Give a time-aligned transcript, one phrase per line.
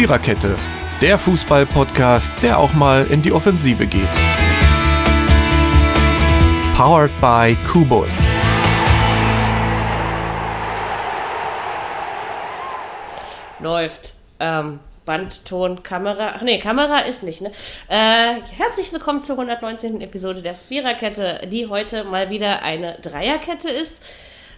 [0.00, 0.56] Viererkette,
[1.02, 4.10] der Fußball-Podcast, der auch mal in die Offensive geht.
[6.74, 8.08] Powered by Kubus.
[13.58, 14.14] Läuft.
[14.38, 16.32] Ähm, Band, Ton, Kamera.
[16.36, 17.50] Ach nee, Kamera ist nicht, ne?
[17.88, 20.00] Äh, herzlich willkommen zur 119.
[20.00, 24.02] Episode der Viererkette, die heute mal wieder eine Dreierkette ist.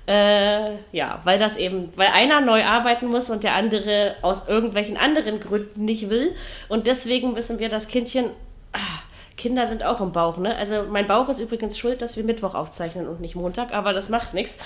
[0.07, 4.97] Äh, ja, weil das eben, weil einer neu arbeiten muss und der andere aus irgendwelchen
[4.97, 6.35] anderen Gründen nicht will.
[6.69, 8.31] Und deswegen müssen wir das Kindchen.
[8.73, 9.03] Ah,
[9.37, 10.57] Kinder sind auch im Bauch, ne?
[10.57, 14.09] Also mein Bauch ist übrigens schuld, dass wir Mittwoch aufzeichnen und nicht Montag, aber das
[14.09, 14.59] macht nichts.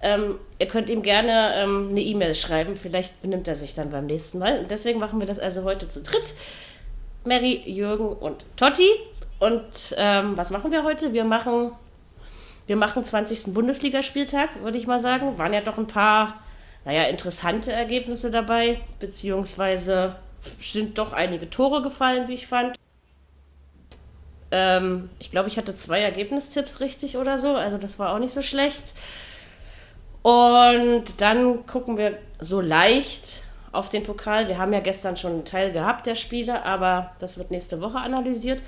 [0.00, 4.06] Ähm, ihr könnt ihm gerne ähm, eine E-Mail schreiben, vielleicht benimmt er sich dann beim
[4.06, 4.60] nächsten Mal.
[4.60, 6.34] Und deswegen machen wir das also heute zu dritt.
[7.24, 8.88] Mary, Jürgen und Totti.
[9.40, 11.12] Und ähm, was machen wir heute?
[11.12, 11.72] Wir machen,
[12.68, 13.54] wir machen 20.
[13.54, 15.38] Bundesligaspieltag, würde ich mal sagen.
[15.38, 16.34] Waren ja doch ein paar,
[16.84, 20.16] naja, interessante Ergebnisse dabei, beziehungsweise
[20.60, 22.76] sind doch einige Tore gefallen, wie ich fand.
[24.50, 28.32] Ähm, ich glaube, ich hatte zwei Ergebnistipps richtig oder so, also das war auch nicht
[28.32, 28.94] so schlecht.
[30.22, 34.48] Und dann gucken wir so leicht auf den Pokal.
[34.48, 37.98] Wir haben ja gestern schon einen Teil gehabt der Spiele, aber das wird nächste Woche
[37.98, 38.62] analysiert.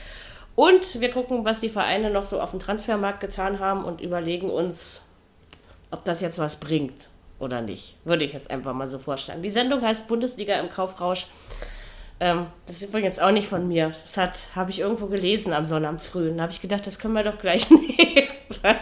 [0.61, 4.51] Und wir gucken, was die Vereine noch so auf dem Transfermarkt getan haben und überlegen
[4.51, 5.01] uns,
[5.91, 7.09] ob das jetzt was bringt
[7.39, 7.97] oder nicht.
[8.05, 9.43] Würde ich jetzt einfach mal so vorstellen.
[9.43, 11.29] Die Sendung heißt Bundesliga im Kaufrausch.
[12.21, 13.93] Ähm, das ist übrigens auch nicht von mir.
[14.15, 16.31] Das habe ich irgendwo gelesen am Sonnabend früh.
[16.31, 18.29] Da habe ich gedacht, das können wir doch gleich nehmen.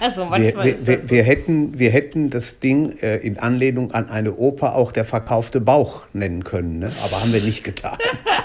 [0.01, 1.11] also manchmal wir, wir, so.
[1.11, 5.61] wir, hätten, wir hätten das Ding äh, in Anlehnung an eine Oper auch der verkaufte
[5.61, 6.91] Bauch nennen können, ne?
[7.05, 7.99] aber haben wir nicht getan.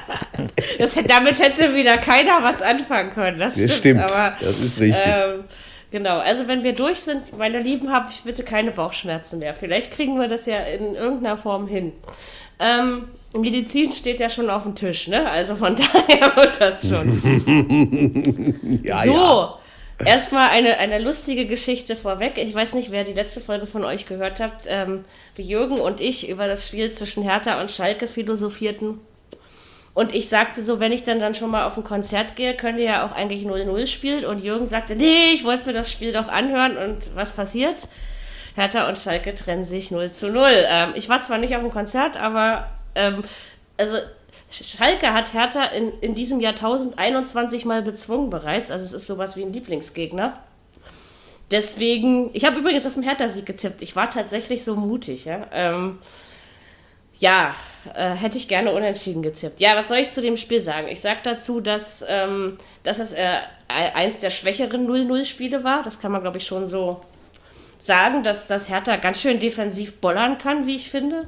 [0.78, 3.40] das, damit hätte wieder keiner was anfangen können.
[3.40, 4.02] Das, das stimmt, stimmt.
[4.02, 5.04] Aber, das ist richtig.
[5.06, 5.44] Ähm,
[5.94, 9.54] Genau, also wenn wir durch sind, meine Lieben, habe ich bitte keine Bauchschmerzen mehr.
[9.54, 11.92] Vielleicht kriegen wir das ja in irgendeiner Form hin.
[12.60, 15.30] Ähm, Medizin steht ja schon auf dem Tisch, ne?
[15.30, 17.22] Also von daher wird das schon.
[18.84, 19.60] ja, so, ja.
[20.04, 22.38] erstmal eine, eine lustige Geschichte vorweg.
[22.38, 25.06] Ich weiß nicht, wer die letzte Folge von euch gehört habt, ähm,
[25.36, 29.00] wie Jürgen und ich über das Spiel zwischen Hertha und Schalke philosophierten.
[29.94, 32.80] Und ich sagte so, wenn ich dann, dann schon mal auf ein Konzert gehe, könnt
[32.80, 34.26] ihr ja auch eigentlich 0-0 spielen.
[34.26, 36.78] Und Jürgen sagte, nee, ich wollte mir das Spiel doch anhören.
[36.78, 37.88] Und was passiert?
[38.56, 40.50] Hertha und Schalke trennen sich 0 zu 0.
[40.68, 43.24] Ähm, ich war zwar nicht auf dem Konzert, aber ähm,
[43.78, 43.98] also
[44.50, 48.72] Schalke hat Hertha in, in diesem Jahr 1021 Mal bezwungen bereits.
[48.72, 50.40] Also es ist sowas wie ein Lieblingsgegner.
[51.52, 53.84] Deswegen, ich habe übrigens auf den Hertha-Sieg getippt.
[53.84, 55.26] Ich war tatsächlich so mutig.
[55.26, 56.00] Ja, ähm,
[57.20, 57.54] ja
[57.94, 59.60] äh, hätte ich gerne unentschieden getippt.
[59.60, 60.88] Ja, was soll ich zu dem Spiel sagen?
[60.88, 65.84] Ich sage dazu, dass, ähm, dass es äh, eins der schwächeren 0-0-Spiele war.
[65.84, 67.02] Das kann man, glaube ich, schon so
[67.78, 71.28] sagen, dass das Hertha ganz schön defensiv bollern kann, wie ich finde.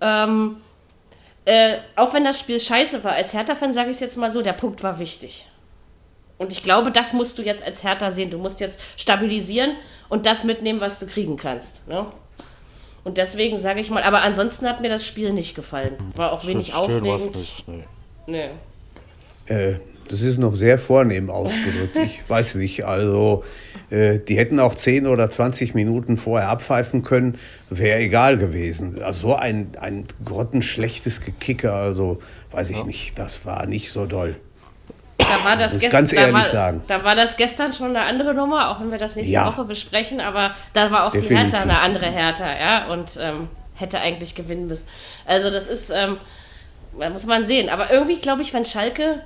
[0.00, 0.56] Ähm,
[1.44, 4.42] äh, auch wenn das Spiel scheiße war, als Hertha-Fan sage ich es jetzt mal so,
[4.42, 5.46] der Punkt war wichtig.
[6.38, 8.30] Und ich glaube, das musst du jetzt als Hertha sehen.
[8.30, 9.76] Du musst jetzt stabilisieren
[10.08, 11.86] und das mitnehmen, was du kriegen kannst.
[11.86, 12.06] Ne?
[13.04, 15.96] Und deswegen sage ich mal, aber ansonsten hat mir das Spiel nicht gefallen.
[16.16, 17.36] War auch wenig Schön aufregend.
[17.36, 17.84] Nicht, nee.
[18.26, 18.50] nee.
[19.54, 19.74] Äh,
[20.08, 21.96] das ist noch sehr vornehm ausgedrückt.
[22.04, 23.44] Ich weiß nicht, also
[23.90, 27.38] äh, die hätten auch 10 oder 20 Minuten vorher abpfeifen können,
[27.70, 29.02] wäre egal gewesen.
[29.02, 32.20] Also so ein, ein grottenschlechtes Gekicke, also
[32.50, 32.84] weiß ich ja.
[32.84, 34.36] nicht, das war nicht so doll.
[35.18, 36.82] Da war das ganz ehrlich da war, sagen.
[36.86, 39.46] Da war das gestern schon eine andere Nummer, auch wenn wir das nächste ja.
[39.46, 41.38] Woche besprechen, aber da war auch Definitiv.
[41.38, 44.88] die Hertha eine andere Hertha, ja, und ähm, hätte eigentlich gewinnen müssen.
[45.26, 46.18] Also das ist, ähm,
[47.12, 47.68] muss man sehen.
[47.68, 49.22] Aber irgendwie glaube ich, wenn Schalke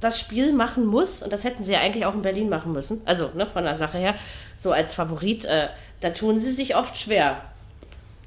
[0.00, 3.00] das Spiel machen muss, und das hätten sie ja eigentlich auch in Berlin machen müssen,
[3.04, 4.14] also ne, von der Sache her,
[4.56, 5.68] so als Favorit, äh,
[6.00, 7.42] da tun sie sich oft schwer.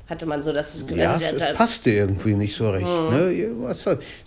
[0.10, 0.86] Hatte man so das.
[0.90, 2.88] Ja, also, es, es passte irgendwie nicht so recht.
[2.88, 3.10] Mhm.
[3.16, 3.76] Ne?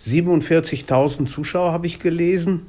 [0.07, 2.67] 47.000 Zuschauer habe ich gelesen.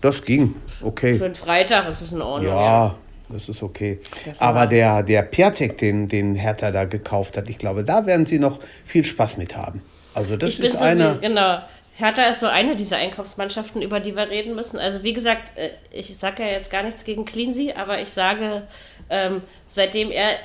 [0.00, 1.16] Das ging, okay.
[1.16, 2.52] Für einen Freitag ist es in Ordnung.
[2.52, 2.94] Ja, ja.
[3.30, 3.98] das ist okay.
[4.24, 8.26] Das Aber der, der Piatek, den, den Hertha da gekauft hat, ich glaube, da werden
[8.26, 9.82] sie noch viel Spaß mit haben.
[10.12, 11.14] Also das ich ist so einer.
[11.16, 11.60] Genau.
[11.94, 14.78] Hertha ist so eine dieser Einkaufsmannschaften, über die wir reden müssen.
[14.78, 18.64] Also wie gesagt, äh, ich sage ja jetzt gar nichts gegen Cleansy, aber ich sage,
[19.08, 20.36] ähm, seitdem er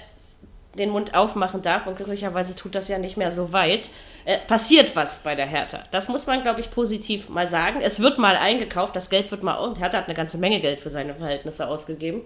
[0.75, 3.89] den Mund aufmachen darf und glücklicherweise tut das ja nicht mehr so weit,
[4.25, 5.83] äh, passiert was bei der Hertha.
[5.91, 7.79] Das muss man, glaube ich, positiv mal sagen.
[7.81, 10.79] Es wird mal eingekauft, das Geld wird mal, und Hertha hat eine ganze Menge Geld
[10.79, 12.21] für seine Verhältnisse ausgegeben.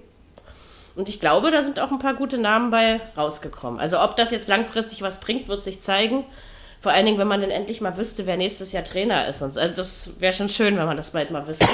[0.96, 3.80] Und ich glaube, da sind auch ein paar gute Namen bei rausgekommen.
[3.80, 6.24] Also ob das jetzt langfristig was bringt, wird sich zeigen.
[6.80, 9.42] Vor allen Dingen, wenn man dann endlich mal wüsste, wer nächstes Jahr Trainer ist.
[9.42, 11.66] Also das wäre schon schön, wenn man das bald mal wüsste.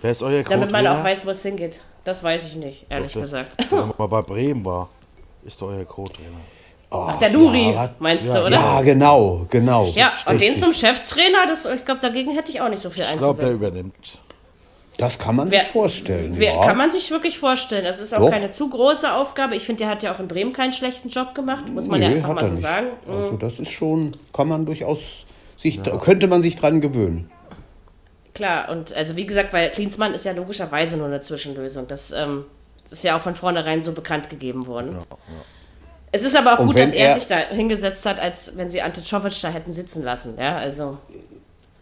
[0.00, 1.80] Wer ist euer Damit man auch weiß, wo es hingeht.
[2.04, 3.56] Das weiß ich nicht, ehrlich Doch, gesagt.
[3.70, 4.88] Wenn man mal bei Bremen war,
[5.44, 6.28] ist doch euer Co-Trainer.
[6.92, 8.50] Ach, der Nuri, ja, meinst ja, du, oder?
[8.50, 9.84] Ja, genau, genau.
[9.94, 13.02] Ja, und den zum Cheftrainer, das, ich glaube, dagegen hätte ich auch nicht so viel
[13.02, 13.56] Ich glaube, der einzuwenden.
[13.68, 14.18] übernimmt.
[14.98, 16.32] Das kann man Wer- sich vorstellen.
[16.34, 16.60] Wer, ja.
[16.62, 17.84] Kann man sich wirklich vorstellen.
[17.84, 18.30] Das ist auch Doch.
[18.30, 19.54] keine zu große Aufgabe.
[19.54, 22.08] Ich finde, der hat ja auch in Bremen keinen schlechten Job gemacht, muss man ja
[22.10, 22.62] Nö, einfach hat mal er so nicht.
[22.62, 22.86] sagen.
[23.06, 23.12] Mhm.
[23.14, 24.98] Also das ist schon, kann man durchaus
[25.56, 27.30] sich, könnte man sich dran gewöhnen.
[28.34, 31.86] Klar, und also wie gesagt, weil Klinsmann ist ja logischerweise nur eine Zwischenlösung.
[31.88, 32.59] Das, ähm, das
[32.90, 34.96] ist ja auch von vornherein so bekannt gegeben worden.
[36.12, 38.68] Es ist aber auch Und gut, dass er, er- sich da hingesetzt hat, als wenn
[38.68, 40.36] sie Ante Czovic da hätten sitzen lassen.
[40.38, 40.98] Ja, also.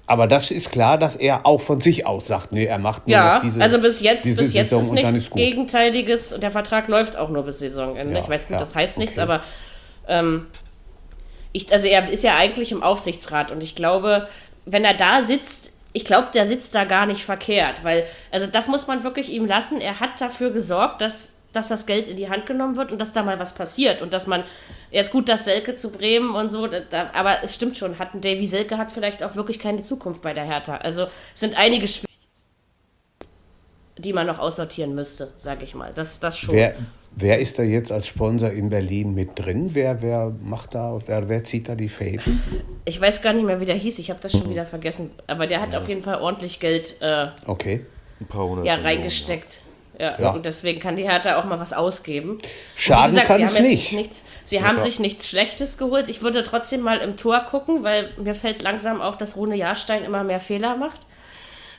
[0.07, 3.15] Aber das ist klar, dass er auch von sich aus sagt, nee, er macht nur
[3.15, 5.35] Ja, diese also bis jetzt, bis jetzt Saison ist nichts ist.
[5.35, 8.15] Gegenteiliges und der Vertrag läuft auch nur bis Saisonende.
[8.15, 9.31] Ja, ich weiß gut, ja, das heißt nichts, okay.
[9.31, 9.43] aber
[10.07, 10.47] ähm,
[11.53, 14.29] ich, also er ist ja eigentlich im Aufsichtsrat und ich glaube,
[14.65, 18.69] wenn er da sitzt, ich glaube, der sitzt da gar nicht verkehrt, weil, also das
[18.69, 19.81] muss man wirklich ihm lassen.
[19.81, 23.11] Er hat dafür gesorgt, dass, dass das Geld in die Hand genommen wird und dass
[23.11, 24.45] da mal was passiert und dass man,
[24.93, 28.21] jetzt gut, dass Selke zu Bremen und so, da, aber es stimmt schon, hat ein
[28.21, 30.77] Davy Selke hat vielleicht auch wirklich keine Zukunft bei der Hertha.
[30.77, 32.07] Also es sind einige Spiele
[33.97, 35.91] die man noch aussortieren müsste, sage ich mal.
[35.93, 36.55] Das, das schon.
[36.55, 36.77] Wer,
[37.13, 39.71] wer ist da jetzt als Sponsor in Berlin mit drin?
[39.75, 42.43] Wer, wer macht da, wer, wer zieht da die Fäden?
[42.85, 43.99] Ich weiß gar nicht mehr, wie der hieß.
[43.99, 45.11] Ich habe das schon wieder vergessen.
[45.27, 47.85] Aber der hat auf jeden Fall ordentlich Geld äh, Okay.
[48.21, 49.61] Ein paar hundert ja, reingesteckt.
[49.99, 50.17] Ja.
[50.19, 50.31] Ja.
[50.31, 52.39] Und deswegen kann die Hertha auch mal was ausgeben.
[52.77, 53.93] Schaden sie kann haben es nicht.
[53.93, 56.09] Nichts, sie haben sich nichts Schlechtes geholt.
[56.09, 60.05] Ich würde trotzdem mal im Tor gucken, weil mir fällt langsam auf, dass Rune Jahrstein
[60.05, 61.01] immer mehr Fehler macht.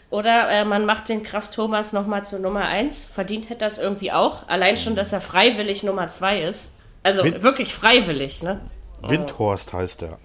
[0.09, 3.03] Oder äh, man macht den Kraft Thomas nochmal zur Nummer 1.
[3.03, 4.47] Verdient hätte das irgendwie auch.
[4.47, 6.73] Allein schon, dass er freiwillig Nummer 2 ist.
[7.03, 8.59] Also Win- wirklich freiwillig, ne?
[9.03, 9.09] ja.
[9.09, 10.17] Windhorst heißt der.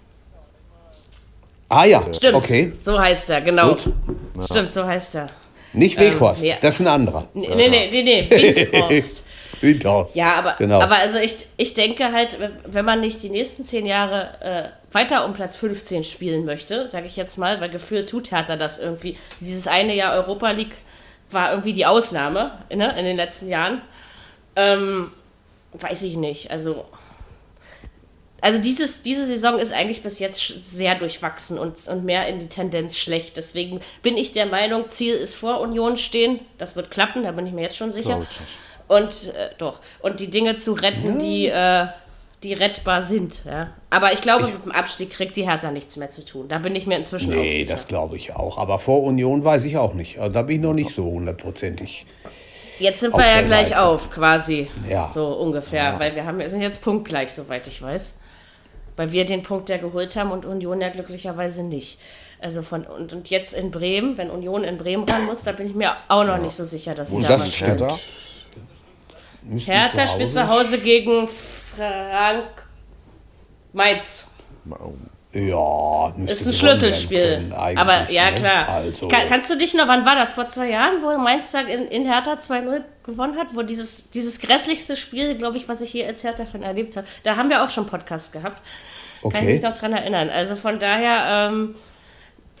[1.69, 2.35] Ah ja, Stimmt.
[2.35, 2.73] okay.
[2.77, 3.69] So heißt er, genau.
[3.75, 3.93] Gut.
[4.43, 5.27] Stimmt, so heißt er.
[5.73, 6.55] Nicht Weghorst, nee.
[6.61, 7.27] das ist ein anderer.
[7.33, 8.29] Nee, nee, nee, nee, nee
[8.71, 9.25] Windhorst.
[9.61, 10.15] Windhorst.
[10.15, 10.79] Ja, aber, genau.
[10.81, 15.25] aber also ich, ich denke halt, wenn man nicht die nächsten zehn Jahre äh, weiter
[15.25, 19.17] um Platz 15 spielen möchte, sage ich jetzt mal, weil gefühlt tut Hertha das irgendwie.
[19.41, 20.77] Dieses eine Jahr Europa League
[21.29, 23.81] war irgendwie die Ausnahme ne, in den letzten Jahren.
[24.55, 25.11] Ähm,
[25.73, 26.49] weiß ich nicht.
[26.49, 26.85] Also,
[28.41, 32.47] also dieses, diese Saison ist eigentlich bis jetzt sehr durchwachsen und, und mehr in die
[32.47, 33.37] Tendenz schlecht.
[33.37, 36.39] Deswegen bin ich der Meinung, Ziel ist vor Union stehen.
[36.57, 38.25] Das wird klappen, da bin ich mir jetzt schon sicher.
[38.87, 39.81] Und äh, doch.
[39.99, 41.87] Und die Dinge zu retten, die, äh,
[42.43, 43.43] die rettbar sind.
[43.45, 43.71] Ja.
[43.89, 46.47] Aber ich glaube, mit dem Abstieg kriegt die Hertha nichts mehr zu tun.
[46.47, 47.73] Da bin ich mir inzwischen auch nee, sicher.
[47.73, 48.57] das glaube ich auch.
[48.57, 50.19] Aber vor Union weiß ich auch nicht.
[50.19, 52.05] Also da bin ich noch nicht so hundertprozentig.
[52.77, 53.83] Jetzt sind wir ja gleich Seite.
[53.83, 54.67] auf, quasi.
[54.89, 55.09] Ja.
[55.13, 55.97] So ungefähr.
[55.99, 58.15] Weil wir haben, wir sind jetzt punktgleich, soweit ich weiß.
[58.97, 61.99] Weil wir den Punkt ja geholt haben und Union ja glücklicherweise nicht.
[62.39, 65.67] Also von und, und jetzt in Bremen, wenn Union in Bremen ran muss, da bin
[65.67, 67.81] ich mir auch noch nicht so sicher, dass sie da mal das stimmt.
[69.65, 70.07] Hertha?
[70.07, 71.27] Spielt zu Hause gegen
[71.75, 72.67] Frank
[73.73, 74.27] Mainz.
[75.33, 77.51] Ja, Ist ein Schlüsselspiel.
[77.53, 78.35] Aber ja, ne?
[78.37, 78.69] klar.
[78.69, 80.31] Also, Ka- kannst du dich noch, wann war das?
[80.31, 83.47] Vor zwei Jahren, wo Mainz in, in Hertha 2-0 gewonnen hat?
[83.53, 87.05] Wo dieses, dieses grässlichste Spiel, glaube ich, was ich hier als Hertha-Fan erlebt habe.
[87.23, 88.61] Da haben wir auch schon Podcast gehabt.
[89.21, 89.53] Kann ich okay.
[89.55, 90.29] mich noch dran erinnern.
[90.29, 91.75] Also von daher ähm,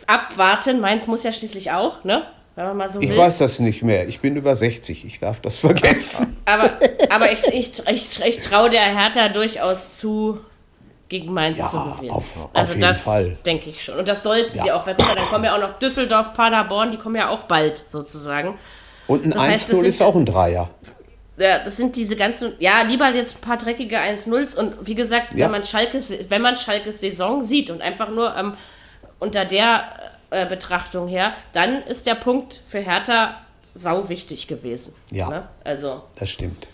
[0.05, 0.81] abwarten.
[0.81, 2.27] Mainz muss ja schließlich auch, ne?
[2.55, 3.17] Wenn man mal so Ich will.
[3.17, 4.07] weiß das nicht mehr.
[4.07, 5.03] Ich bin über 60.
[5.05, 6.37] Ich darf das vergessen.
[6.45, 6.69] Aber,
[7.09, 10.39] aber ich, ich, ich, ich traue der Hertha durchaus zu,
[11.09, 12.11] gegen Mainz Ja, zu gewinnen.
[12.11, 13.05] auf- auf also jeden das
[13.45, 13.97] denke ich schon.
[13.97, 14.63] Und das sollten Ja.
[14.63, 14.85] sie auch.
[14.85, 14.95] Dann
[15.29, 18.57] kommen ja auch noch Düsseldorf, Paderborn, die kommen ja auch bald sozusagen.
[19.07, 20.69] Und ein Das heißt, das 1-0 sind- ist auch ein Dreier.
[21.37, 25.33] Ja, das sind diese ganzen, ja, lieber jetzt ein paar dreckige 1-0s und wie gesagt,
[25.33, 25.45] Ja.
[25.45, 28.53] wenn man Schalkes, wenn man Schalkes Saison sieht und einfach nur ähm,
[29.19, 29.83] unter der
[30.35, 33.35] äh, Betrachtung her, dann ist der Punkt für Hertha
[33.73, 34.95] sau wichtig gewesen.
[35.11, 35.29] Ja.
[35.29, 35.49] Ne?
[35.63, 36.67] Also, Das stimmt.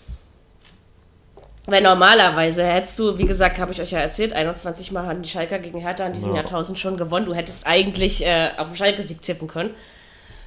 [1.66, 5.28] weil normalerweise hättest du, wie gesagt, habe ich euch ja erzählt, 21 Mal haben die
[5.28, 7.26] Schalker gegen Hertha in diesem Jahrtausend schon gewonnen.
[7.26, 9.70] Du hättest eigentlich äh, auf den Schalke-Sieg tippen können.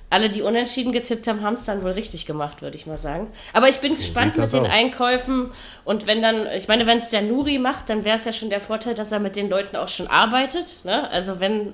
[0.10, 3.28] Alle, die unentschieden getippt haben, haben es dann wohl richtig gemacht, würde ich mal sagen.
[3.54, 4.72] Aber ich bin gespannt sieht mit den aus.
[4.72, 5.52] Einkäufen.
[5.84, 8.50] Und wenn dann, ich meine, wenn es der Nuri macht, dann wäre es ja schon
[8.52, 10.86] der Vorteil, dass er mit den Leuten auch schon arbeitet.
[10.86, 11.10] Ne?
[11.10, 11.74] Also wenn,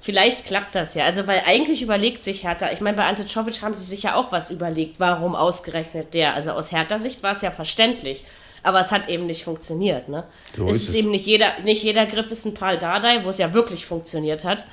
[0.00, 1.04] vielleicht klappt das ja.
[1.04, 4.14] Also weil eigentlich überlegt sich Hertha, ich meine, bei Ante Czovic haben sie sich ja
[4.14, 6.34] auch was überlegt, warum ausgerechnet der.
[6.34, 8.24] Also aus Hertha-Sicht war es ja verständlich.
[8.62, 10.08] Aber es hat eben nicht funktioniert.
[10.08, 10.24] Ne?
[10.54, 10.94] So es ist es.
[10.94, 14.44] eben nicht jeder, nicht jeder Griff ist ein Paul Dardai, wo es ja wirklich funktioniert
[14.44, 14.66] hat.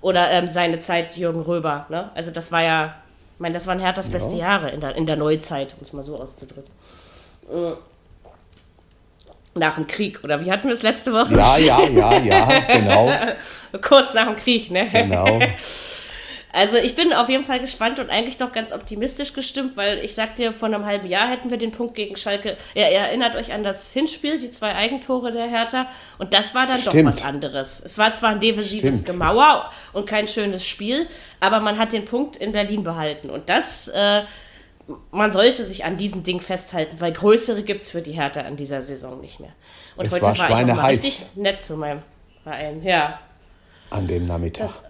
[0.00, 1.86] Oder ähm, seine Zeit Jürgen Röber.
[1.88, 2.10] Ne?
[2.14, 2.96] Also das war ja,
[3.34, 6.02] ich meine, das waren Herthas beste Jahre in der, in der Neuzeit, um es mal
[6.02, 6.72] so auszudrücken.
[9.58, 11.34] Nach dem Krieg, oder wie hatten wir es letzte Woche?
[11.34, 13.10] Ja, ja, ja, ja, genau.
[13.82, 14.86] Kurz nach dem Krieg, ne?
[14.92, 15.40] Genau.
[16.52, 20.14] Also ich bin auf jeden Fall gespannt und eigentlich doch ganz optimistisch gestimmt, weil ich
[20.14, 22.56] sagte, vor einem halben Jahr hätten wir den Punkt gegen Schalke.
[22.74, 25.86] Ja, ihr erinnert euch an das Hinspiel, die zwei Eigentore der Hertha.
[26.16, 26.96] Und das war dann Stimmt.
[26.96, 27.82] doch was anderes.
[27.84, 29.06] Es war zwar ein defensives Stimmt.
[29.06, 31.06] Gemauer und kein schönes Spiel,
[31.38, 33.28] aber man hat den Punkt in Berlin behalten.
[33.28, 34.22] Und das, äh,
[35.10, 38.56] man sollte sich an diesem Ding festhalten, weil größere gibt es für die Hertha in
[38.56, 39.52] dieser Saison nicht mehr.
[39.96, 42.02] Und Es heute war war, ich auch mal richtig nett zu meinem
[42.42, 42.82] Verein.
[42.82, 43.20] Ja.
[43.90, 44.66] An dem Nachmittag.
[44.66, 44.82] Das-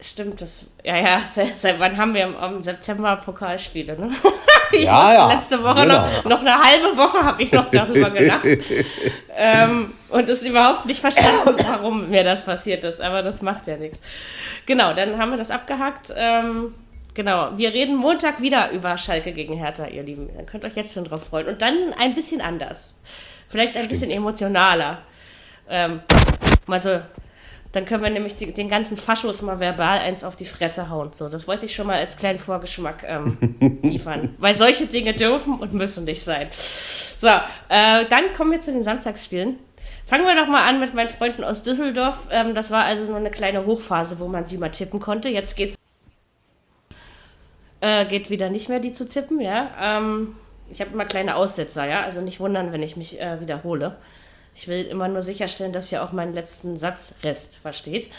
[0.00, 0.66] Stimmt, das.
[0.84, 4.10] Ja, ja, seit, seit wann haben wir im, im September Pokalspiele, ne?
[4.70, 6.06] Ich Ja, ja, letzte Woche genau.
[6.06, 8.44] noch, noch eine halbe Woche habe ich noch darüber gelacht.
[9.34, 13.00] ähm, und es überhaupt nicht verstanden, warum mir das passiert ist.
[13.00, 14.02] Aber das macht ja nichts.
[14.66, 16.12] Genau, dann haben wir das abgehakt.
[16.14, 16.74] Ähm,
[17.18, 20.30] genau, wir reden Montag wieder über Schalke gegen Hertha, ihr Lieben.
[20.38, 21.48] Ihr könnt euch jetzt schon drauf freuen.
[21.48, 22.94] Und dann ein bisschen anders.
[23.48, 25.02] Vielleicht ein bisschen emotionaler.
[25.68, 26.00] Ähm,
[26.68, 27.00] mal so,
[27.72, 31.10] dann können wir nämlich die, den ganzen Faschos mal verbal eins auf die Fresse hauen.
[31.12, 34.36] So, das wollte ich schon mal als kleinen Vorgeschmack ähm, liefern.
[34.38, 36.48] Weil solche Dinge dürfen und müssen nicht sein.
[36.52, 39.58] So, äh, dann kommen wir zu den Samstagsspielen.
[40.06, 42.28] Fangen wir doch mal an mit meinen Freunden aus Düsseldorf.
[42.30, 45.28] Ähm, das war also nur eine kleine Hochphase, wo man sie mal tippen konnte.
[45.28, 45.77] Jetzt geht's
[47.80, 49.70] äh, geht wieder nicht mehr, die zu tippen, ja.
[49.80, 50.36] Ähm,
[50.70, 52.02] ich habe immer kleine Aussetzer, ja.
[52.02, 53.96] Also nicht wundern, wenn ich mich äh, wiederhole.
[54.54, 58.10] Ich will immer nur sicherstellen, dass ihr auch meinen letzten Satzrest versteht.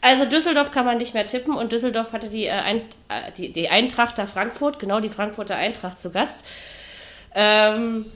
[0.00, 3.52] Also Düsseldorf kann man nicht mehr tippen und Düsseldorf hatte die, äh, ein, äh, die,
[3.52, 6.44] die Eintrachter Frankfurt, genau die Frankfurter Eintracht zu Gast.
[7.34, 8.06] Ähm,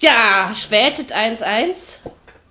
[0.00, 2.00] ja, spätet 1-1.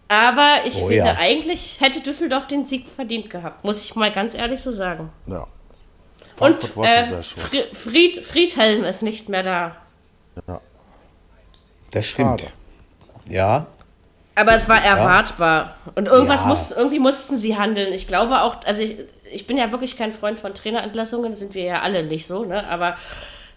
[0.10, 1.16] Aber ich Oh finde, ja.
[1.18, 5.12] eigentlich hätte Düsseldorf den Sieg verdient gehabt, muss ich mal ganz ehrlich so sagen.
[5.26, 5.48] Ja.
[6.40, 9.76] Und Frankfurt äh, Fried, Friedhelm ist nicht mehr da.
[11.92, 12.42] Das stimmt.
[12.42, 12.54] Schade.
[13.30, 13.66] Ja,
[14.36, 15.76] Aber es war erwartbar.
[15.96, 16.48] Und irgendwas Ja.
[16.48, 17.92] mussten, irgendwie mussten sie handeln.
[17.92, 18.98] Ich glaube auch, also ich,
[19.32, 22.46] ich bin ja wirklich kein Freund von Trainerentlassungen, das sind wir ja alle nicht so,
[22.46, 22.66] ne?
[22.68, 22.98] Aber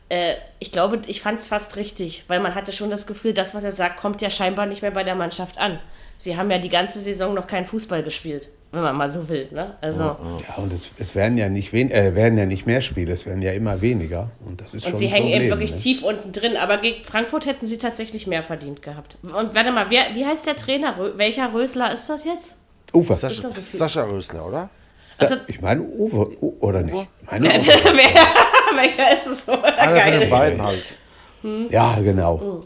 [0.09, 3.55] äh, ich glaube, ich fand es fast richtig, weil man hatte schon das Gefühl, das,
[3.55, 5.79] was er sagt, kommt ja scheinbar nicht mehr bei der Mannschaft an.
[6.17, 9.49] Sie haben ja die ganze Saison noch keinen Fußball gespielt, wenn man mal so will,
[9.51, 9.77] ne?
[9.81, 10.03] Also.
[10.03, 10.17] ja
[10.57, 13.43] und es, es werden ja nicht wen, äh, werden ja nicht mehr Spiele, es werden
[13.43, 14.31] ja immer weniger.
[14.47, 15.77] Und das ist schon Und sie ein hängen eben Problem, wirklich ne?
[15.79, 16.57] tief unten drin.
[16.57, 19.17] Aber gegen Frankfurt hätten sie tatsächlich mehr verdient gehabt.
[19.23, 20.97] Und warte mal, wer, wie heißt der Trainer?
[20.99, 22.55] Rö welcher Rösler ist das jetzt?
[22.95, 23.15] Uwe.
[23.15, 23.79] Sascha, das so?
[23.79, 24.71] Sascha Rösler, oder?
[25.19, 27.09] Also- ich meine Uwe, U oder nicht?
[27.23, 27.55] Ich meine Uwe.
[27.85, 29.49] Wer, welcher ist es?
[29.49, 29.79] Oder?
[29.79, 30.99] Einer von den beiden halt.
[31.71, 32.63] Ja, genau.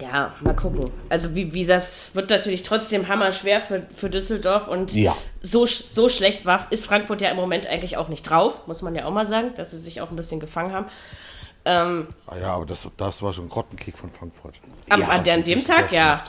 [0.00, 0.80] Ja, mal gucken.
[1.08, 5.16] Also wie, wie das wird natürlich trotzdem hammerschwer für, für Düsseldorf und Ja.
[5.42, 8.94] so, so schlecht war, ist Frankfurt ja im Moment eigentlich auch nicht drauf, muss man
[8.94, 10.86] ja auch mal sagen, dass sie sich auch ein bisschen gefangen haben.
[11.64, 14.54] Ähm, Ah ja, aber das, das war schon ein Grottenkick von Frankfurt.
[14.88, 16.24] am, Ja, an, der- an dem Tag, ja.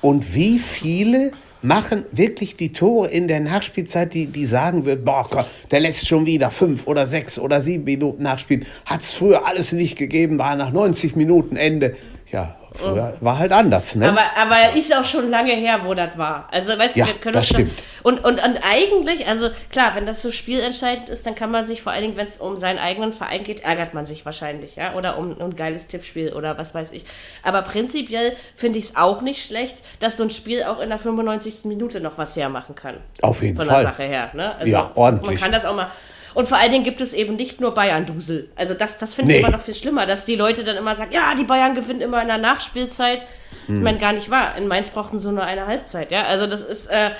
[0.00, 1.30] Und wie viele
[1.62, 6.06] machen wirklich die Tore in der Nachspielzeit, die, die sagen wird, boah, Gott, der lässt
[6.06, 8.66] schon wieder fünf oder sechs oder sieben Minuten nachspielen.
[8.84, 11.96] Hat es früher alles nicht gegeben, war nach 90 Minuten Ende.
[12.30, 14.08] Ja, früher war halt anders, ne?
[14.08, 16.48] Aber, aber ist auch schon lange her, wo das war.
[16.50, 17.72] Also, weißt Ja, du, wir können das stimmt.
[18.02, 21.82] Und, und, und eigentlich, also klar, wenn das so spielentscheidend ist, dann kann man sich
[21.82, 24.94] vor allen Dingen, wenn es um seinen eigenen Verein geht, ärgert man sich wahrscheinlich, ja.
[24.94, 27.04] Oder um, um ein geiles Tippspiel oder was weiß ich.
[27.42, 30.98] Aber prinzipiell finde ich es auch nicht schlecht, dass so ein Spiel auch in der
[30.98, 31.64] 95.
[31.64, 32.96] Minute noch was hermachen kann.
[33.22, 33.82] Auf jeden Von Fall.
[33.82, 34.30] der Sache her.
[34.34, 34.54] Ne?
[34.56, 35.30] Also, Ja, ordentlich.
[35.30, 35.90] Man kann das auch mal.
[36.34, 38.50] Und vor allen Dingen gibt es eben nicht nur Bayern-Dusel.
[38.56, 39.44] Also das, das finde ich Nee.
[39.46, 42.20] immer noch viel schlimmer, dass die Leute dann immer sagen, ja, die Bayern gewinnen immer
[42.20, 43.24] in der Nachspielzeit.
[43.66, 43.76] Hm.
[43.76, 44.56] Ich meine, gar nicht wahr.
[44.56, 46.24] In Mainz brauchten sie nur eine Halbzeit, ja.
[46.24, 47.10] Also das ist, äh,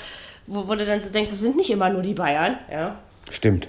[0.46, 2.96] wo, wo du dann so denkst, das sind nicht immer nur die Bayern, ja.
[3.30, 3.68] Stimmt.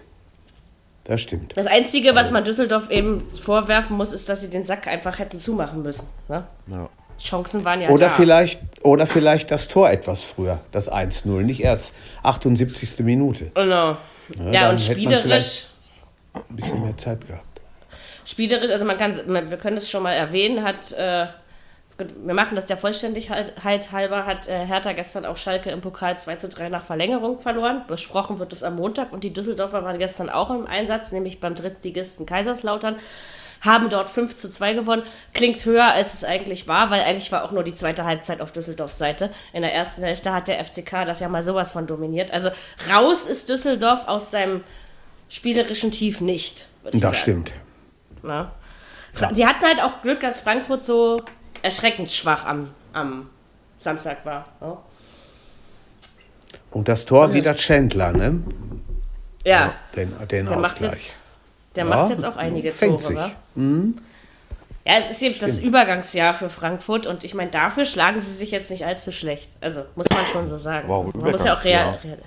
[1.04, 1.56] Das stimmt.
[1.56, 5.38] Das Einzige, was man Düsseldorf eben vorwerfen muss, ist, dass sie den Sack einfach hätten
[5.38, 6.08] zumachen müssen.
[6.28, 6.44] Ne?
[6.68, 6.90] Ja.
[7.24, 8.14] Chancen waren ja Oder da.
[8.14, 13.00] vielleicht, oder vielleicht das Tor etwas früher, das 1-0, nicht erst 78.
[13.06, 13.52] Minute.
[13.54, 13.98] Genau.
[14.38, 15.68] Ja, Ja, und spielerisch.
[16.34, 17.62] Ein bisschen mehr Zeit gehabt.
[18.26, 21.28] Spielerisch, also man kann, wir können es schon mal erwähnen, hat, äh,
[21.98, 26.18] wir machen das der Vollständigkeit halt halber, hat äh, Hertha gestern auf Schalke im Pokal
[26.18, 27.84] 2 zu 3 nach Verlängerung verloren.
[27.88, 31.56] Besprochen wird es am Montag und die Düsseldorfer waren gestern auch im Einsatz, nämlich beim
[31.56, 32.98] Drittligisten Kaiserslautern.
[33.66, 35.04] Haben dort 5 zu 2 gewonnen.
[35.34, 38.52] Klingt höher, als es eigentlich war, weil eigentlich war auch nur die zweite Halbzeit auf
[38.52, 39.32] Düsseldorfs Seite.
[39.54, 42.32] In der ersten Hälfte hat der FCK das ja mal sowas von dominiert.
[42.32, 42.50] Also
[42.92, 44.64] raus ist Düsseldorf aus seinem
[45.30, 46.68] spielerischen Tief nicht.
[46.84, 47.14] Das sagen.
[47.16, 47.54] stimmt.
[48.22, 48.50] Ne?
[49.14, 51.22] Fra- Sie hatten halt auch Glück, dass Frankfurt so
[51.62, 53.30] erschreckend schwach am, am
[53.78, 54.46] Samstag war.
[54.62, 54.78] Ne?
[56.72, 58.42] Und das Tor Also wieder Chandler, ne?
[59.46, 61.14] Ja, Den, den macht Ausgleich.
[61.76, 63.08] Der Ja, macht jetzt auch einige fängt Tore.
[63.08, 63.18] sich.
[63.18, 63.32] wa?
[64.88, 68.52] Ja, es ist eben das Übergangsjahr für Frankfurt und ich meine, dafür schlagen sie sich
[68.52, 69.50] jetzt nicht allzu schlecht.
[69.60, 70.88] Also muss man schon so sagen.
[70.88, 72.20] Warum man muss ja auch real, real.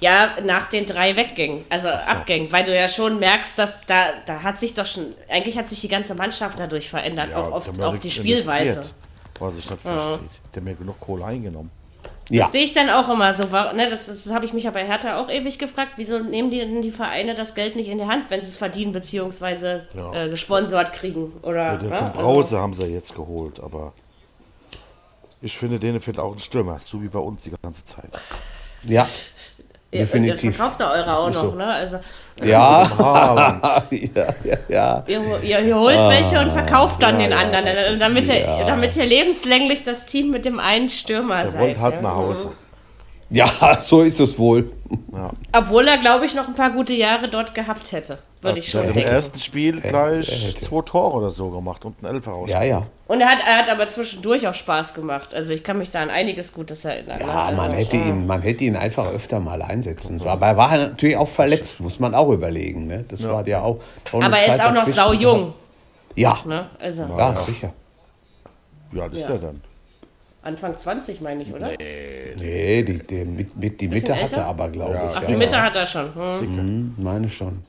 [0.00, 4.42] Ja, nach den drei Weggängen, also Abgängen, weil du ja schon merkst, dass da, da
[4.42, 7.98] hat sich doch schon, eigentlich hat sich die ganze Mannschaft dadurch verändert, auch, oft, auch
[7.98, 8.82] die Spielweise.
[9.40, 10.18] Was ich nicht verstehe.
[10.54, 11.70] Der hat mir genug Kohle eingenommen.
[12.30, 13.44] Ja, Das sehe ich dann auch immer so.
[13.44, 15.92] Ne, das das habe ich mich ja bei Hertha auch ewig gefragt.
[15.96, 18.56] Wieso nehmen die, denn die Vereine das Geld nicht in die Hand, wenn sie es
[18.56, 20.12] verdienen, beziehungsweise Ja.
[20.24, 21.32] äh, gesponsert kriegen?
[21.42, 21.96] Oder, Ja, den ne?
[21.96, 23.92] von Brause haben sie jetzt geholt, aber
[25.40, 28.10] ich finde, denen fehlt auch ein Stürmer, so wie bei uns die ganze Zeit.
[28.84, 29.08] ja,
[29.92, 30.44] definitiv.
[30.44, 31.50] Ihr verkauft da eure auch noch, so.
[31.52, 31.66] ne?
[31.66, 31.98] Also,
[32.42, 33.62] Ja, ja,
[34.44, 35.04] ja, ja.
[35.06, 38.00] ihr, ihr, ihr holt welche und verkauft dann Ah, ja, den ja, anderen, das ist-
[38.02, 38.64] damit, ihr, ja.
[38.66, 41.60] damit ihr lebenslänglich das Team mit dem einen Stürmer Der seid.
[41.60, 42.00] wollte halt ja?
[42.02, 42.50] nach Hause.
[43.30, 43.46] Ja,
[43.80, 44.70] so ist es wohl.
[45.12, 45.30] Ja.
[45.52, 48.18] Obwohl er, glaube ich, noch ein paar gute Jahre dort gehabt hätte.
[48.40, 49.10] Würde ich schon hat im denken.
[49.10, 52.48] ersten Spiel gleich zwei Tore oder so gemacht und einen Elfer raus.
[52.48, 52.86] Ja, ja.
[53.08, 55.34] Und er hat, er hat aber zwischendurch auch Spaß gemacht.
[55.34, 57.18] Also ich kann mich da an einiges Gutes erinnern.
[57.18, 57.24] ne?
[57.26, 60.30] Ja, also, man hätte, ihn, man hätte ihn einfach öfter mal einsetzen sollen.
[60.30, 62.86] Aber er war natürlich auch verletzt, muss man auch überlegen.
[62.86, 63.04] Ne?
[63.08, 63.80] Das war ja auch.
[64.12, 65.54] Aber er ist auch noch sau jung.
[66.14, 66.68] Ja, Ne?
[66.78, 67.72] Also ja, sicher.
[68.90, 69.34] Wie alt ist Ja.
[69.36, 69.60] der dann?
[70.42, 71.70] Anfang 20, meine ich, oder?
[71.78, 74.36] Nee, die, die, mit, mit, die Mitte hat älter?
[74.38, 75.10] er aber, glaube Ja.
[75.10, 75.16] ich.
[75.16, 76.14] Ach, Ja, die Mitte hat er schon.
[76.14, 76.38] Hm.
[76.40, 77.62] Hm, meine schon.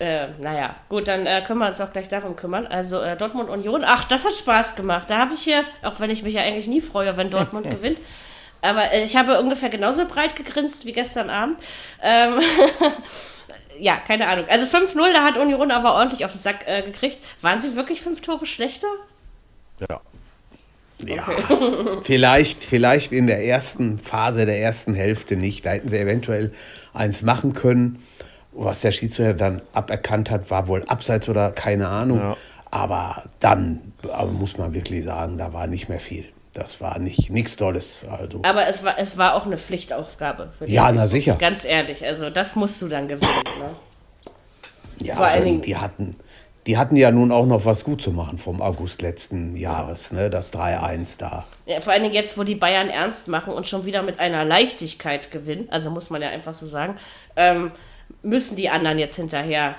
[0.00, 2.66] Äh, naja, gut, dann äh, können wir uns auch gleich darum kümmern.
[2.66, 5.10] Also äh, Dortmund Union, ach, das hat Spaß gemacht.
[5.10, 8.00] Da habe ich hier, auch wenn ich mich ja eigentlich nie freue, wenn Dortmund gewinnt,
[8.62, 11.58] aber äh, ich habe ungefähr genauso breit gegrinst wie gestern Abend.
[12.02, 12.40] Ähm,
[13.80, 14.46] ja, keine Ahnung.
[14.48, 17.18] Also 5-0, da hat Union aber ordentlich auf den Sack äh, gekriegt.
[17.40, 18.88] Waren sie wirklich fünf Tore schlechter?
[19.88, 20.00] Ja.
[21.06, 21.28] Ja,
[22.02, 25.64] vielleicht, vielleicht in der ersten Phase der ersten Hälfte nicht.
[25.64, 26.50] Da hätten sie eventuell
[26.92, 28.02] eins machen können.
[28.60, 32.18] Was der Schiedsrichter dann aberkannt hat, war wohl abseits oder keine Ahnung.
[32.18, 32.36] Ja.
[32.70, 36.24] Aber dann aber muss man wirklich sagen, da war nicht mehr viel.
[36.52, 38.02] Das war nicht nichts Tolles.
[38.10, 38.40] Also.
[38.42, 40.52] Aber es war, es war auch eine Pflichtaufgabe.
[40.66, 41.36] Ja, na sicher.
[41.36, 43.30] Ganz ehrlich, also das musst du dann gewinnen.
[43.60, 45.06] Ne?
[45.06, 46.16] Ja, vor allen also Dingen- die, die, hatten,
[46.66, 50.30] die hatten ja nun auch noch was gut zu machen vom August letzten Jahres, ne?
[50.30, 51.44] das 3-1 da.
[51.66, 54.44] Ja, vor allen Dingen jetzt, wo die Bayern ernst machen und schon wieder mit einer
[54.44, 56.96] Leichtigkeit gewinnen, also muss man ja einfach so sagen,
[57.36, 57.70] ähm,
[58.22, 59.74] müssen die anderen jetzt hinterher.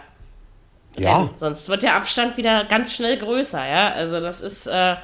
[0.98, 1.30] Ja, rennen.
[1.36, 3.92] Sonst wird der Abstand wieder ganz schnell größer, ja.
[3.92, 4.68] Also das ist.
[4.68, 4.96] Äh,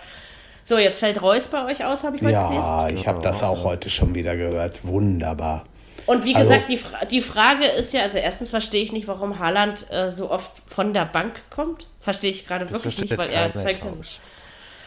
[0.67, 2.53] so, jetzt fällt Reus bei euch aus, habe ich mal gelesen.
[2.55, 4.85] ja ich habe das auch heute schon wieder gehört.
[4.85, 5.63] Wunderbar.
[6.07, 9.07] Und wie Also- gesagt, die, Fra die Frage ist ja, also erstens verstehe ich nicht,
[9.07, 11.85] warum Haaland äh, so oft von der Bank kommt.
[12.01, 13.85] Verstehe ich gerade wirklich nicht, weil er zeigt.
[14.01, 14.19] ich.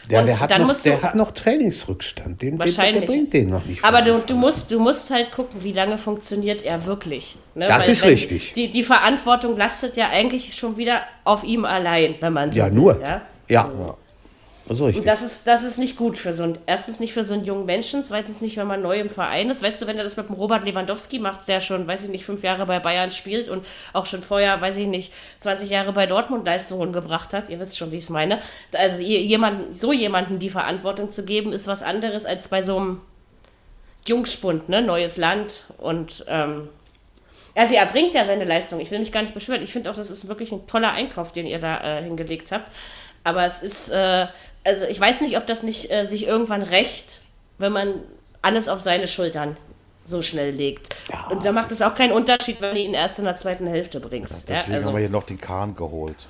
[0.09, 2.41] Ja, Und der hat dann noch, musst der du- hat noch Trainingsrückstand.
[2.41, 3.05] Den, den, der Wahrscheinlich.
[3.05, 3.83] bringt den noch nicht.
[3.83, 7.35] Aber du, du, musst, du musst halt gucken, wie lange funktioniert er wirklich.
[7.55, 7.67] Ne?
[7.67, 8.53] Das ist wenn richtig.
[8.53, 12.65] Die, die Verantwortung lastet ja eigentlich schon wieder auf ihm allein, wenn man so Ja,
[12.65, 13.01] will, nur.
[13.01, 13.21] Ja?
[13.47, 13.63] Ja.
[13.63, 14.08] Das
[14.85, 14.99] richtig.
[15.01, 17.43] Und das ist, das ist nicht gut für so einen, erstens nicht für so einen
[17.45, 19.63] jungen Menschen, zweitens nicht, wenn man neu im Verein ist.
[19.63, 22.23] Weißt du, wenn er das mit dem Robert Lewandowski macht, der schon, weiß ich nicht,
[22.25, 26.05] fünf Jahre bei Bayern spielt und auch schon vorher, weiß ich nicht, 20 Jahre bei
[26.05, 28.39] Dortmund Leistungen gebracht hat, ihr wisst schon, wie ich es meine.
[28.73, 32.77] Also je- jemanden, so jemanden die Verantwortung zu geben, ist was anderes als bei so
[32.77, 33.01] einem
[34.07, 34.81] Jungspund, ne?
[34.81, 36.69] Neues Land und ähm,
[37.55, 38.79] also er bringt ja seine Leistung.
[38.79, 39.61] Ich will mich gar nicht beschweren.
[39.63, 42.71] Ich finde auch, das ist wirklich ein toller Einkauf, den ihr da äh, hingelegt habt.
[43.25, 44.27] Aber es ist, äh,
[44.63, 47.21] also ich weiß nicht, ob das nicht äh, sich irgendwann rächt,
[47.57, 47.93] wenn man
[48.41, 49.57] alles auf seine Schultern
[50.05, 50.89] so schnell legt.
[51.11, 53.67] Ja, Und da macht es auch keinen Unterschied, wenn du ihn erst in der zweiten
[53.67, 54.49] Hälfte bringst.
[54.49, 56.27] Ja, Deswegen also, haben wir hier noch den Kahn geholt.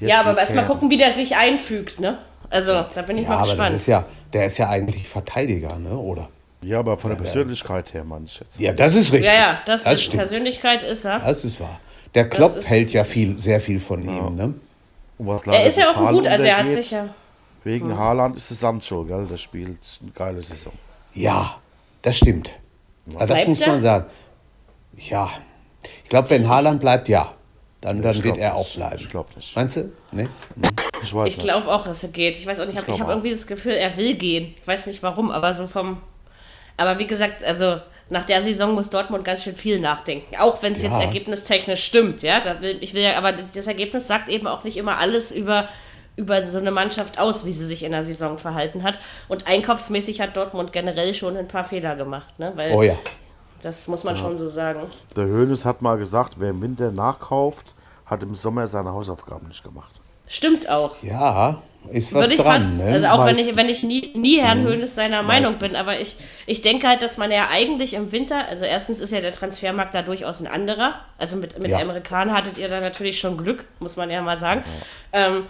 [0.00, 2.18] Yes, ja aber we erstmal gucken, wie der sich einfügt, ne?
[2.48, 3.76] Also, da bin ich ja, mal aber das gespannt.
[3.76, 5.96] ist ja, der ist ja eigentlich Verteidiger, ne?
[5.96, 6.28] oder?
[6.62, 8.60] Ja, aber von der Persönlichkeit her, jetzt.
[8.60, 9.24] Ja, das ist richtig.
[9.24, 10.18] ja, ja, das, das ist stimmt.
[10.18, 11.20] Persönlichkeit ist er.
[11.20, 11.80] Das ist wahr.
[12.14, 14.34] Der Klopp ist- hält ja viel, sehr viel von ihm.
[14.36, 14.54] Ne?
[15.18, 17.08] Und was Er ist ja auch gut, also er hat sich ja.
[17.64, 19.26] Wegen Haaland ist es Sancho, gell?
[19.26, 20.72] Der spielt eine geile Saison.
[21.14, 21.56] Ja,
[22.02, 22.52] das stimmt.
[23.06, 23.68] Ja, das Bleibt muss er?
[23.68, 24.06] man sagen.
[24.96, 25.28] Ja,
[26.04, 27.32] ich glaube, wenn Haaland bleibt, ja.
[27.80, 28.76] Dann, dann Ich wird er auch nicht.
[28.76, 28.96] bleiben.
[28.98, 29.54] Ich glaub nicht.
[29.54, 29.92] Meinst du?
[30.12, 30.28] Nee?
[31.02, 32.36] Ich weiß Ich glaube auch, dass er geht.
[32.36, 33.10] Ich weiß auch nicht, ich habe glaub hab auch.
[33.10, 34.54] irgendwie das Gefühl, er will gehen.
[34.60, 35.98] Ich weiß nicht warum, aber so vom.
[36.76, 40.36] Aber wie gesagt, also nach der Saison muss Dortmund ganz schön viel nachdenken.
[40.36, 41.02] Auch wenn es jetzt Ja.
[41.02, 42.40] ergebnistechnisch stimmt, ja.
[42.40, 45.68] Da will, ich will ja, aber das Ergebnis sagt eben auch nicht immer alles über,
[46.14, 48.98] über so eine Mannschaft aus, wie sie sich in der Saison verhalten hat.
[49.28, 52.52] Und einkaufsmäßig hat Dortmund generell schon ein paar Fehler gemacht, ne?
[52.54, 52.94] Weil Oh ja.
[53.62, 54.80] das muss man schon so sagen.
[55.16, 57.74] Der Hoeneß hat mal gesagt, wer im Winter nachkauft,
[58.06, 59.90] hat im Sommer seine Hausaufgaben nicht gemacht.
[60.28, 60.92] Stimmt auch.
[61.02, 61.58] Ja,
[61.90, 62.60] ist was Würde ich dran.
[62.62, 62.84] fast, ne?
[62.92, 63.56] also auch wenn ich, Meistens.
[63.56, 65.80] wenn ich nie, nie Herrn Höhnes seiner Meinung bin, Meistens.
[65.80, 69.20] aber ich, ich denke halt, dass man ja eigentlich im Winter, also erstens ist ja
[69.20, 71.78] der Transfermarkt da durchaus ein anderer, also mit, mit Ja.
[71.80, 74.62] Amerikanern hattet ihr da natürlich schon Glück, muss man ja mal sagen.
[75.12, 75.44] Ähm,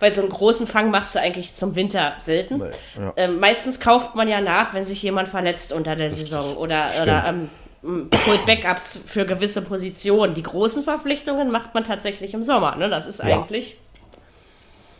[0.00, 2.58] bei so einem großen Fang machst du eigentlich zum Winter selten.
[2.58, 2.64] Nee,
[2.96, 3.12] ja.
[3.16, 7.24] ähm, meistens kauft man ja nach, wenn sich jemand verletzt unter der Saison oder, oder
[7.28, 7.48] ähm,
[7.84, 10.34] holt Backups für gewisse Positionen.
[10.34, 12.74] Die großen Verpflichtungen macht man tatsächlich im Sommer.
[12.76, 12.88] Ne?
[12.90, 13.26] Das ist Ja.
[13.36, 13.76] eigentlich.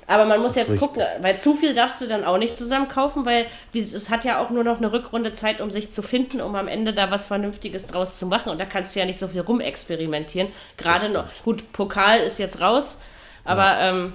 [0.07, 3.25] Aber man muss jetzt gucken, weil zu viel darfst du dann auch nicht zusammen kaufen,
[3.25, 6.55] weil es hat ja auch nur noch eine Rückrunde Zeit, um sich zu finden, um
[6.57, 8.51] am Ende da was Vernünftiges draus zu machen.
[8.51, 10.49] Und da kannst du ja nicht so viel rumexperimentieren.
[10.77, 12.99] Gerade noch, gut, Pokal ist jetzt raus,
[13.45, 14.13] aber ähm,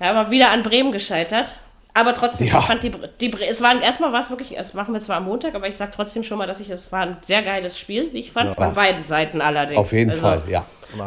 [0.00, 1.56] ja, mal wieder an Bremen gescheitert.
[1.94, 2.60] Aber trotzdem, Ja.
[2.60, 5.24] ich fand die, die es waren erstmal war es wirklich, das machen wir zwar am
[5.24, 8.10] Montag, aber ich sag trotzdem schon mal, dass ich das war ein sehr geiles Spiel,
[8.12, 8.66] wie ich fand, Ja.
[8.66, 9.78] an beiden Seiten allerdings.
[9.80, 10.64] Auf jeden Also, Fall, ja.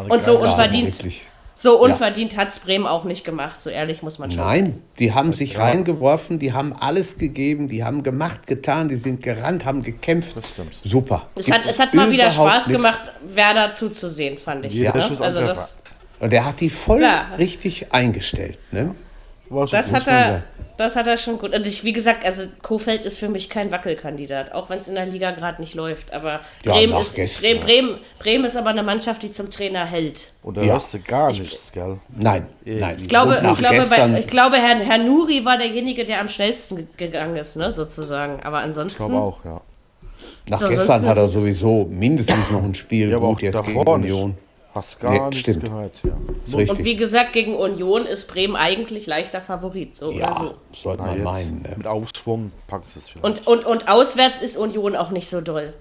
[0.09, 1.25] Und so Ja, unverdient, wirklich.
[1.61, 5.31] So unverdient hat's Bremen auch nicht gemacht, so ehrlich muss man schon Nein, die haben
[5.31, 10.35] sich reingeworfen, die haben alles gegeben, die haben gemacht, getan, die sind gerannt, haben gekämpft.
[10.35, 10.73] Das stimmt.
[10.83, 11.27] Super.
[11.35, 12.81] Es Gibt hat, es hat mal wieder Spaß nichts.
[12.81, 14.73] gemacht, Werder zuzusehen, fand ich.
[14.73, 15.03] Jeder ne?
[15.19, 15.77] Also das,
[16.19, 17.27] Und der hat die voll Ja.
[17.37, 18.57] richtig eingestellt.
[18.71, 18.95] Ne?
[19.51, 19.95] War schon das, gut.
[19.97, 20.43] hat er,
[20.77, 21.53] das hat er schon gut.
[21.53, 24.95] Und ich, wie gesagt, also Kofeld ist für mich kein Wackelkandidat, auch wenn es in
[24.95, 26.13] der Liga gerade nicht läuft.
[26.13, 27.59] Aber Ja, Bremen, ist, Bremen.
[27.59, 30.31] Bremen, Bremen ist aber eine Mannschaft, die zum Trainer hält.
[30.41, 30.73] Und da Ja.
[30.73, 31.99] hörst du gar nichts, gell?
[32.17, 32.95] Nein, nein.
[32.97, 36.77] Ich glaube, ich glaube, bei, ich glaube Herr, Herr Nuri war derjenige, der am schnellsten
[36.77, 38.41] ge- gegangen ist, ne, sozusagen.
[38.43, 39.05] Aber Ich ansonsten.
[39.07, 39.61] glaube auch, ja.
[40.47, 43.09] nach gestern hat er sowieso mindestens noch ein Spiel.
[43.09, 44.13] Ja, aber Gut, auch jetzt gegen davor nicht.
[44.73, 45.65] Hast gar Nee, nichts stimmt.
[45.65, 46.17] gehört, ja.
[46.45, 49.95] Ist Und wie gesagt, gegen Union ist Bremen eigentlich leichter Favorit.
[49.95, 50.55] So ja, so.
[50.71, 51.61] sollte man meinen.
[51.61, 51.73] Ne?
[51.75, 53.47] mit Aufschwung packst du es vielleicht.
[53.47, 55.73] Und, und, und auswärts ist Union auch nicht so doll.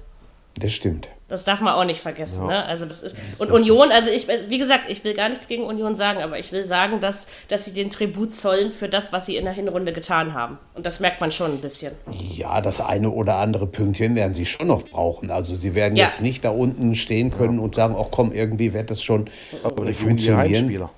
[0.59, 1.09] Das stimmt.
[1.29, 2.45] Das darf man auch nicht vergessen.
[2.49, 2.65] Ne?
[2.67, 5.95] Also das ist und Union, also ich, wie gesagt, ich will gar nichts gegen Union
[5.95, 9.37] sagen, aber ich will sagen, dass, dass sie den Tribut zollen für das, was sie
[9.37, 10.59] in der Hinrunde getan haben.
[10.75, 11.93] Und das merkt man schon ein bisschen.
[12.35, 15.31] Ja, das eine oder andere Pünktchen werden sie schon noch brauchen.
[15.31, 16.07] Also sie werden Ja.
[16.07, 19.31] jetzt nicht da unten stehen können und sagen, ach komm, irgendwie wird das schon
[19.63, 20.91] aber die Heimspieler.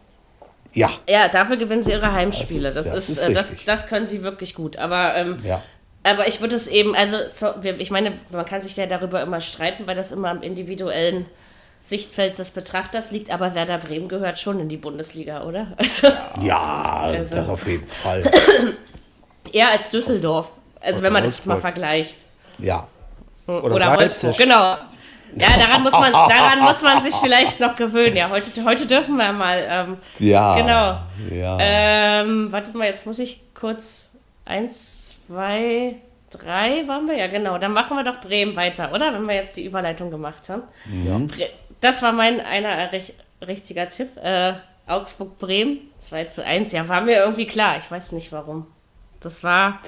[0.73, 2.73] Ja, Ja, dafür gewinnen sie ihre Heimspiele.
[2.73, 4.79] Das Das, ist- das ist, ist äh, das, das können sie wirklich gut.
[4.79, 5.63] Aber ähm, ja.
[6.05, 7.17] Aber ich würde es eben, also
[7.79, 11.27] ich meine, man kann sich ja darüber immer streiten, weil das immer im individuellen
[11.81, 15.69] Sichtfeld des Betrachters liegt, aber Werder Bremen gehört schon in die Bundesliga, oder?
[15.77, 16.09] Also
[16.41, 18.23] Ja, Also- das auf jeden Fall.
[19.53, 20.49] eher als Düsseldorf.
[20.81, 21.73] Also wenn man das jetzt mal Wolfsburg.
[21.75, 22.17] vergleicht.
[22.59, 22.87] Ja.
[23.47, 24.25] Oder, Leipzig.
[24.25, 24.77] Wolfsburg, genau.
[25.35, 28.17] Ja, daran muss man, daran muss man sich vielleicht noch gewöhnen.
[28.17, 29.65] Ja, heute, heute dürfen wir mal.
[29.67, 30.55] Ähm, Ja.
[30.57, 31.35] Genau.
[31.37, 31.59] Ja.
[31.61, 34.11] Ähm, wartet mal, jetzt muss ich kurz.
[34.45, 34.92] Eins,
[35.33, 35.97] zwei,
[36.31, 37.17] drei waren wir?
[37.17, 37.59] Ja, genau.
[37.59, 39.13] Dann machen wir doch Bremen weiter, oder?
[39.15, 40.63] Wenn wir jetzt die Überleitung gemacht haben.
[41.27, 41.49] Bre
[41.81, 44.17] das war mein einer rich richtiger Tipp.
[44.23, 44.53] Äh,
[44.87, 46.73] Augsburg-Bremen 2 zu 1.
[46.73, 47.77] Ja, war mir irgendwie klar.
[47.79, 48.67] Ich weiß nicht warum.
[49.21, 49.81] Das war.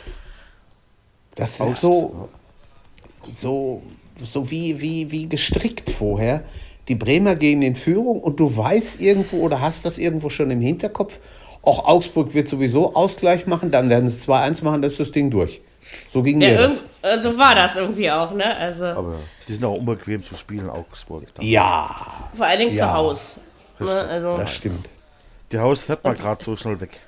[1.37, 2.28] Das ist so,
[3.28, 3.83] so,
[4.20, 6.42] so wie, wie, wie gestrickt vorher.
[6.88, 10.61] Die Bremer gehen in Führung und du weißt irgendwo oder hast das irgendwo schon im
[10.61, 11.18] Hinterkopf,
[11.66, 15.31] auch Augsburg wird sowieso Ausgleich machen, dann werden es 2-1 machen, dann ist das Ding
[15.31, 15.61] durch.
[16.12, 16.57] So ging Ja, mir
[17.03, 17.22] das.
[17.22, 18.57] so war das irgendwie auch, ne?
[18.57, 21.24] Also Aber die sind auch unbequem zu spielen, Augsburg.
[21.40, 21.90] Ja,
[22.35, 22.88] vor allen Dingen Ja.
[22.88, 23.40] zu Hause.
[23.81, 23.90] Ne?
[23.90, 24.88] Also, das stimmt.
[25.53, 26.98] Die Haus ist nicht mal gerade so schnell weg.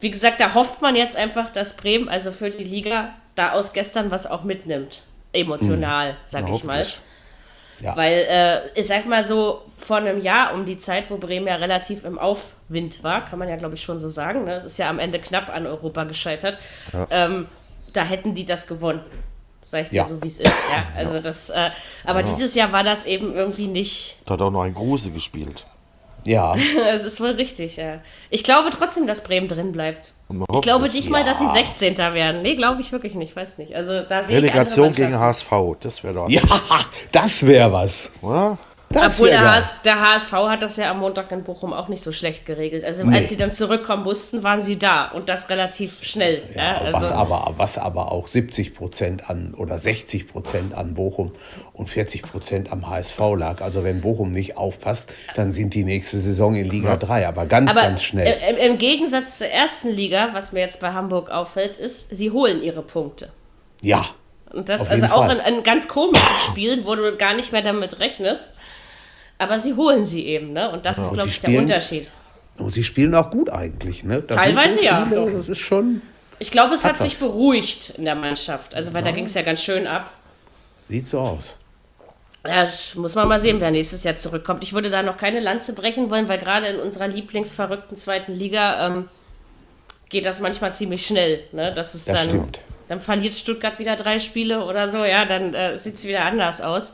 [0.00, 3.72] wie gesagt, da hofft man jetzt einfach, dass Bremen, also für die Liga, da aus
[3.72, 5.02] gestern was auch mitnimmt.
[5.32, 6.78] Emotional, sag Na, ich mal.
[6.78, 7.02] hoffentlich.
[7.82, 7.96] Ja.
[7.96, 11.56] Weil, äh, ich sag mal so, vor einem Jahr um die Zeit, wo Bremen ja
[11.56, 14.54] relativ im Aufwind war, kann man ja glaube ich schon so sagen, ne?
[14.54, 16.58] es ist ja am Ende knapp an Europa gescheitert,
[17.10, 17.46] ähm,
[17.92, 19.00] da hätten die das gewonnen.
[19.62, 20.04] Sag ich dir Ja.
[20.04, 20.64] so, wie es ist.
[20.72, 21.70] Ja, also das, äh,
[22.04, 24.16] aber dieses Jahr war das eben irgendwie nicht.
[24.24, 25.66] Da hat auch noch ein Gruse gespielt.
[26.24, 26.54] Ja,
[26.90, 28.00] Es ist wohl richtig, ja.
[28.30, 30.12] Ich glaube trotzdem, dass Bremen drin bleibt.
[30.52, 31.96] Ich glaube nicht mal, dass sie 16.
[31.96, 32.42] werden.
[32.42, 33.74] Nee, glaube ich wirklich nicht, weiß nicht.
[33.74, 35.18] Also da sehe ich Relegation gegen.
[35.18, 36.28] HSV, das wäre doch.
[36.28, 36.40] ja
[37.12, 38.12] das wäre was.
[38.22, 38.58] Oder?
[38.92, 39.54] Das Obwohl der.
[39.54, 42.84] HS, der HSV hat das ja am Montag in Bochum auch nicht so schlecht geregelt.
[42.84, 43.18] Also Nee.
[43.18, 46.42] als sie dann zurückkommen mussten, waren sie da und das relativ schnell.
[46.56, 50.94] Ja, Ja, was, also, aber, was aber auch 70 Prozent an oder 60 Prozent an
[50.94, 51.30] Bochum
[51.72, 53.60] und 40 Prozent am HSV lag.
[53.62, 57.70] Also wenn Bochum nicht aufpasst, dann sind die nächste Saison in Liga 3, aber ganz,
[57.70, 58.34] aber ganz schnell.
[58.50, 62.60] Im, im Gegensatz zur ersten Liga, was mir jetzt bei Hamburg auffällt, ist, sie holen
[62.60, 63.28] ihre Punkte.
[63.82, 64.04] ja,
[64.52, 65.40] Und das Auf also auch Fall.
[65.46, 68.56] in, in ganz komischen Spielen, wo du gar nicht mehr damit rechnest.
[69.40, 70.70] Aber sie holen sie eben, ne?
[70.70, 72.10] Und das ist, und glaube ich, der spielen- Unterschied.
[72.58, 74.04] und sie spielen auch gut eigentlich.
[74.04, 74.22] Ne?
[74.22, 75.30] Da Teilweise so ja, viele.
[75.32, 76.02] Das ist schon,
[76.38, 77.20] Ich glaube, es hat, Hat sich was.
[77.28, 78.74] beruhigt in der Mannschaft.
[78.74, 80.12] Also, weil da ging es ja ganz schön ab.
[80.88, 81.56] sieht so aus.
[82.46, 84.62] Ja, muss man mal sehen, wer nächstes Jahr zurückkommt.
[84.64, 88.86] Ich würde da noch keine Lanze brechen wollen, weil gerade in unserer lieblingsverrückten zweiten Liga
[88.86, 89.08] ähm,
[90.08, 91.40] geht das manchmal ziemlich schnell.
[91.52, 91.72] Ne?
[91.74, 92.60] Das ist Das dann, stimmt.
[92.88, 96.60] dann verliert Stuttgart wieder drei Spiele oder so, ja, dann äh, sieht es wieder anders
[96.62, 96.92] aus.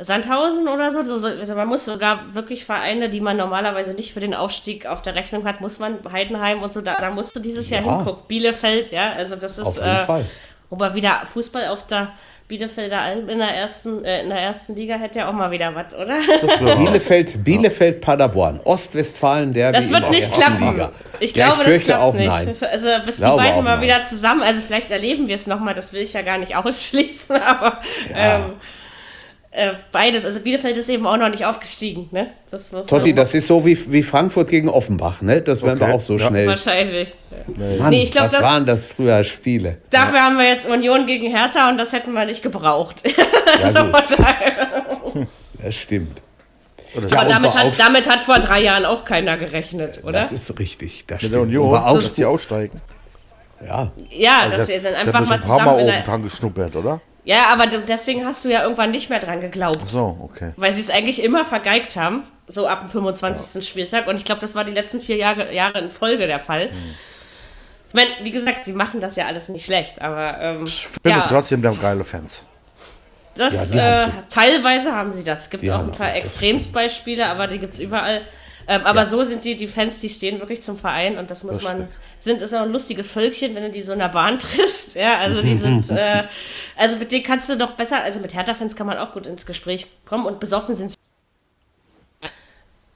[0.00, 1.02] Sandhausen oder so.
[1.02, 4.86] so, so also man muss sogar wirklich Vereine, die man normalerweise nicht für den Aufstieg
[4.86, 7.82] auf der Rechnung hat, muss man Heidenheim und so, da, da musst du dieses Jahr
[7.84, 7.96] Ja.
[7.96, 8.24] hingucken.
[8.28, 10.24] Bielefeld, ja, also das ist Auf jeden äh, Fall.
[10.70, 12.12] wo man wieder Fußball auf der
[12.48, 15.74] Bielefelder Alm in der ersten, äh, in der ersten Liga hätte ja auch mal wieder
[15.74, 16.16] was, oder?
[16.78, 20.88] Bielefeld, Bielefeld, Paderborn, Ostwestfalen, der Das wird nicht klappen.
[21.20, 22.26] Ich ja, glaube, ich fürchte das klappt auch nicht.
[22.26, 22.56] nein.
[22.72, 23.80] Also bis die beiden mal nein.
[23.82, 27.36] wieder zusammen, also vielleicht erleben wir es nochmal, das will ich ja gar nicht ausschließen,
[27.36, 27.80] aber
[28.14, 28.54] ähm,
[29.50, 30.24] äh, beides.
[30.24, 32.28] Also Bielefeld ist eben auch noch nicht aufgestiegen, ne?
[32.50, 35.40] Das muss Totti, das ist so wie, wie Frankfurt gegen Offenbach, ne?
[35.40, 36.28] Das werden wir Okay, auch so ja.
[36.28, 36.46] schnell.
[36.46, 37.14] wahrscheinlich.
[37.78, 39.78] Mann, Nee, ich glaub, was das- waren das früher Spiele?
[39.90, 43.02] Dafür haben wir jetzt Union gegen Hertha und das hätten wir nicht gebraucht.
[43.62, 45.26] Ja, gut.
[45.62, 46.20] Das stimmt.
[46.94, 50.20] das Ja, Aber und damit hat, damit hat vor drei Jahren auch keiner gerechnet, oder?
[50.22, 51.04] Das ist richtig.
[51.06, 52.34] Das mit der Union, dass sie Augsburg,
[52.70, 52.80] aussteigen.
[53.66, 56.22] ja, ja, dass Der- ihr dann einfach mich mal ein paar Mal zusammen oben dran
[56.22, 57.00] geschnuppert, oder?
[57.28, 59.86] Ja, aber deswegen hast du ja irgendwann nicht mehr dran geglaubt.
[59.86, 60.52] So, okay.
[60.56, 63.68] Weil sie es eigentlich immer vergeigt haben, so ab dem 25.
[63.68, 64.06] Spieltag.
[64.06, 66.70] Und ich glaube, das war die letzten vier Jahre, Jahre in Folge der Fall.
[67.88, 71.18] Ich meine, wie gesagt, sie machen das ja alles nicht schlecht, aber ähm, Ich finde
[71.18, 72.46] ja, trotzdem, die haben geile Fans.
[73.34, 75.42] das, Ja, äh, teilweise haben sie das.
[75.42, 78.22] Es gibt Die auch ein paar Extremsbeispiele, aber die gibt es überall.
[78.66, 81.56] Ähm, aber so sind die, die Fans, die stehen wirklich zum Verein und das muss
[81.56, 81.72] Das man.
[81.74, 81.88] stimmt.
[82.20, 84.94] Sind ist auch ein lustiges Völkchen, wenn du die so in der Bahn triffst.
[84.96, 86.24] Ja, also die sind, äh,
[86.78, 89.44] also mit denen kannst du doch besser, also mit Hertha-Fans kann man auch gut ins
[89.44, 90.96] Gespräch kommen und besoffen sind sie.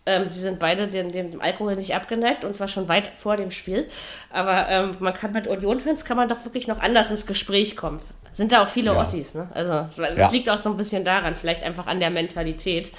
[0.05, 3.53] Ähm, sie sind beide dem, dem Alkohol nicht abgeneigt und zwar schon weit vor dem
[3.53, 3.89] Spiel.
[4.31, 8.01] Aber ähm, man kann mit Union-Fans kann man doch wirklich noch anders ins Gespräch kommen.
[8.33, 9.49] Sind da auch viele Ossis, ne?
[9.55, 10.31] Also das Ja.
[10.31, 12.91] liegt auch so ein bisschen daran, vielleicht einfach an der Mentalität.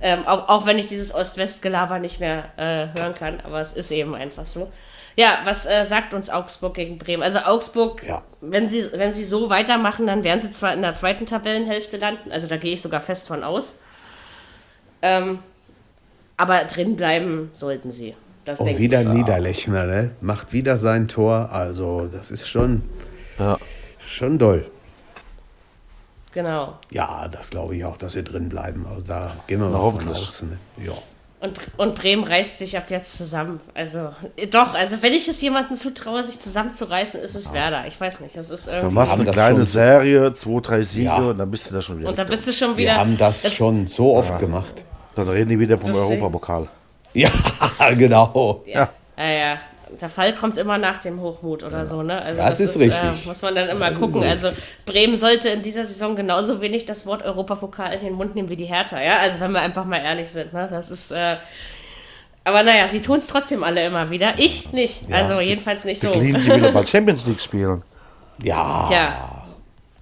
[0.00, 3.90] Ähm, auch, auch wenn ich dieses Ost-West-Gelaber nicht mehr äh, hören kann, aber es ist
[3.90, 4.70] eben einfach so.
[5.18, 7.24] Ja, was äh, sagt uns Augsburg gegen Bremen?
[7.24, 8.22] Also Augsburg, Ja.
[8.40, 12.30] wenn, sie, wenn sie so weitermachen, dann werden sie zwar in der zweiten Tabellenhälfte landen,
[12.30, 13.80] also da gehe ich sogar fest von aus.
[15.02, 15.40] Ähm,
[16.36, 18.14] aber drin bleiben sollten sie.
[18.44, 19.08] Das und wieder ich.
[19.08, 20.10] Niederlechner, ne?
[20.20, 21.50] Macht wieder sein Tor.
[21.50, 22.82] Also, das ist schon,
[23.40, 23.58] Ja.
[24.06, 24.70] schon doll.
[26.32, 26.78] Genau.
[26.92, 28.86] Ja, das glaube ich auch, dass sie drin bleiben.
[28.88, 30.16] Also, da gehen wir mal von hoffentlich.
[30.16, 30.42] aus.
[30.42, 30.58] Ne?
[30.76, 30.92] Ja.
[31.40, 33.60] Und, und Bremen reißt sich ab jetzt zusammen.
[33.72, 34.10] Also,
[34.50, 37.86] doch, also wenn ich es jemandem zutraue, sich zusammenzureißen, ist es Werder.
[37.86, 38.36] Ich weiß nicht.
[38.36, 38.94] Das ist Du irgendwie.
[38.96, 41.16] machst haben eine kleine schon- Serie, zwei, drei Siege Ja.
[41.18, 42.08] und dann bist du da schon wieder.
[42.08, 42.96] Und dann bist du schon Wir wieder.
[42.96, 44.84] haben das, das- schon so oft gemacht.
[45.14, 46.66] dann reden die wieder vom Europapokal.
[47.14, 47.30] Ja,
[47.96, 48.62] genau.
[48.66, 48.88] Ja.
[49.16, 49.58] Ja, ja.
[50.00, 52.20] Der Fall kommt immer nach dem Hochmut oder so, ne?
[52.22, 52.94] Also Das ist richtig.
[52.94, 54.22] Äh, muss man dann immer gucken.
[54.22, 54.50] Also
[54.84, 58.56] Bremen sollte in dieser Saison genauso wenig das Wort Europapokal in den Mund nehmen wie
[58.56, 59.18] die Hertha, ja?
[59.18, 60.68] Also wenn wir einfach mal ehrlich sind, ne?
[60.70, 61.10] Das ist.
[61.10, 61.36] Äh,
[62.44, 64.34] aber naja, sie tun es trotzdem alle immer wieder.
[64.38, 65.02] Ich nicht.
[65.12, 66.10] Also jedenfalls nicht so.
[66.10, 67.82] Clean sie wieder bald Champions League spielen.
[68.42, 68.86] Ja.
[68.88, 69.44] Tja.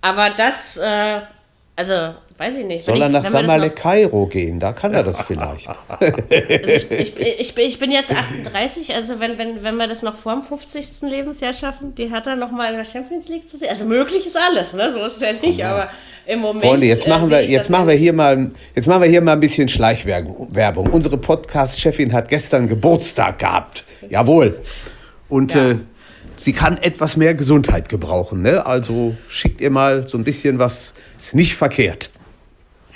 [0.01, 1.21] Aber das, äh,
[1.75, 2.85] also, weiß ich nicht.
[2.85, 4.59] Soll Wenn er ich- nach Samale Kairo gehen?
[4.61, 5.69] Da kann er das vielleicht.
[6.31, 10.15] ich, ich, ich, bin- ich bin jetzt 38, also wenn, wenn, wenn wir das noch
[10.15, 10.87] vor dem 50.
[11.03, 13.69] Lebensjahr schaffen, die Hertha noch mal in der Champions League zu sehen.
[13.71, 14.93] Also möglich ist alles, ne?
[14.93, 15.89] So ist es ja nicht, aber
[16.27, 16.65] im Moment.
[16.65, 19.21] Freunde, jetzt äh, machen wir, ich jetzt machen wir hier mal, jetzt machen wir hier
[19.21, 20.87] mal ein bisschen Schleichwerbung.
[20.91, 23.85] Unsere Podcast-Chefin hat gestern Geburtstag gehabt.
[24.11, 24.61] Jawohl.
[25.29, 25.71] Und Ja.
[25.71, 25.77] äh,
[26.37, 28.43] sie kann etwas mehr Gesundheit gebrauchen.
[28.43, 28.65] Ne?
[28.67, 30.95] Also schickt ihr mal so ein bisschen was.
[31.17, 32.11] Ist nicht verkehrt.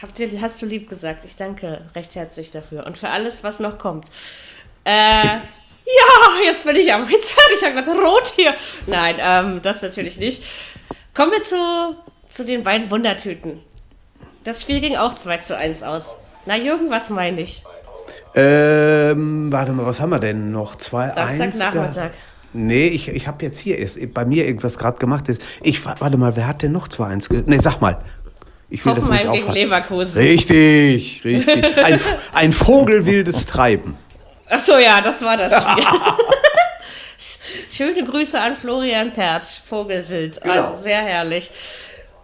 [0.03, 1.25] Habt ihr, hast du lieb gesagt.
[1.25, 2.87] Ich danke recht herzlich dafür.
[2.87, 4.07] Und für alles, was noch kommt.
[4.85, 4.91] Äh,
[5.25, 5.41] ja,
[6.45, 7.57] jetzt bin ich aber jetzt fertig.
[7.61, 8.55] Ich habe gerade rot hier.
[8.87, 10.43] Nein, ähm, das natürlich nicht.
[11.15, 11.97] Kommen wir zu,
[12.29, 13.61] zu den beiden Wundertüten.
[14.45, 16.17] Das Spiel ging auch 2 zu 1 aus.
[16.47, 17.63] Na, Jürgen, was meine ich?
[18.35, 20.77] Ähm, warte mal, was haben wir denn noch?
[20.77, 22.13] 2 Samstagnachmittag.
[22.53, 25.29] Nee, ich, ich habe jetzt hier erst bei mir irgendwas gerade gemacht.
[25.29, 25.41] Ist.
[25.63, 27.29] Ich warte mal, wer hat denn noch 2-1?
[27.29, 27.99] ge- Nee, sag mal.
[28.71, 29.53] Ich will das nicht Hoffenheim gegen.
[29.53, 30.19] Leverkusen.
[30.19, 31.77] Richtig, richtig.
[31.85, 32.01] Ein,
[32.33, 33.97] ein vogelwildes Treiben.
[34.49, 35.85] Ach so, ja, das war das Spiel.
[37.71, 40.41] Schöne Grüße an Florian Pertsch, Vogelwild.
[40.41, 40.55] Genau.
[40.55, 41.51] Also sehr herrlich.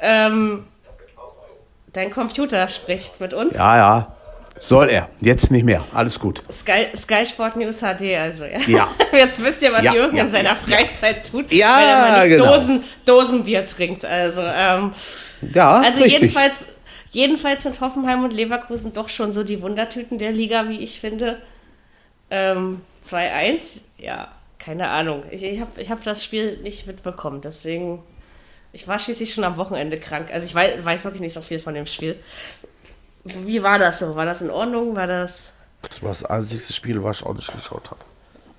[0.01, 0.67] Ähm,
[1.93, 3.57] dein Computer spricht mit uns.
[3.57, 4.13] Ja, ja.
[4.59, 5.11] Soll er.
[5.21, 5.85] Jetzt nicht mehr.
[5.93, 6.43] Alles gut.
[6.51, 8.59] Sky, Sky Sport News HD, also ja.
[8.67, 8.89] Ja.
[9.13, 12.29] Jetzt wisst ihr, was Ja, Jürgen ja, in seiner Freizeit tut, Ja, wenn er mal
[12.29, 12.53] nicht genau.
[12.55, 14.07] Dosen, Dosenbier trinkt.
[14.07, 14.93] Also, ähm,
[15.55, 16.21] Ja, also richtig.
[16.21, 16.77] jedenfalls,
[17.11, 21.41] jedenfalls sind Hoffenheim und Leverkusen doch schon so die Wundertüten der Liga, wie ich finde.
[22.31, 25.23] Ähm, 2-1, ja, keine Ahnung.
[25.31, 28.03] Ich, ich habe ich hab das Spiel nicht mitbekommen, deswegen.
[28.73, 30.29] Ich war schließlich schon am Wochenende krank.
[30.31, 32.19] Also ich weiß, weiß wirklich nicht so viel von dem Spiel.
[33.25, 34.15] Wie war das so?
[34.15, 34.95] War das in Ordnung?
[34.97, 35.53] War das.
[35.83, 38.01] Das war das einzige Spiel, was ich auch nicht geschaut habe.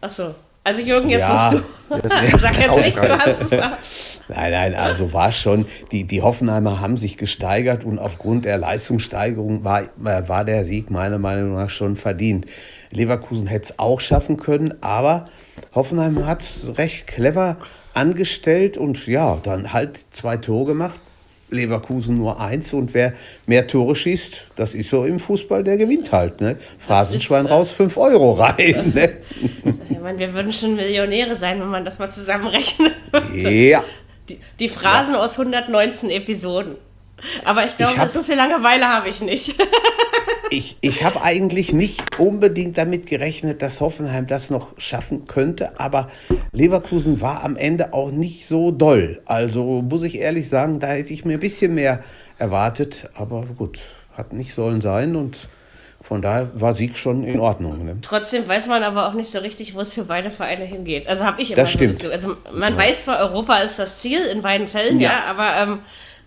[0.01, 0.33] Ach so.
[0.67, 1.49] Also Jürgen, jetzt Ja.
[1.51, 1.95] musst du.
[1.95, 3.51] Jetzt Sag jetzt nicht, du hast es.
[3.51, 9.63] Nein, nein, also war schon, die, die Hoffenheimer haben sich gesteigert und aufgrund der Leistungssteigerung
[9.63, 12.47] war, war der Sieg meiner Meinung nach schon verdient.
[12.91, 15.29] Leverkusen hätte es auch schaffen können, aber
[15.73, 16.43] Hoffenheim hat
[16.77, 17.55] recht clever
[17.93, 20.97] angestellt und ja, dann halt zwei Tore gemacht.
[21.49, 23.13] Leverkusen nur eins und wer
[23.45, 26.41] mehr Tore schießt, das ist so im Fußball, der gewinnt halt.
[26.41, 26.57] Ne?
[26.77, 28.91] Phrasenschwein ist, äh, raus, fünf Euro rein.
[28.93, 29.09] Ne?
[30.07, 32.93] Meine, wir würden schon Millionäre sein, wenn man das mal zusammenrechnet.
[33.33, 33.83] Ja.
[34.29, 36.75] Die, die Phrasen aus 119 Episoden.
[37.43, 39.55] Aber ich glaube, Ich hab- so viel Langeweile habe ich nicht.
[40.49, 46.07] Ich, ich habe eigentlich nicht unbedingt damit gerechnet, dass Hoffenheim das noch schaffen könnte, aber
[46.53, 49.21] Leverkusen war am Ende auch nicht so doll.
[49.25, 52.01] Also muss ich ehrlich sagen, da hätte ich mir ein bisschen mehr
[52.37, 53.79] erwartet, aber gut,
[54.15, 55.49] hat nicht sollen sein und
[56.07, 57.83] von daher war Sieg schon in Ordnung.
[57.85, 57.97] Ne?
[58.01, 61.07] Trotzdem weiß man aber auch nicht so richtig, wo es für beide Vereine hingeht.
[61.07, 61.95] Also habe ich immer Das so stimmt.
[61.97, 62.11] Gefühl.
[62.11, 65.23] Also man weiß zwar, Europa ist das Ziel in beiden Fällen, ja, Ja.
[65.25, 65.79] aber ähm,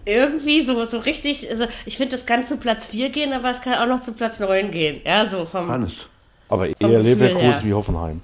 [0.05, 3.61] irgendwie so, so richtig, also ich finde, das kann zu Platz 4 gehen, aber es
[3.63, 5.01] kann auch noch zu Platz 9 gehen.
[5.05, 6.07] Ja, so vom, Hannes.
[6.49, 7.61] Aber eher Leverkusen her.
[7.65, 8.21] wie Hoffenheim.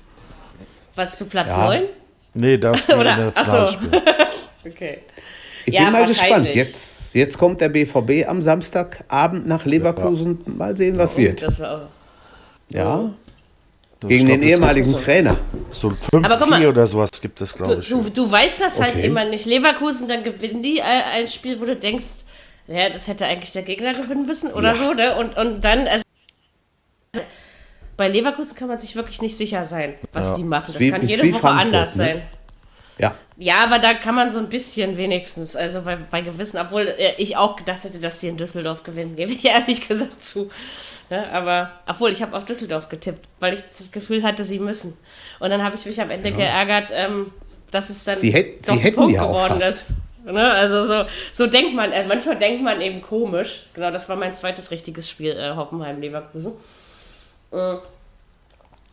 [0.95, 1.64] was zu Platz Ja.
[1.64, 1.83] 9?
[2.35, 2.87] Nee, das
[3.35, 3.73] ach so.
[3.73, 4.03] Spiele.
[4.66, 4.99] Okay.
[5.64, 6.53] Ich Ja, bin mal gespannt.
[6.55, 10.38] Jetzt, jetzt kommt der BVB am Samstagabend nach Leverkusen.
[10.46, 11.42] Mal sehen, was wird.
[11.42, 11.88] Das war auch.
[12.68, 13.11] Ja,
[14.00, 15.38] gegen glaub, den ehemaligen gibt Trainer.
[15.70, 16.61] So ein Aber guck mal.
[16.61, 17.88] 5-4 oder sowas gibt es, glaube ich.
[17.88, 19.07] du, du weißt das halt Okay.
[19.07, 19.46] immer nicht.
[19.46, 22.05] Leverkusen, dann gewinnen die ein Spiel, wo du denkst,
[22.68, 24.83] ja, das hätte eigentlich der Gegner gewinnen müssen oder Ja.
[24.83, 25.16] so, ne?
[25.16, 26.02] Und, und dann, also,
[27.96, 30.72] bei Leverkusen kann man sich wirklich nicht sicher sein, was die machen.
[30.72, 32.05] Das wie- kann jede Woche Frankfurt, anders ne?
[32.05, 32.22] sein.
[32.98, 36.88] Ja, Ja, aber da kann man so ein bisschen wenigstens, also bei, bei gewissen, obwohl
[36.88, 40.51] äh, ich auch gedacht hätte, dass die in Düsseldorf gewinnen, gebe ich ehrlich gesagt zu.
[41.11, 44.96] Ne, aber, obwohl ich habe auf Düsseldorf getippt, weil ich das Gefühl hatte, sie müssen.
[45.38, 47.31] Und dann habe ich mich am Ende geärgert, ähm,
[47.70, 49.90] dass es dann Sie hätt- sie hätten Punkt ja auch geworden fast.
[49.90, 49.94] ist.
[50.25, 53.66] Ne, also so, so denkt man, äh, manchmal denkt man eben komisch.
[53.75, 56.55] Genau, das war mein zweites richtiges Spiel, äh, Hoffenheim-Leverkusen.
[57.53, 57.75] Äh,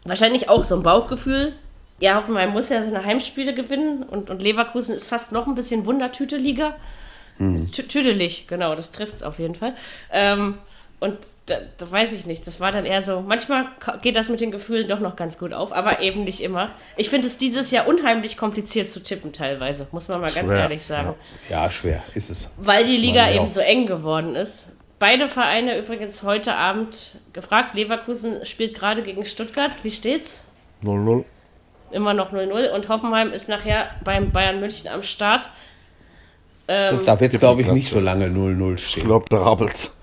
[0.06, 1.53] wahrscheinlich auch so ein Bauchgefühl.
[2.03, 5.85] Ja, Hoffenheim muss ja seine Heimspiele gewinnen und, und Leverkusen ist fast noch ein bisschen
[5.85, 6.75] Wundertüte-Liga.
[7.39, 9.73] Tü- Tüdelig, genau, das trifft es auf jeden Fall.
[10.11, 10.57] Ähm,
[10.99, 13.67] und da, da weiß ich nicht, das war dann eher so, manchmal
[14.01, 16.71] geht das mit den Gefühlen doch noch ganz gut auf, aber eben nicht immer.
[16.97, 20.59] Ich finde es dieses Jahr unheimlich kompliziert zu tippen teilweise, muss man mal ganz Schwer,
[20.63, 21.15] ehrlich sagen.
[21.49, 22.49] ja, schwer ist es.
[22.57, 23.47] Weil die Liga eben auch.
[23.49, 24.67] so eng geworden ist.
[24.99, 27.75] Beide Vereine übrigens heute Abend gefragt.
[27.75, 29.71] Leverkusen spielt gerade gegen Stuttgart.
[29.83, 30.43] Wie steht's?
[30.83, 31.23] 0-0.
[31.93, 32.69] Immer noch 0-0.
[32.71, 35.49] Und Hoffenheim ist nachher beim Bayern München am Start.
[36.67, 39.06] Das Da wird es, gibt glaube ich, nicht so lange 0-0 Ich stehen.
[39.06, 39.95] glaube, da rabbelt's.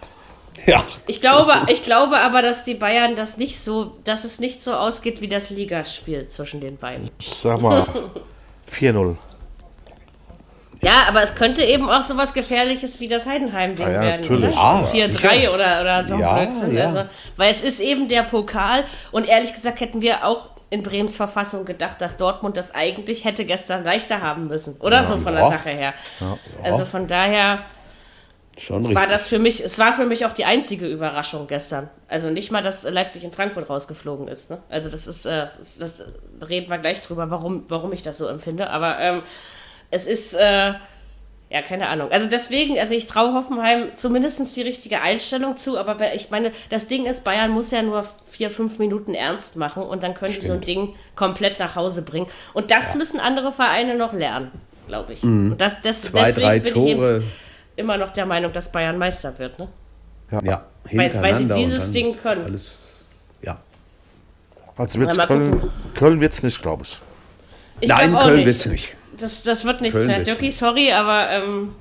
[0.66, 4.62] Ja, Ich glaube, ich glaube aber, dass die Bayern das nicht so, dass es nicht
[4.62, 7.08] so ausgeht wie das Ligaspiel zwischen den beiden.
[7.18, 7.86] Ich sag mal
[8.70, 9.16] 4-0.
[10.82, 14.20] Ja, aber es könnte eben auch sowas Gefährliches wie das Heidenheim-Ding Ah ja, werden.
[14.20, 14.56] natürlich.
[14.56, 15.54] Ah, 4-3 sicher.
[15.54, 16.14] oder, oder so.
[16.16, 16.74] Ja, Blödsinn.
[16.76, 16.86] ja.
[16.86, 17.04] Also,
[17.36, 18.84] weil es ist eben der Pokal.
[19.12, 23.44] Und ehrlich gesagt hätten wir auch in Brems Verfassung gedacht, dass Dortmund das eigentlich hätte
[23.44, 24.76] gestern leichter haben müssen.
[24.80, 25.50] Oder so von der Ja.
[25.50, 25.94] Sache her.
[26.62, 27.64] Also von daher
[28.56, 29.08] schon war richtig.
[29.08, 31.88] das für mich, es war für mich auch die einzige Überraschung gestern.
[32.08, 34.50] Also nicht mal, dass Leipzig in Frankfurt rausgeflogen ist.
[34.50, 34.58] Ne?
[34.68, 36.04] Also das ist, äh, das, das
[36.46, 38.70] reden wir gleich drüber, warum, warum ich das so empfinde.
[38.70, 39.22] Aber ähm,
[39.90, 40.74] es ist, äh,
[41.50, 42.12] ja, keine Ahnung.
[42.12, 46.86] Also deswegen, also ich traue Hoffenheim zumindest die richtige Einstellung zu, aber ich meine, das
[46.86, 50.40] Ding ist, Bayern muss ja nur vier, fünf Minuten ernst machen und dann können die
[50.40, 52.28] so ein Ding komplett nach Hause bringen.
[52.54, 54.52] Und das müssen andere Vereine noch lernen,
[54.86, 55.24] glaube ich.
[55.24, 57.22] Und das, das, Zwei, deswegen drei bin ich eben Tore.
[57.74, 59.58] immer noch der Meinung, dass Bayern Meister wird.
[59.58, 59.68] Ne?
[60.44, 62.44] Ja, Weil- weil sie dieses Ding ist können.
[62.44, 63.00] Alles,
[63.42, 63.58] ja.
[64.76, 67.00] Also wird's Köln, Köln wird's nicht, glaube ich.
[67.80, 68.96] Ich Nein, glaub Köln wird es nicht.
[69.20, 70.08] Das, das wird nichts mehr.
[70.16, 70.58] wird's Dirki, nicht.
[70.58, 71.74] sorry, aber ähm,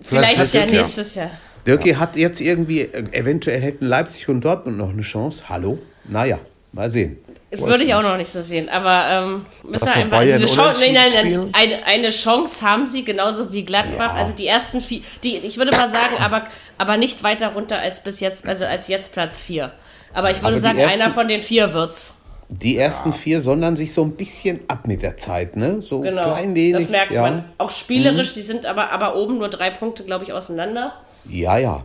[0.00, 1.26] Vielleicht vielleicht, ja nächstes Jahr.
[1.26, 1.36] Jahr.
[1.66, 5.44] Dirki hat jetzt irgendwie, eventuell hätten Leipzig und Dortmund noch eine Chance.
[5.48, 5.78] Hallo?
[6.04, 6.38] Naja,
[6.72, 7.18] mal sehen.
[7.50, 8.68] Das würde ich auch noch nicht so sehen.
[8.68, 13.52] Aber ähm, müssen einfach, also eine, Chance, nein, nein, eine, eine Chance haben sie, genauso
[13.52, 14.14] wie Gladbach.
[14.14, 14.20] Ja.
[14.20, 16.44] Also die ersten vier, die, ich würde mal sagen, aber,
[16.78, 19.72] aber nicht weiter runter als bis jetzt, also als jetzt Platz vier.
[20.14, 22.14] Aber ich würde Aber sagen, ersten- einer von den vier wird's.
[22.52, 25.80] Die ersten vier sondern sich so ein bisschen ab mit der Zeit, ne?
[25.80, 26.20] So Genau.
[26.34, 26.72] klein wenig.
[26.82, 27.22] das merkt ja.
[27.22, 27.44] man.
[27.58, 30.94] Auch spielerisch, sie sind aber, aber oben nur drei Punkte, glaube ich, auseinander.
[31.26, 31.84] Ja, ja.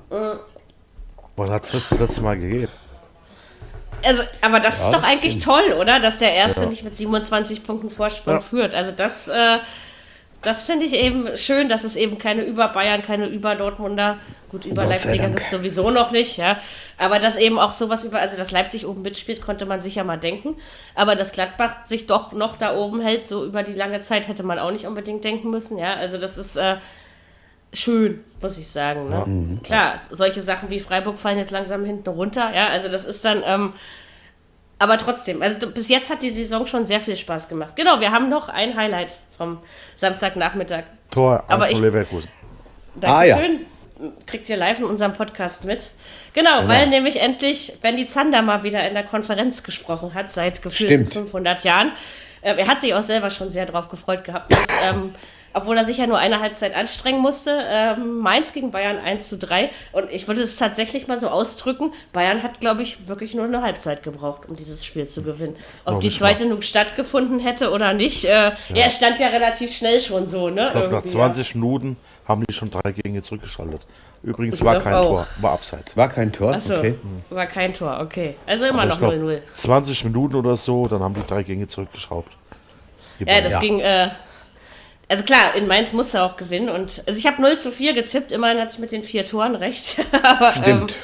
[1.35, 2.71] Wann hat's das das letzte Mal gegeben?
[4.03, 5.45] Also, aber das Ja, ist doch das eigentlich stimmt.
[5.45, 5.99] toll, oder?
[5.99, 8.41] Dass der Erste nicht mit 27 Punkten Vorsprung Ja.
[8.41, 8.73] führt.
[8.75, 9.57] Also das, äh,
[10.45, 14.17] das finde ich eben schön, dass es eben keine über Bayern, keine über Dortmunder,
[14.49, 15.35] gut, über Gott sei Leipziger Dank.
[15.35, 16.59] gibt es sowieso noch nicht, ja.
[16.97, 20.17] Aber dass eben auch sowas über, also dass Leipzig oben mitspielt, konnte man sicher mal
[20.17, 20.55] denken.
[20.93, 24.43] Aber dass Gladbach sich doch noch da oben hält, so über die lange Zeit, hätte
[24.43, 25.95] man auch nicht unbedingt denken müssen, ja.
[25.95, 26.77] Also das ist äh,
[27.73, 29.09] schön, muss ich sagen.
[29.09, 29.59] Ne?
[29.63, 32.67] Klar, solche Sachen wie Freiburg fallen jetzt langsam hinten runter, ja.
[32.67, 33.43] Also das ist dann.
[33.45, 33.73] Ähm,
[34.79, 37.75] aber trotzdem, also bis jetzt hat die Saison schon sehr viel Spaß gemacht.
[37.75, 39.59] Genau, wir haben noch ein Highlight vom
[39.95, 40.83] Samstagnachmittag.
[41.11, 42.29] Tor Aber 1 von ich- Leverkusen.
[43.01, 43.37] Ah, ja.
[43.37, 43.65] Dankeschön.
[44.25, 45.89] Kriegt ihr live in unserem Podcast mit.
[46.33, 50.89] Genau, weil nämlich endlich Benny Zander mal wieder in der Konferenz gesprochen hat, seit gefühlt
[50.89, 51.13] Stimmt.
[51.13, 51.93] 500 Jahren.
[52.41, 54.51] Äh, er hat sich auch selber schon sehr drauf gefreut gehabt.
[54.51, 55.13] dass, ähm,
[55.55, 57.63] obwohl er sich ja nur eine Halbzeit anstrengen musste.
[57.69, 59.71] Ähm, Mainz gegen Bayern 1 zu 3.
[59.93, 61.93] Und ich würde es tatsächlich mal so ausdrücken.
[62.11, 65.55] Bayern hat, glaube ich, wirklich nur eine Halbzeit gebraucht, um dieses Spiel zu gewinnen.
[65.85, 68.25] Ob die zweite nun stattgefunden hätte oder nicht.
[68.25, 68.85] Äh, ja.
[68.85, 70.65] es stand ja relativ schnell schon so, ne?
[70.65, 71.97] Ich glaube, nach irgendwie, 20 Minuten
[72.27, 73.87] haben die schon drei Gänge zurückgeschaltet.
[74.23, 75.05] Übrigens war kein auch.
[75.05, 75.95] Tor, war abseits.
[75.95, 76.95] War kein Tor, Achso, okay.
[77.29, 78.35] war kein Tor, okay.
[78.45, 79.39] Also immer Aber noch ich glaub, 0-0.
[79.53, 82.33] 20 Minuten oder so, dann haben die drei Gänge zurückgeschraubt.
[83.19, 83.43] Die Ja, Bayern.
[83.43, 83.59] das Ja.
[83.59, 84.09] ging, äh,
[85.07, 87.93] also klar, in Mainz musste er auch gewinnen und also ich habe 0 zu 4
[87.93, 90.03] getippt, immerhin hatte ich mit den vier Toren recht.
[90.23, 90.97] Aber Stimmt.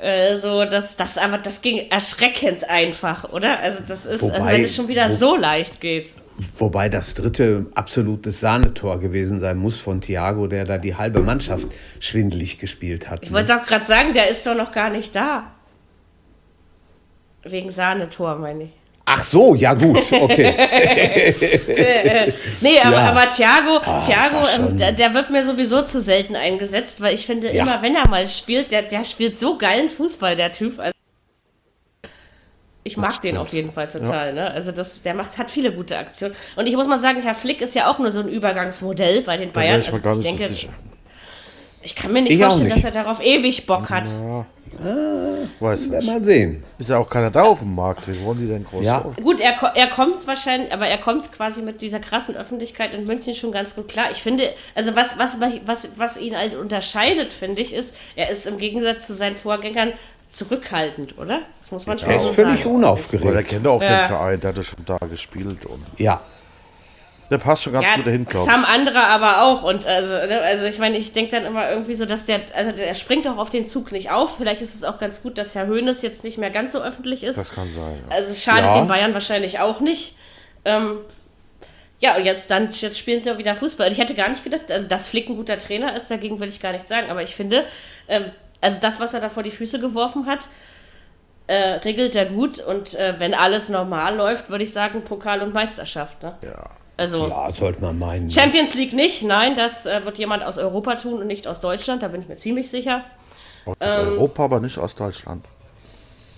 [0.00, 3.60] Ähm, äh, so, das, das, aber das ging erschreckend einfach, oder?
[3.60, 6.12] Also das ist, also Wobei- wenn es schon wieder wo- so leicht geht.
[6.56, 11.68] Wobei das dritte absolutes Sahnetor gewesen sein muss von Thiago, der da die halbe Mannschaft
[12.00, 13.20] schwindelig gespielt hat.
[13.22, 13.36] Ich ne?
[13.36, 15.52] wollte doch gerade sagen, der ist doch noch gar nicht da.
[17.44, 18.70] Wegen Sahnetor, meine ich.
[19.14, 20.54] Ach so, ja gut, okay.
[22.60, 23.10] Nee, aber, Ja.
[23.10, 27.26] aber Thiago, das Thiago ähm, der, der wird mir sowieso zu selten eingesetzt, weil ich
[27.26, 27.62] finde, Ja.
[27.64, 30.78] immer wenn er mal spielt, der, der spielt so geilen Fußball, der Typ.
[30.78, 30.92] Also
[32.84, 34.32] ich mag den auf jeden Fall total.
[34.32, 34.50] Ne?
[34.50, 36.34] Also das, der macht, hat viele gute Aktionen.
[36.56, 39.36] Und ich muss mal sagen, Herr Flick ist ja auch nur so ein Übergangsmodell bei
[39.36, 39.80] den Da Bayern.
[39.80, 40.48] ich Also ich, so denke,
[41.82, 42.76] ich kann mir nicht Ich vorstellen, nicht.
[42.78, 44.04] dass er darauf ewig Bock hat.
[45.60, 46.06] Weiß nicht.
[46.06, 46.64] Mal sehen.
[46.78, 48.08] Ist ja auch keiner da auf dem Markt.
[48.08, 49.02] Wie wollen die denn groß Ja.
[49.02, 49.16] auf?
[49.16, 53.34] Gut, er, er kommt wahrscheinlich, aber er kommt quasi mit dieser krassen Öffentlichkeit in München
[53.34, 54.06] schon ganz gut klar.
[54.10, 58.46] Ich finde, also was, was, was, was ihn halt unterscheidet, finde ich, ist, er ist
[58.46, 59.92] im Gegensatz zu seinen Vorgängern
[60.30, 61.40] zurückhaltend, oder?
[61.60, 62.74] Das muss man schon Er ist so völlig sagen.
[62.74, 63.48] Weil der unaufgeregt.
[63.48, 63.98] kennt auch Ja.
[63.98, 65.66] den Verein, der hat ja schon da gespielt.
[65.66, 66.20] Und Ja,
[67.32, 68.68] der passt schon ganz Ja, gut dahin, das glaube haben ich.
[68.68, 69.62] andere aber auch.
[69.64, 72.70] Und also, ne, also ich meine, ich denke dann immer irgendwie so, dass der, also
[72.70, 74.36] der springt auch auf den Zug nicht auf.
[74.36, 77.24] Vielleicht ist es auch ganz gut, dass Herr Hoeneß jetzt nicht mehr ganz so öffentlich
[77.24, 77.38] ist.
[77.38, 77.98] Das kann sein.
[78.08, 78.16] Ja.
[78.16, 78.74] Also es schadet Ja.
[78.74, 80.16] den Bayern wahrscheinlich auch nicht.
[80.64, 80.98] Ähm,
[81.98, 83.86] ja, und jetzt, dann, jetzt spielen sie auch wieder Fußball.
[83.86, 86.48] Und ich hätte gar nicht gedacht, also dass Flick ein guter Trainer ist, dagegen will
[86.48, 87.10] ich gar nichts sagen.
[87.10, 87.64] Aber ich finde,
[88.08, 88.24] ähm,
[88.60, 90.48] also das, was er da vor die Füße geworfen hat,
[91.48, 91.54] äh,
[91.84, 92.60] regelt er gut.
[92.60, 96.22] Und äh, wenn alles normal läuft, würde ich sagen, Pokal und Meisterschaft.
[96.22, 96.34] Ne?
[96.42, 96.70] Ja.
[97.02, 98.30] Also ja, sollte man meinen.
[98.30, 102.02] Champions League nicht, nein, das äh, wird jemand aus Europa tun und nicht aus Deutschland,
[102.02, 103.04] da bin ich mir ziemlich sicher.
[103.66, 105.44] Aus Ähm, Europa, aber nicht aus Deutschland.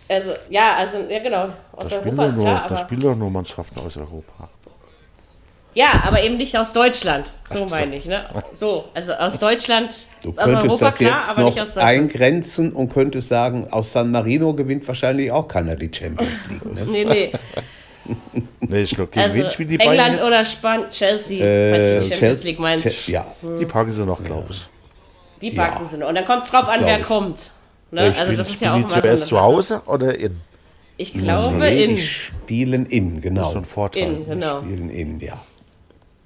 [0.08, 2.76] Also, ja, also, ja genau, aus Da spielen, Europa doch ist nur, klar, da aber...
[2.76, 4.48] spielen doch nur Mannschaften aus Europa.
[5.74, 7.32] Ja, aber eben nicht aus Deutschland.
[7.52, 7.74] So so.
[7.74, 8.24] meine ich, ne?
[8.54, 11.74] So, also aus Deutschland, Du aus könntest Europa das klar, jetzt aber noch nicht aus
[11.74, 11.88] Deutschland.
[11.88, 16.64] eingrenzen und könntest sagen, aus San Marino gewinnt wahrscheinlich auch keiner die Champions League.
[16.64, 16.80] Ne?
[16.86, 17.32] Nee, nee.
[18.60, 20.26] Nee, ich glaube, gegen Also wen spielen die England jetzt?
[20.26, 22.82] oder Spanien, Chelsea, falls du Äh, die Champions Chelsea- League meinst.
[22.82, 24.66] Chelsea- Ja, Die packen sie noch, glaube ich.
[25.42, 25.84] Die packen Ja.
[25.88, 26.08] sie noch.
[26.08, 27.04] Und dann kommt es drauf an, glaub wer ich.
[27.04, 27.50] kommt.
[27.90, 28.00] Ne?
[28.00, 29.40] Ja, Also spielen- das ist ja auch die so zuerst eine zu.
[29.40, 30.40] Hause oder in?
[30.96, 31.90] Ich glaube nee, in.
[31.96, 33.44] die spielen in, genau.
[33.44, 34.02] So ein Vorteil.
[34.02, 34.60] In, genau.
[34.62, 35.34] Spielen in, ja.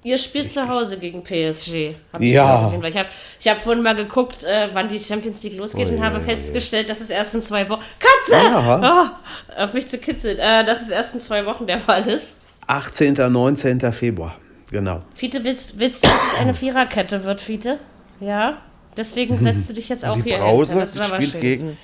[0.01, 1.95] Ihr spielt zu Hause gegen PSG.
[2.13, 2.45] Hab ich Ja.
[2.45, 5.57] mal gesehen, weil ich habe ich hab vorhin mal geguckt, äh, wann die Champions League
[5.57, 7.81] losgeht und habe festgestellt, dass es erst in zwei Wochen.
[7.99, 8.41] Katze!
[8.41, 9.11] Ja.
[9.57, 10.39] Oh, auf mich zu kitzeln.
[10.39, 12.37] Äh, dass es erst in zwei Wochen der Fall ist.
[12.67, 13.15] 18.
[13.29, 13.91] 19.
[13.91, 14.35] Februar,
[14.71, 15.01] genau.
[15.13, 17.79] Fiete, willst, willst du, dass es eine Viererkette wird, Fiete?
[18.21, 18.59] Ja?
[18.95, 20.89] Deswegen setzt du dich jetzt auch Die hier Brause hin.
[20.95, 21.41] Die spielt schön.
[21.41, 21.77] gegen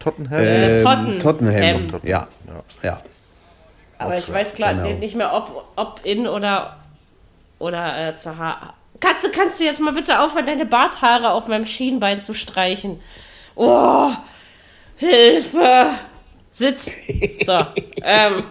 [0.00, 0.38] Tottenham.
[0.40, 1.54] Äh, Ähm, Totten- Tottenham.
[1.62, 1.86] Ähm.
[2.02, 2.26] Ja,
[2.82, 3.00] ja.
[3.98, 4.88] Aber ich weiß klar genau.
[4.98, 6.78] nicht mehr, ob, ob in oder,
[7.58, 8.74] oder äh, zur Haar.
[9.00, 13.00] Katze, kannst du jetzt mal bitte aufhören, deine Barthaare auf meinem Schienbein zu streichen?
[13.54, 14.10] Oh,
[14.96, 15.90] Hilfe!
[16.52, 17.08] Sitz!
[17.44, 17.58] So,
[18.04, 18.42] ähm,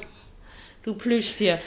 [0.84, 1.60] du Plüschtier.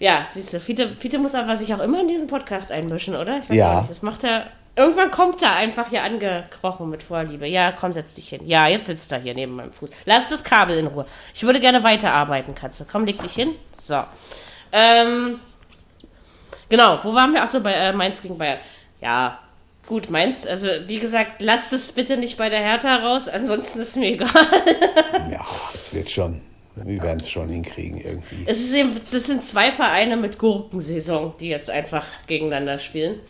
[0.00, 3.38] Ja, siehst du, Fiete, Fiete muss aber sich auch immer in diesen Podcast einmischen, oder?
[3.38, 3.78] Ich weiß Ja.
[3.80, 3.90] nicht.
[3.90, 4.46] Das macht er.
[4.76, 7.48] Irgendwann kommt er einfach hier angekrochen mit Vorliebe.
[7.48, 8.46] Ja, komm, setz dich hin.
[8.46, 9.90] Ja, jetzt sitzt er hier neben meinem Fuß.
[10.04, 11.04] Lass das Kabel in Ruhe.
[11.34, 12.86] Ich würde gerne weiterarbeiten, Katze.
[12.90, 13.56] Komm, leg dich hin.
[13.72, 14.04] So.
[14.70, 15.40] Ähm,
[16.68, 17.42] genau, wo waren wir?
[17.42, 18.58] Achso, bei äh, Mainz gegen Bayern.
[19.00, 19.38] Ja,
[19.86, 20.46] gut, Mainz.
[20.46, 23.28] Also, wie gesagt, lasst es bitte nicht bei der Hertha raus.
[23.28, 24.28] Ansonsten ist mir egal.
[25.30, 25.44] Ja,
[25.74, 26.40] es wird schon.
[26.84, 28.44] Wir werden es schon hinkriegen irgendwie.
[28.46, 33.20] Es, ist eben, das sind zwei Vereine mit Gurkensaison, die jetzt einfach gegeneinander spielen.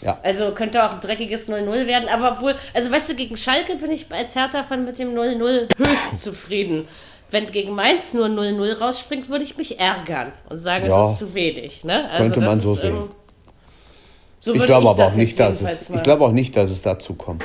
[0.00, 0.18] Ja.
[0.22, 3.90] Also könnte auch ein dreckiges 0-0 werden, aber obwohl, also weißt du, gegen Schalke bin
[3.90, 6.86] ich als Hertha von mit dem 0-0 höchst zufrieden.
[7.30, 11.04] Wenn gegen Mainz nur 0-0 rausspringt, würde ich mich ärgern und sagen, Ja.
[11.06, 11.84] es ist zu wenig.
[11.84, 12.08] Ne?
[12.10, 12.96] Also Könnte man so ist, sehen.
[12.96, 13.08] ähm,
[14.40, 15.90] so Ich glaube aber auch nicht, dass es.
[15.90, 17.42] Ich glaube auch nicht, dass es dazu kommt.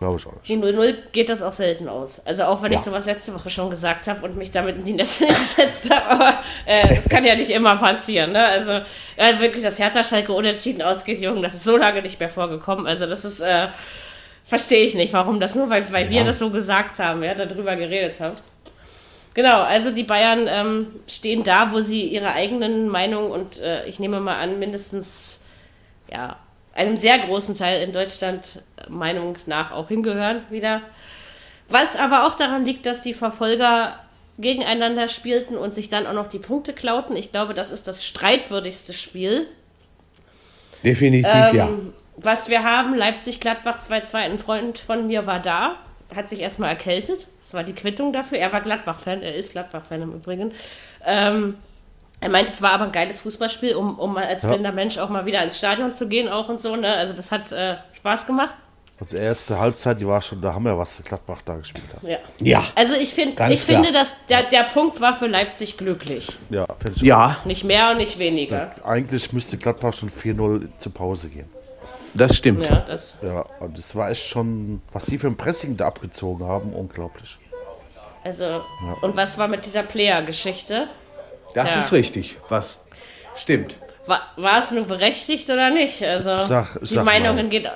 [0.00, 0.76] Glaube ich auch Die nicht.
[0.78, 2.24] 0-0 geht das auch selten aus.
[2.24, 2.78] Also auch wenn Ja.
[2.78, 6.10] ich sowas letzte Woche schon gesagt habe und mich damit in die Netze gesetzt habe,
[6.10, 6.34] aber
[6.66, 8.30] äh, das kann ja nicht immer passieren.
[8.32, 8.44] Ne?
[8.44, 8.72] Also
[9.16, 12.86] äh, wirklich, dass Hertha Schalke unentschieden ausgeht, Jungen, das ist so lange nicht mehr vorgekommen.
[12.86, 13.68] Also das ist, äh,
[14.44, 17.74] verstehe ich nicht, warum das nur, weil, weil wir das so gesagt haben, ja, darüber
[17.74, 18.36] geredet haben.
[19.38, 24.00] Genau, also die Bayern ähm, stehen da, wo sie ihre eigenen Meinungen und äh, ich
[24.00, 25.44] nehme mal an, mindestens
[26.12, 26.40] ja,
[26.74, 30.80] einem sehr großen Teil in Deutschland äh, Meinung nach auch hingehören wieder.
[31.68, 34.00] Was aber auch daran liegt, dass die Verfolger
[34.38, 37.14] gegeneinander spielten und sich dann auch noch die Punkte klauten.
[37.14, 39.46] Ich glaube, das ist das streitwürdigste Spiel.
[40.82, 41.68] Definitiv Ähm, ja.
[42.16, 45.76] Was wir haben, Leipzig-Gladbach 2-2, ein Freund von mir war da,
[46.14, 47.28] hat sich erstmal erkältet.
[47.42, 48.38] Das war die Quittung dafür.
[48.38, 50.52] Er war Gladbach-Fan, er ist Gladbach-Fan im Übrigen.
[51.06, 51.56] Ähm,
[52.20, 54.50] er meint, es war aber ein geiles Fußballspiel, um, um mal als Ja.
[54.52, 56.74] blinder Mensch auch mal wieder ins Stadion zu gehen auch und so.
[56.76, 56.92] Ne?
[56.92, 58.54] Also das hat äh, Spaß gemacht.
[59.00, 62.02] Also erste Halbzeit, die war schon der Hammer, was der Gladbach da gespielt hat.
[62.02, 62.18] Ja.
[62.40, 62.64] Ja.
[62.74, 66.26] Also ich, find, Ganz ich finde, dass der, der Punkt war für Leipzig glücklich.
[66.50, 68.72] Ja, finde ich Ja, Nicht mehr und nicht weniger.
[68.82, 68.88] auch.
[68.88, 71.48] Eigentlich müsste Gladbach schon 4-0 zur Pause gehen.
[72.14, 72.66] Das stimmt.
[72.68, 76.46] Ja, das, Ja, und das war echt schon, was die für ein Pressing da abgezogen
[76.46, 77.38] haben, unglaublich.
[78.24, 78.62] also,
[79.02, 80.88] und was war mit dieser Player-Geschichte?
[81.54, 81.80] Das Ja.
[81.80, 82.36] ist richtig.
[82.48, 82.80] Was
[83.36, 83.74] stimmt.
[84.06, 86.02] War, war es nur berechtigt oder nicht?
[86.02, 87.50] Also, sag- ich die sag Meinungen nein.
[87.50, 87.70] geht.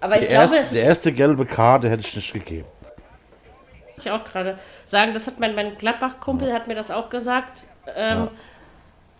[0.00, 2.66] Aber ich Der glaube, erste, es der erste gelbe Karte hätte ich nicht gegeben.
[3.94, 7.64] muss ich auch gerade sagen, das hat mein, mein Gladbach-Kumpel hat mir das auch gesagt.
[7.94, 8.28] Ähm,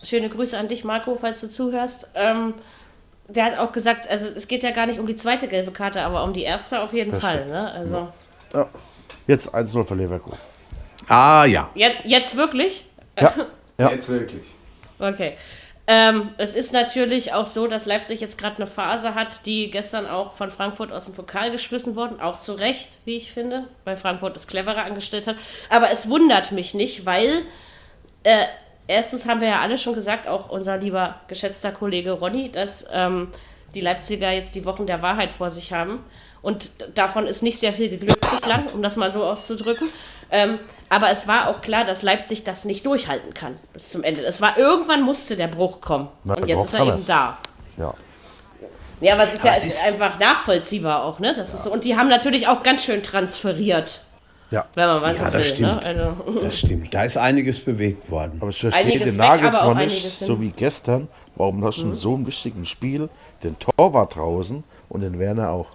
[0.03, 2.11] Schöne Grüße an dich, Marco, falls du zuhörst.
[2.13, 2.53] Ähm,
[3.29, 6.01] der hat auch gesagt, also es geht ja gar nicht um die zweite gelbe Karte,
[6.01, 7.35] aber um die erste auf jeden Das Fall.
[7.35, 7.49] stimmt.
[7.51, 7.71] Ne?
[7.71, 8.07] Also,
[8.53, 8.69] Ja.
[9.27, 10.37] Jetzt 1-0 für Leverkusen.
[11.09, 11.69] Ah ja.
[11.75, 12.85] jetzt, jetzt wirklich?
[13.19, 13.33] Ja,
[13.79, 13.91] ja.
[13.91, 14.43] Jetzt wirklich.
[14.99, 15.33] Okay.
[15.89, 20.05] Ähm, es ist natürlich auch so, dass Leipzig jetzt gerade eine Phase hat, die gestern
[20.05, 23.95] auch von Frankfurt aus dem Pokal geschmissen worden, auch zu Recht, wie ich finde, weil
[23.95, 25.37] Frankfurt es cleverer angestellt hat.
[25.69, 27.43] Aber es wundert mich nicht, weil
[28.23, 28.45] äh,
[28.87, 33.29] erstens haben wir ja alle schon gesagt, auch unser lieber geschätzter Kollege Ronny, dass ähm,
[33.75, 36.03] die Leipziger jetzt die Wochen der Wahrheit vor sich haben.
[36.41, 39.89] Und davon ist nicht sehr viel geglückt bislang, um das mal so auszudrücken.
[40.29, 40.59] Ähm,
[40.89, 44.23] aber es war auch klar, dass Leipzig das nicht durchhalten kann bis zum Ende.
[44.25, 46.09] Es war irgendwann musste der Bruch kommen.
[46.23, 47.09] Na, und jetzt ist er eben erst.
[47.09, 47.37] da.
[47.77, 47.93] ja.
[48.99, 51.33] Ja, aber es ist ja es ist- einfach nachvollziehbar auch, ne?
[51.35, 51.71] Das ist so.
[51.71, 54.01] Und die haben natürlich auch ganz schön transferiert,
[54.49, 55.43] Ja, wenn man was Ja, so das will.
[55.55, 55.81] stimmt.
[55.83, 55.85] Ne?
[56.25, 56.93] Also, Das stimmt.
[56.93, 58.37] Da ist einiges bewegt worden.
[58.39, 61.95] aber ich verstehe Einiges den Nagelsmann nicht, einiges so wie gestern, warum hast du in
[61.95, 63.09] so einem wichtigen Spiel
[63.43, 65.67] den Torwart draußen und den Werner auch?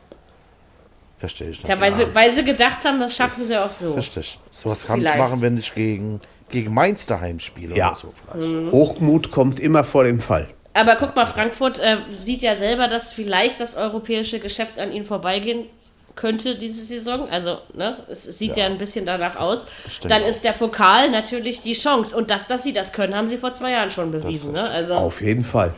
[1.18, 1.68] Verstehe ich nicht.
[1.68, 3.92] ja, weil, sie, weil sie gedacht haben, das schaffen sie auch so.
[3.92, 4.38] Richtig.
[4.50, 5.22] Sowas kann ich Vielleicht.
[5.22, 7.88] machen, wenn ich gegen, gegen Mainz daheim spiele Ja.
[7.90, 8.52] oder so vielleicht.
[8.52, 8.72] Mhm.
[8.72, 10.48] Hochmut kommt immer vor dem Fall.
[10.74, 15.04] Aber guck mal, Frankfurt äh, sieht ja selber, dass vielleicht das europäische Geschäft an ihnen
[15.06, 15.66] vorbeigehen
[16.14, 17.28] könnte diese Saison.
[17.28, 18.66] Also, ne, es, sieht ja.
[18.66, 19.66] ein bisschen danach aus.
[20.06, 20.28] Dann auch.
[20.28, 22.16] ist der Pokal natürlich die Chance.
[22.16, 24.52] Und dass, dass sie das können, haben sie vor zwei Jahren schon bewiesen.
[24.52, 24.70] Ne?
[24.70, 25.72] Also, Auf jeden Fall.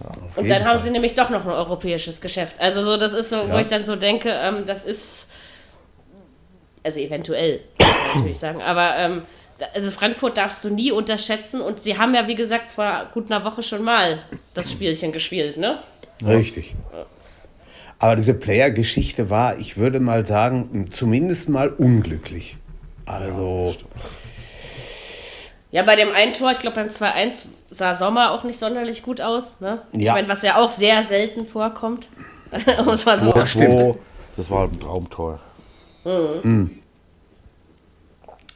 [0.00, 0.78] Auf und jeden dann haben Fall.
[0.78, 2.60] sie nämlich doch noch ein europäisches Geschäft.
[2.60, 3.60] Also, so, das ist so, wo Ja.
[3.60, 5.28] ich dann so denke, ähm, das ist.
[6.84, 7.60] Also, eventuell,
[8.12, 8.62] kann ich sagen.
[8.62, 8.96] Aber.
[8.96, 9.22] Ähm,
[9.74, 13.44] also Frankfurt darfst du nie unterschätzen und sie haben ja, wie gesagt, vor gut einer
[13.44, 14.20] Woche schon mal
[14.54, 15.82] das Spielchen gespielt, ne?
[16.24, 16.76] Richtig.
[17.98, 22.56] Aber diese Player-Geschichte war, ich würde mal sagen, zumindest mal unglücklich.
[23.06, 23.74] Also,
[25.70, 29.20] Ja, bei dem einen Tor, ich glaube beim 2-1 sah Sommer auch nicht sonderlich gut
[29.20, 29.60] aus.
[29.60, 29.82] Ne?
[29.92, 30.12] Ich Ja.
[30.14, 32.08] meine, was ja auch sehr selten vorkommt.
[32.52, 33.56] es mal so Das
[34.36, 35.40] Das war ein Traumtor.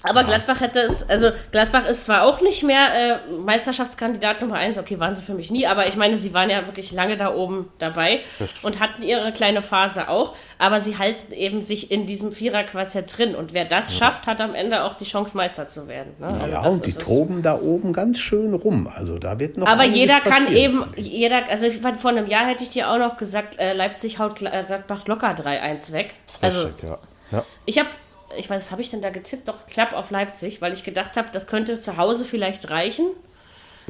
[0.04, 4.78] Aber Gladbach hätte es, also Gladbach ist zwar auch nicht mehr äh, Meisterschaftskandidat Nummer 1,
[4.78, 7.34] okay, waren sie für mich nie, aber ich meine, sie waren ja wirklich lange da
[7.34, 8.20] oben dabei
[8.62, 13.34] und hatten ihre kleine Phase auch, aber sie halten eben sich in diesem Viererquartett drin
[13.34, 16.14] und wer das schafft, hat am Ende auch die Chance, Meister zu werden.
[16.18, 16.26] Ne?
[16.26, 18.88] Also ja, das und die toben da oben ganz schön rum.
[18.88, 20.54] Also da wird noch Aber jeder kann passieren.
[20.54, 23.72] eben, jeder, also ich meine, vor einem Jahr hätte ich dir auch noch gesagt, äh,
[23.72, 26.14] Leipzig haut äh, Gladbach locker 3-1 weg.
[26.40, 26.98] Also richtig, ja.
[27.30, 27.44] ja.
[27.66, 27.88] ich habe,
[28.36, 29.48] ich weiß, was habe ich denn da getippt?
[29.48, 33.06] Doch, klapp auf Leipzig, weil ich gedacht habe, das könnte zu Hause vielleicht reichen.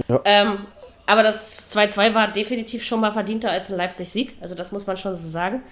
[0.08, 0.20] Ja.
[0.24, 0.66] Ähm,
[1.06, 4.36] aber das 2-2 war definitiv schon mal verdienter als ein Leipzig-Sieg.
[4.40, 5.62] Also das muss man schon so sagen.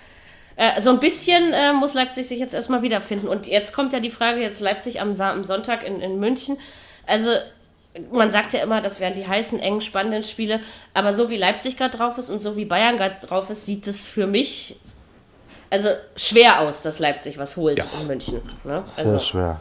[0.57, 3.29] Äh, so ein bisschen äh, muss Leipzig sich jetzt erstmal wiederfinden.
[3.29, 6.59] Und jetzt kommt ja die Frage, jetzt Leipzig am, Sa am Sonntag in, in München.
[7.07, 7.31] Also
[8.12, 10.61] man sagt ja immer, das wären die heißen, engen, spannenden Spiele.
[10.95, 13.87] Aber so wie Leipzig gerade drauf ist und so wie Bayern gerade drauf ist, sieht
[13.87, 14.77] es für mich
[15.71, 17.85] also schwer aus, dass Leipzig was holt Ja.
[18.01, 18.41] in München.
[18.64, 18.83] Ne?
[18.85, 19.61] Sehr Also, schwer.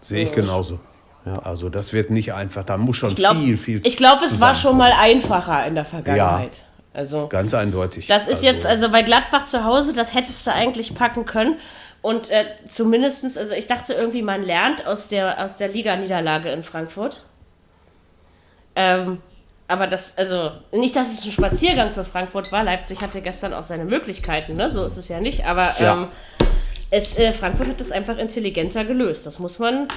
[0.00, 0.80] Sehe ich genauso.
[1.44, 2.64] Also das wird nicht einfach.
[2.64, 3.80] Da muss schon ich glaube, viel, viel.
[3.86, 6.52] ich glaub, es war schon mal einfacher in der Vergangenheit.
[6.94, 8.06] Also Ganz eindeutig.
[8.08, 11.56] Das ist jetzt, also bei Gladbach zu Hause, das hättest du eigentlich packen können.
[12.02, 16.64] Und äh, zumindestens, also ich dachte irgendwie, man lernt aus der, aus der Liga-Niederlage in
[16.64, 17.22] Frankfurt.
[18.74, 19.18] Ähm,
[19.72, 22.62] aber das, also nicht, dass es ein Spaziergang für Frankfurt war.
[22.62, 24.70] Leipzig hatte gestern auch seine Möglichkeiten, ne?
[24.70, 25.46] So ist es ja nicht.
[25.46, 25.94] Aber Ja.
[25.94, 26.08] ähm,
[26.90, 29.26] es, äh, Frankfurt hat es einfach intelligenter gelöst.
[29.26, 29.88] Das muss man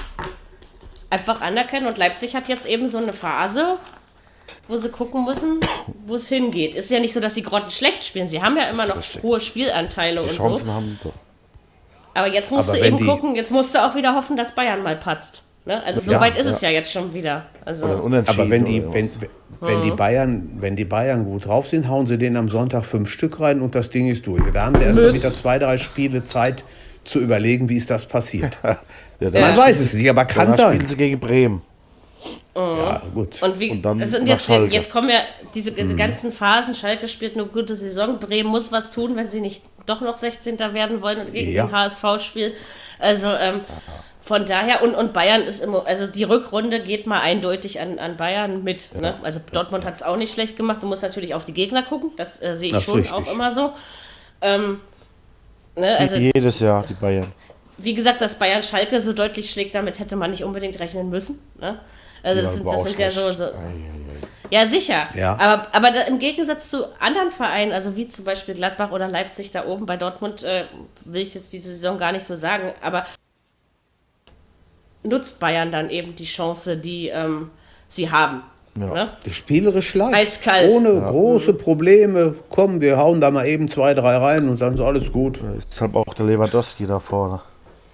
[1.10, 1.86] einfach anerkennen.
[1.86, 3.76] Und Leipzig hat jetzt eben so eine Phase,
[4.68, 5.60] wo sie gucken müssen,
[6.06, 6.74] wo es hingeht.
[6.74, 8.28] Ist ja nicht so, dass sie Grotten schlecht spielen.
[8.28, 9.22] Sie haben ja immer Das noch richtig.
[9.22, 10.72] hohe Spielanteile Die und Chancen so.
[10.72, 11.12] haben sie.
[12.14, 14.54] Aber jetzt musst Aber du eben die- gucken, jetzt musst du auch wieder hoffen, dass
[14.54, 15.42] Bayern mal patzt.
[15.66, 15.82] Ne?
[15.82, 17.46] Also so Ja, weit ist es ja jetzt schon wieder.
[17.64, 18.40] Also, Oder ein Unentschieden.
[18.40, 19.08] Aber wenn die, oder wenn,
[19.60, 23.10] wenn, die Bayern, wenn die Bayern gut drauf sind, hauen sie denen am Sonntag fünf
[23.10, 24.42] Stück rein und das Ding ist durch.
[24.52, 26.64] Da haben sie erstmal wieder zwei, drei Spiele Zeit
[27.04, 28.56] zu überlegen, wie ist das passiert.
[28.64, 28.78] ja,
[29.20, 29.40] Ja.
[29.40, 30.74] Man weiß es nicht, aber kann dann sein.
[30.74, 31.62] spielen sie gegen Bremen.
[32.54, 33.42] Ja, gut.
[33.42, 35.20] Und, wie, Und dann sind nach jetzt, jetzt kommen ja
[35.54, 35.96] diese Mhm.
[35.96, 36.74] ganzen Phasen.
[36.74, 38.18] Schalke spielt eine gute Saison.
[38.18, 40.58] Bremen muss was tun, wenn sie nicht doch noch 16.
[40.58, 41.66] werden wollen und gegen Ja.
[41.66, 42.52] den HSV spielen.
[42.98, 43.60] Also ähm,
[44.26, 48.16] von daher, und, und Bayern ist immer, also die Rückrunde geht mal eindeutig an, an
[48.16, 48.92] Bayern mit.
[49.00, 49.14] Ne?
[49.22, 50.82] Also Dortmund hat es auch nicht schlecht gemacht.
[50.82, 52.10] Du musst natürlich auf die Gegner gucken.
[52.16, 53.12] Das äh, sehe ich Das schon richtig.
[53.12, 53.72] auch immer so.
[54.40, 54.80] Ähm,
[55.76, 55.96] ne?
[55.96, 57.30] Also Jedes Jahr, die Bayern.
[57.78, 61.38] wie gesagt, dass Bayern Schalke so deutlich schlägt, damit hätte man nicht unbedingt rechnen müssen.
[61.60, 61.78] Ne?
[62.24, 64.50] Also Die das sind, das sind ja so, so Ei, ei, ei.
[64.50, 65.04] ja, sicher.
[65.14, 65.34] Ja.
[65.38, 69.52] Aber, aber da, im Gegensatz zu anderen Vereinen, also wie zum Beispiel Gladbach oder Leipzig
[69.52, 70.64] da oben bei Dortmund, äh,
[71.04, 73.06] will ich jetzt diese Saison gar nicht so sagen, aber
[75.06, 77.50] nutzt Bayern dann eben die Chance, die ähm,
[77.88, 78.42] sie haben.
[78.74, 79.10] Ne?
[79.30, 80.14] Spielerisch leicht.
[80.14, 80.70] Eiskalt.
[80.70, 82.34] Ohne große Probleme.
[82.50, 85.40] Komm, wir hauen da mal eben zwei, drei rein und dann ist alles gut.
[85.70, 87.40] Deshalb auch der Lewandowski da vorne.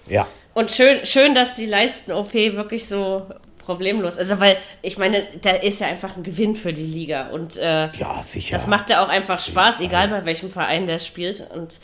[0.08, 0.26] Ja.
[0.54, 3.22] Und schön, schön, dass die Leisten-OP wirklich so
[3.64, 7.56] problemlos, also weil, ich meine, da ist ja einfach ein Gewinn für die Liga und
[7.58, 8.56] äh, Ja, sicher.
[8.56, 11.48] Das macht ja auch einfach Spaß, egal bei welchem Verein der spielt.
[11.54, 11.78] Und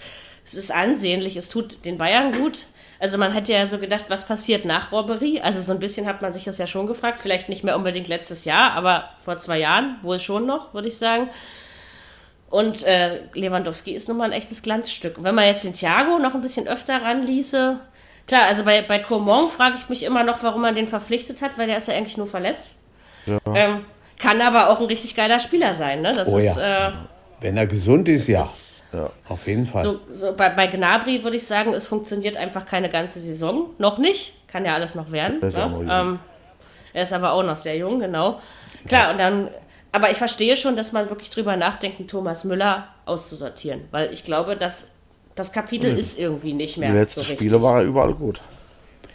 [0.44, 2.66] es ist ansehnlich, es tut den Bayern gut.
[3.00, 5.40] Also man hätte ja so gedacht, was passiert nach Robbery?
[5.40, 7.20] Also so ein bisschen hat man sich das ja schon gefragt.
[7.20, 10.98] Vielleicht nicht mehr unbedingt letztes Jahr, aber vor zwei Jahren wohl schon noch, würde ich
[10.98, 11.30] sagen.
[12.50, 15.18] Und äh, Lewandowski ist nun mal ein echtes Glanzstück.
[15.18, 17.78] Und wenn man jetzt den Thiago noch ein bisschen öfter ranließe,
[18.26, 21.56] klar, also bei, bei Coman frage ich mich immer noch, warum man den verpflichtet hat,
[21.58, 22.80] weil der ist ja eigentlich nur verletzt.
[23.54, 23.84] Ähm,
[24.18, 26.14] kann aber auch ein richtig geiler Spieler sein, ne?
[26.14, 26.88] Das Oh ist, ja.
[26.88, 26.92] äh,
[27.40, 28.42] Wenn er gesund ist, ja.
[28.42, 28.77] ist
[29.28, 29.82] Auf jeden Fall.
[29.82, 33.70] so, so bei, bei Gnabry würde ich sagen, es funktioniert einfach keine ganze Saison.
[33.78, 34.34] Noch nicht.
[34.48, 35.40] Kann ja alles noch werden.
[35.42, 35.64] Ist ne?
[35.64, 35.90] auch noch jung.
[35.90, 36.18] ähm,
[36.94, 38.40] er ist aber auch noch sehr jung, genau.
[38.86, 39.50] Klar, und dann,
[39.92, 43.82] aber ich verstehe schon, dass man wirklich drüber nachdenkt, einen Thomas Müller auszusortieren.
[43.90, 44.88] Weil ich glaube, dass
[45.34, 46.90] das Kapitel ist irgendwie nicht mehr.
[46.90, 47.26] Die letzten so.
[47.32, 48.40] Spiele war er überall gut.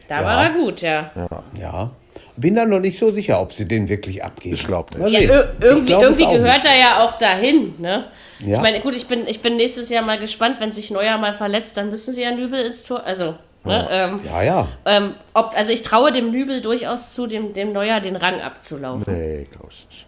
[0.07, 0.25] Da Ja.
[0.25, 1.11] war er gut, ja.
[1.59, 1.91] Ja.
[2.35, 4.55] Bin da noch nicht so sicher, ob sie den wirklich abgeben.
[4.55, 5.11] Ich glaub nicht.
[5.11, 6.65] Ja, irgendwie glaub irgendwie gehört nicht.
[6.65, 8.05] er ja auch dahin, ne?
[8.39, 8.55] Ja.
[8.55, 11.33] Ich meine, gut, ich bin, ich bin nächstes Jahr mal gespannt, wenn sich Neuer mal
[11.35, 13.03] verletzt, dann müssen sie ja Nübel ins Tor.
[13.05, 14.67] Also, ne, ähm, Ja, ja.
[14.85, 19.05] ähm, ob, also ich traue dem Nübel durchaus zu, dem, dem Neuer den Rang abzulaufen.
[19.07, 20.07] Nee, glaube ich nicht.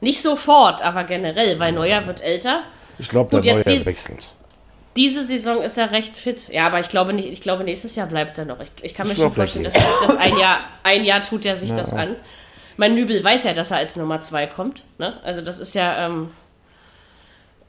[0.00, 2.62] Nicht sofort, aber generell, weil Neuer wird älter.
[2.98, 4.24] Ich glaube, der jetzt Neue die- wechselt.
[4.98, 6.48] Diese Saison ist er recht fit.
[6.50, 8.58] Ja, aber ich glaube nicht, ich glaube nächstes Jahr bleibt er noch.
[8.60, 11.54] Ich, ich kann mir Ich schon vorstellen, dass das ein Jahr, ein Jahr tut er
[11.54, 12.16] sich das an.
[12.76, 14.84] Mein Nübel weiß ja, dass er als Nummer zwei kommt.
[14.98, 15.18] Ne?
[15.22, 16.30] Also das ist ja, ähm,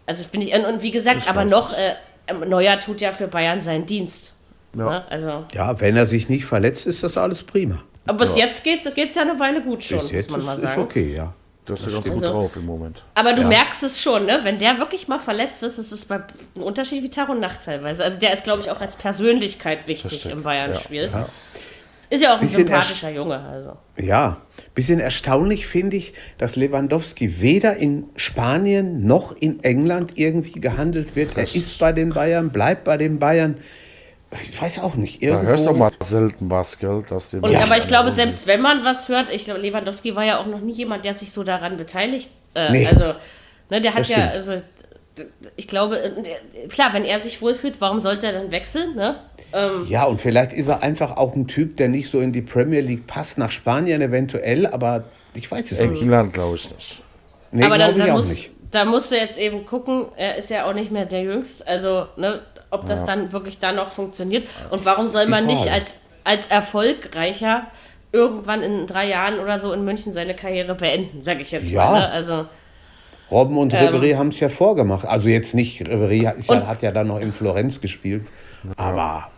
[0.07, 1.93] also ich bin nicht, und, wie gesagt, Ich aber noch, äh,
[2.27, 4.33] ähm, Neuer tut ja für Bayern seinen Dienst.
[4.75, 4.89] Ja.
[4.89, 5.03] Ne?
[5.11, 7.83] Also, Ja, wenn er sich nicht verletzt, ist das alles prima.
[8.07, 10.61] aber bis jetzt geht es ja eine Weile gut schon, Bis jetzt muss man ist,
[10.63, 10.81] mal ist sagen.
[10.81, 11.33] okay, ja.
[11.69, 13.03] Das ist ganz gut Also- drauf im Moment.
[13.15, 13.47] Aber du Ja.
[13.47, 14.39] merkst es schon, ne?
[14.43, 16.15] Wenn der wirklich mal verletzt ist, ist es bei
[16.55, 18.03] ein Unterschied wie Tag und Nacht teilweise.
[18.03, 21.09] Also der ist, glaube ich, auch als Persönlichkeit wichtig im Bayern-Spiel.
[21.13, 21.29] Ja.
[22.11, 23.77] Ist ja auch ein Bisschen sympathischer Junge, also.
[23.99, 24.37] Ja,
[24.73, 31.37] bisschen erstaunlich finde ich, dass Lewandowski weder in Spanien noch in England irgendwie gehandelt wird.
[31.37, 33.57] Er ist bei den Bayern, bleibt bei den Bayern.
[34.31, 35.21] Ich weiß auch nicht.
[35.23, 37.03] Da Irgendwo, hörst du mal selten was, gell?
[37.09, 37.61] Dass den Und, Ja.
[37.63, 40.61] aber ich glaube, selbst wenn man was hört, ich glaube, Lewandowski war ja auch noch
[40.61, 42.29] nie jemand, der sich so daran beteiligt.
[42.53, 42.85] Äh, Nee.
[42.87, 43.13] Also,
[43.69, 44.31] ne, der hat Das ja, stimmt.
[44.33, 44.53] also,
[45.55, 49.15] ich glaube, äh, klar, wenn er sich wohlfühlt, warum sollte er dann wechseln, ne?
[49.51, 52.43] Ähm, Ja, und vielleicht ist er einfach auch ein Typ, der nicht so in die
[52.43, 56.03] Premier League passt, nach Spanien eventuell, aber ich weiß es nicht.
[56.03, 57.01] England glaube ich nicht.
[57.51, 58.51] Nee, aber dann, glaube ich dann auch muss, nicht.
[58.71, 62.05] da musst du jetzt eben gucken, er ist ja auch nicht mehr der Jüngst, also,
[62.15, 64.47] ne, ob das dann wirklich dann noch funktioniert.
[64.69, 65.73] Und warum soll man nicht Frage.
[65.73, 67.67] als, als erfolgreicher
[68.11, 71.85] irgendwann in drei Jahren oder so in München seine Karriere beenden, sage ich jetzt Ja.
[71.85, 71.99] mal.
[71.99, 72.09] Ne?
[72.09, 72.45] Also,
[73.31, 75.05] Robben und Ribéry haben es ja vorgemacht.
[75.05, 78.25] Also jetzt nicht, Ribéry ist ja, hat ja dann noch in Florenz gespielt.
[78.77, 79.29] Aber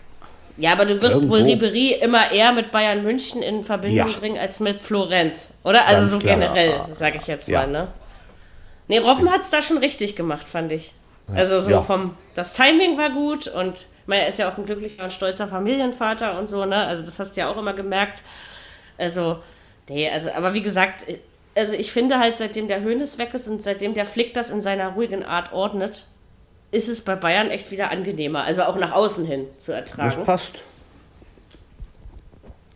[0.58, 1.66] ja, aber du wirst wohl Irgendwo.
[1.66, 4.20] Ribery immer eher mit Bayern München in Verbindung Ja.
[4.20, 5.86] bringen als mit Florenz, oder?
[5.88, 6.36] Also Ganz so klar.
[6.36, 7.62] generell, sage ich jetzt Ja.
[7.62, 7.68] mal.
[7.68, 7.88] Ne?
[8.88, 10.94] Nee, Robben hat es da schon richtig gemacht, fand ich.
[11.36, 11.82] Also so Ja.
[11.82, 15.48] vom, das Timing war gut und man, er ist ja auch ein glücklicher und stolzer
[15.48, 16.86] Familienvater und so, ne?
[16.86, 18.24] Also das hast du ja auch immer gemerkt.
[18.98, 19.42] Also,
[19.90, 21.06] nee, also, aber wie gesagt,
[21.56, 24.62] also ich finde halt, seitdem der Höhnes weg ist und seitdem der Flick das in
[24.62, 26.06] seiner ruhigen Art ordnet,
[26.72, 30.24] ist es bei Bayern echt wieder angenehmer, also auch nach außen hin zu das ertragen.
[30.24, 30.64] passt.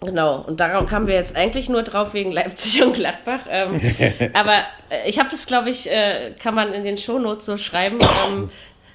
[0.06, 3.42] Genau, und darauf kamen wir jetzt eigentlich nur drauf wegen Leipzig und Gladbach.
[3.50, 3.80] Ähm,
[4.34, 4.54] aber
[4.90, 8.00] äh, ich habe das, glaube ich, äh, kann man in den Shownotes so schreiben.
[8.28, 8.50] Ähm,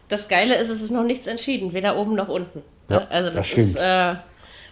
[0.08, 2.62] das Geile ist, es ist noch nichts entschieden, weder oben noch unten.
[2.88, 4.14] Ja, also das, das ist äh,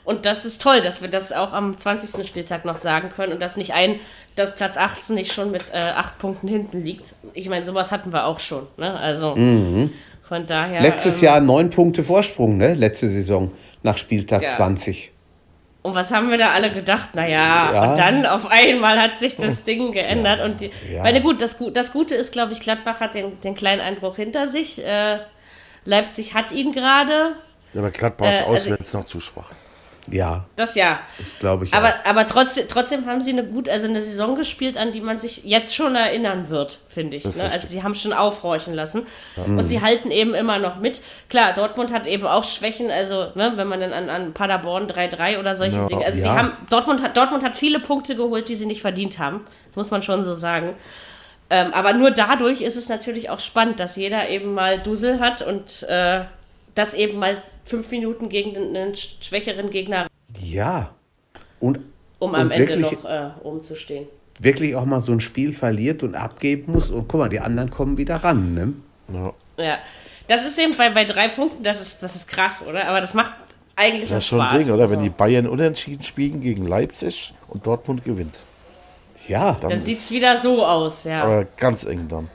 [0.05, 2.27] und das ist toll, dass wir das auch am 20.
[2.27, 3.97] Spieltag noch sagen können und dass nicht ein,
[4.37, 7.13] dass Platz 18 nicht schon mit äh, acht Punkten hinten liegt.
[7.35, 8.67] Ich meine, sowas hatten wir auch schon.
[8.79, 8.99] Ne?
[8.99, 9.37] Also
[10.23, 10.81] von daher.
[10.81, 10.87] Mhm.
[10.87, 12.75] Letztes ähm, Jahr neun Punkte Vorsprung, ne?
[12.75, 14.57] Letzte Saison nach Spieltag Ja.
[14.57, 15.13] 20.
[15.89, 17.15] Und was haben wir da alle gedacht?
[17.15, 17.85] Naja, Ja.
[17.91, 20.41] und dann auf einmal hat sich das Ding geändert.
[20.43, 21.03] Und die, Ja.
[21.03, 24.47] meine gut, das, das Gute ist, glaube ich, Gladbach hat den, den kleinen Einbruch hinter
[24.47, 24.85] sich.
[24.85, 25.19] Äh,
[25.85, 27.37] Leipzig hat ihn gerade.
[27.73, 29.51] Ja, aber Gladbach ist Äh, also- auswärts noch zu schwach.
[30.11, 30.99] Ja, Das ja.
[31.19, 31.93] das glaube ich Aber, auch.
[32.09, 35.45] aber trotzdem, trotzdem haben sie eine gut, also eine Saison gespielt, an die man sich
[35.45, 37.25] jetzt schon erinnern wird, finde ich.
[37.25, 37.33] Ne?
[37.45, 39.07] Also sie haben schon aufhorchen lassen.
[39.37, 41.01] Und sie halten eben immer noch mit.
[41.29, 45.39] Klar, Dortmund hat eben auch Schwächen, also ne, wenn man dann an, an Paderborn 3-3
[45.39, 46.05] oder solche Ja, Dinge.
[46.05, 46.37] Also sie ja.
[46.37, 49.47] haben, Dortmund hat, Dortmund hat viele Punkte geholt, die sie nicht verdient haben.
[49.67, 50.75] Das muss man schon so sagen.
[51.51, 55.41] Ähm, aber nur dadurch ist es natürlich auch spannend, dass jeder eben mal Dusel hat
[55.41, 56.25] und äh,
[56.79, 60.07] das eben mal fünf Minuten gegen den, einen schwächeren Gegner
[60.41, 60.91] Ja.
[61.61, 61.81] Und,
[62.19, 64.07] um am und Ende wirklich, noch äh, umzustehen.
[64.39, 66.91] wirklich auch mal so ein Spiel verliert und abgeben muss.
[66.91, 68.55] Und guck mal, die anderen kommen wieder ran.
[68.55, 68.73] Ne?
[69.13, 69.33] Ja.
[69.65, 69.79] Ja,
[70.29, 72.87] das ist eben bei, bei drei Punkten, das ist, das ist krass, oder?
[72.87, 73.33] Aber das macht
[73.75, 74.63] eigentlich Das ist schon ein Spaß.
[74.65, 74.85] Ding, oder?
[74.89, 78.45] Wenn Also, die Bayern unentschieden spielen gegen Leipzig und Dortmund gewinnt.
[79.27, 81.25] Ja, dann ist- sieht es wieder so aus, ja.
[81.25, 82.29] Aber ganz eng dann.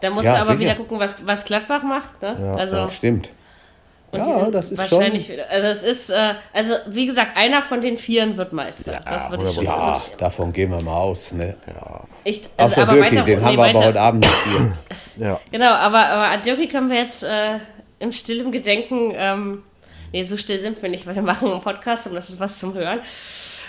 [0.00, 0.60] Da musst Ja, du aber sicher.
[0.60, 2.36] wieder gucken, was, was Gladbach macht, ne?
[2.38, 3.32] Ja, also, stimmt.
[4.20, 5.34] Und Ja, das ist wahrscheinlich schon.
[5.36, 9.00] wieder, also es ist, äh, also wie gesagt, einer von den Vieren wird Meister.
[9.04, 9.56] das würde ich.
[9.62, 11.32] Ja, also, davon gehen wir mal aus.
[11.32, 11.56] Ne?
[12.24, 14.78] ich, also Außer weiter, den nee, haben wir aber heute Abend nicht hier.
[15.18, 15.40] Ja.
[15.50, 17.58] Genau, aber, aber an Dirki können wir jetzt äh,
[18.00, 19.62] im stillen Gedenken, ähm,
[20.12, 22.58] nee, so still sind wir nicht, weil wir machen einen Podcast und das ist was
[22.58, 23.00] zum Hören.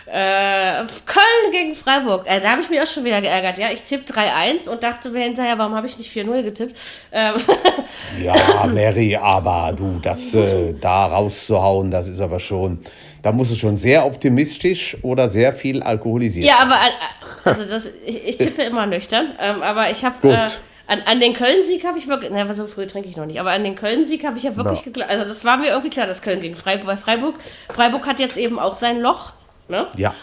[0.09, 2.25] Äh, Köln gegen Freiburg.
[2.27, 3.57] Äh, da habe ich mich auch schon wieder geärgert.
[3.57, 6.77] Ja, ich tippe 3-1 und dachte mir hinterher, warum habe ich nicht 4-0 getippt?
[7.11, 7.33] Ähm,
[8.23, 12.79] Ja, Mary, aber du, das äh, da rauszuhauen, das ist aber schon,
[13.21, 17.89] da muss es schon sehr optimistisch oder sehr viel alkoholisiert ja, aber äh, also das,
[18.05, 19.33] ich, ich tippe immer nüchtern.
[19.39, 20.47] Ähm, aber ich habe äh,
[20.87, 23.51] an, an den Köln-Sieg habe ich wirklich, na, so früh trinke ich noch nicht, aber
[23.51, 24.85] an den Köln-Sieg habe ich ja wirklich Ja.
[24.85, 25.11] geglaubt.
[25.11, 27.35] Also das war mir irgendwie klar, dass Köln gegen Freiburg, weil Freiburg,
[27.69, 29.33] Freiburg hat jetzt eben auch sein Loch.
[29.69, 29.87] Ne?
[29.97, 30.13] Ja,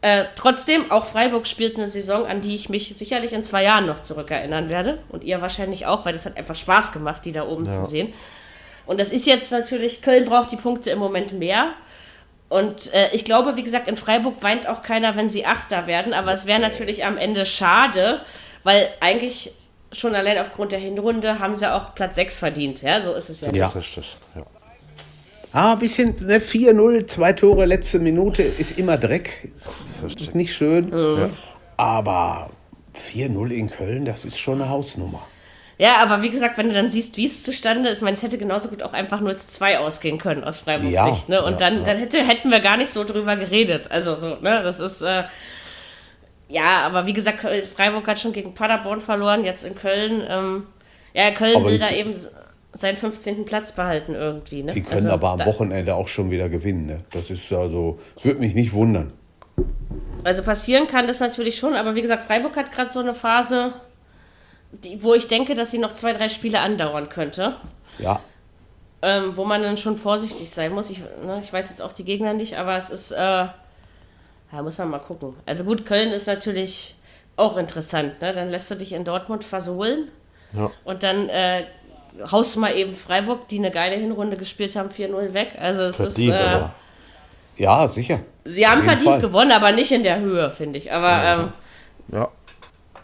[0.00, 3.86] Äh, trotzdem, auch Freiburg spielt eine Saison, an die ich mich sicherlich in zwei Jahren
[3.86, 4.98] noch zurückerinnern werde.
[5.08, 8.12] Und ihr wahrscheinlich auch, weil das hat einfach Spaß gemacht, die da oben zu sehen.
[8.86, 11.72] Und das ist jetzt natürlich, Köln braucht die Punkte im Moment mehr.
[12.48, 16.14] Und äh, ich glaube, wie gesagt, in Freiburg weint auch keiner, wenn sie Achter werden.
[16.14, 18.20] Aber es wäre natürlich am Ende schade,
[18.62, 19.52] weil eigentlich
[19.92, 22.82] schon allein aufgrund der Hinrunde haben sie auch Platz 6 verdient.
[22.82, 23.48] Ja, so ist es ja.
[23.50, 23.66] Das Ja.
[23.68, 24.16] richtig.
[24.34, 24.42] Ja.
[25.52, 29.50] Ah, ein bisschen, ne, 4-0, zwei Tore letzte Minute ist immer Dreck.
[30.00, 30.90] Das ist nicht schön.
[30.90, 31.30] Mhm.
[31.76, 32.50] Aber
[32.96, 35.24] 4-0 in Köln, das ist schon eine Hausnummer.
[35.78, 38.22] Ja, aber wie gesagt, wenn du dann siehst, wie es zustande ist, ich meine, es
[38.22, 41.28] hätte genauso gut auch einfach 0 zu 2 ausgehen können aus Freiburgs Ja, Sicht.
[41.28, 41.42] Ne?
[41.42, 43.88] Und ja, dann, dann hätte, hätten wir gar nicht so drüber geredet.
[43.90, 45.02] Also so, ne, das ist.
[45.02, 45.24] Äh,
[46.48, 50.24] ja, aber wie gesagt, Freiburg hat schon gegen Paderborn verloren, jetzt in Köln.
[50.28, 50.66] Ähm,
[51.12, 52.12] ja, Köln Aber will da eben
[52.80, 53.44] seinen 15.
[53.44, 54.62] Platz behalten irgendwie.
[54.62, 54.72] Ne?
[54.72, 56.86] Die können Also, aber am Wochenende auch schon wieder gewinnen.
[56.86, 56.98] Ne?
[57.10, 59.12] Das ist also, würde mich nicht wundern.
[60.24, 63.72] Also passieren kann das natürlich schon, aber wie gesagt, Freiburg hat gerade so eine Phase,
[64.72, 67.56] die, wo ich denke, dass sie noch zwei, drei Spiele andauern könnte.
[67.98, 68.20] Ja,
[69.02, 70.90] ähm, wo man dann schon vorsichtig sein muss.
[70.90, 73.52] Ich, ne, ich weiß jetzt auch die Gegner nicht, aber es ist, äh, ja,
[74.62, 75.34] muss man mal gucken.
[75.46, 76.96] Also gut, Köln ist natürlich
[77.36, 78.20] auch interessant.
[78.20, 78.32] Ne?
[78.32, 80.08] Dann lässt du dich in Dortmund versohlen
[80.52, 80.70] Ja.
[80.84, 81.64] und dann äh,
[82.30, 85.52] haust du mal eben Freiburg, die eine geile Hinrunde gespielt haben, 4-0 weg.
[85.60, 86.60] Also es Verdient, ist, äh,
[87.62, 88.18] ja, sicher.
[88.44, 89.20] sie haben verdient Fall.
[89.20, 90.92] gewonnen, aber nicht in der Höhe, finde ich.
[90.92, 91.22] Aber
[92.10, 92.28] ähm, Ja.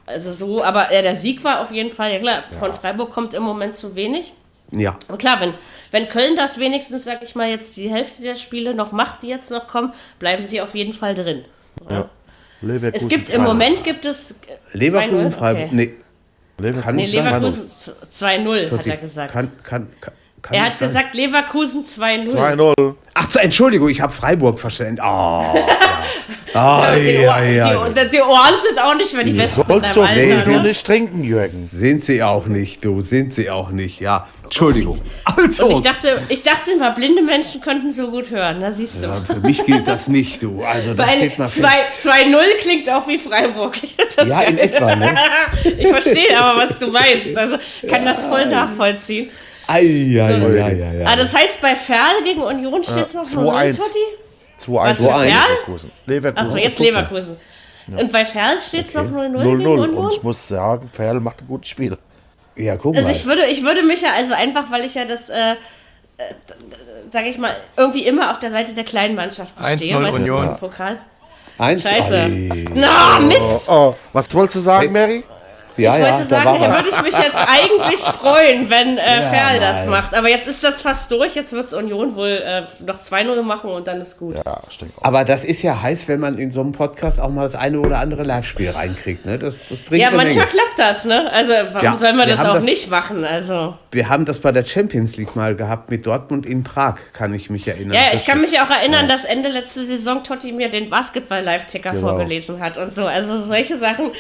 [0.07, 3.35] also so, aber ja, der Sieg war auf jeden Fall, ja klar, von Freiburg kommt
[3.35, 4.33] im Moment zu wenig.
[4.73, 4.97] Ja.
[5.09, 5.53] Und klar, wenn,
[5.91, 9.29] wenn Köln das wenigstens, sag ich mal, jetzt die Hälfte der Spiele noch macht, die
[9.29, 11.45] jetzt noch kommen, bleiben sie auf jeden Fall drin.
[12.61, 13.45] Leverkusen Es gibt im 2-0.
[13.45, 14.35] Moment gibt es
[14.73, 15.65] Leverkusen, 2-0, Freiburg.
[15.67, 15.75] okay.
[15.75, 15.95] Nee,
[16.59, 17.43] Leverkusen Kann Nee, nicht sein.
[17.43, 17.71] Leverkusen
[18.13, 19.33] 2-0, hat er gesagt.
[19.33, 20.13] Kann, kann, kann,
[20.45, 20.89] kann er hat sein.
[20.89, 22.35] gesagt Leverkusen 2-0.
[22.35, 22.95] 2-0.
[23.15, 25.01] Ach, so, Entschuldigung, ich habe Freiburg verstanden.
[25.03, 25.45] Oh.
[26.57, 27.89] Ah, Die, ja, Ohren, ja.
[27.89, 29.65] die, die Ohren sind auch nicht mehr die Du besten.
[29.67, 30.63] sollst so viel Alter, so ne?
[30.63, 31.49] nicht trinken, Jürgen.
[31.65, 34.29] Sind sie auch nicht, du, sind sie auch nicht, ja.
[34.45, 35.01] Entschuldigung.
[35.37, 38.61] Also, Und ich dachte, ich dachte immer, blinde Menschen könnten so gut hören.
[38.61, 39.09] Da siehst du.
[39.09, 40.63] ja, für mich gilt das nicht, du.
[40.63, 42.07] Also, da Weil steht mal 2 fest.
[42.07, 43.77] 2-0 klingt auch wie Freiburg.
[44.17, 45.13] Das Ja, in etwa, ne?
[45.65, 47.37] ich verstehe aber, was du meinst.
[47.37, 47.57] Also
[47.89, 49.29] kann das voll nachvollziehen.
[49.67, 51.05] Ei, ei, ei, ei, ei.
[51.07, 53.35] Ah, das heißt, bei Ferl gegen Union steht es noch 2-1.
[53.35, 53.99] 0 Totti?
[54.61, 55.25] 2-1 Was, für Ferl?
[55.27, 55.93] Leverkusen.
[56.07, 56.47] Leverkusen.
[56.47, 57.37] Achso, jetzt Leverkusen.
[57.87, 59.89] Und bei Ferl steht es noch 0-0 gegen 0-0.
[59.95, 61.97] Und ich muss sagen, Ferl macht ein gutes Spiel.
[62.57, 63.15] Ja, guck Also mal.
[63.15, 65.57] ich würde, ich würde mich ja, also einfach, weil ich ja das, äh, äh,
[67.11, 69.97] sage ich mal, irgendwie immer auf der Seite der kleinen Mannschaft stehe.
[69.97, 70.57] 1-0 weißt du, Union.
[70.59, 70.99] Pokal.
[71.59, 72.15] Eins, Scheiße.
[72.15, 72.65] Ei.
[72.75, 73.69] Na, Mist!
[73.69, 75.23] Oh, was wolltest du sagen, Mary?
[75.77, 76.77] Ja, ich ja, wollte da sagen, da was.
[76.85, 80.15] würde ich mich jetzt eigentlich freuen, wenn äh, Ja, Ferl das macht.
[80.15, 81.35] Aber jetzt ist das fast durch.
[81.35, 84.37] Jetzt wird es Union wohl äh, noch 2-0 machen und dann ist gut.
[84.37, 84.93] Ja, stimmt.
[85.01, 87.81] Aber das ist ja heiß, wenn man in so einem Podcast auch mal das eine
[87.81, 89.25] oder andere Live-Spiel reinkriegt.
[89.27, 89.39] Ne?
[89.39, 90.47] Das, das bringt Ja, manchmal Menge.
[90.47, 91.31] klappt das, ne?
[91.33, 93.25] Also warum Ja, soll man wir das auch das- nicht machen?
[93.25, 93.75] Also.
[93.91, 97.51] Wir haben das bei der Champions League mal gehabt mit Dortmund in Prag, kann ich
[97.51, 97.95] mich erinnern.
[97.95, 102.09] Ja, ich kann mich auch erinnern, dass Ende letzte Saison Totti mir den Basketball-Live-Ticker Genau.
[102.09, 103.07] vorgelesen hat und so.
[103.07, 104.11] Also solche Sachen,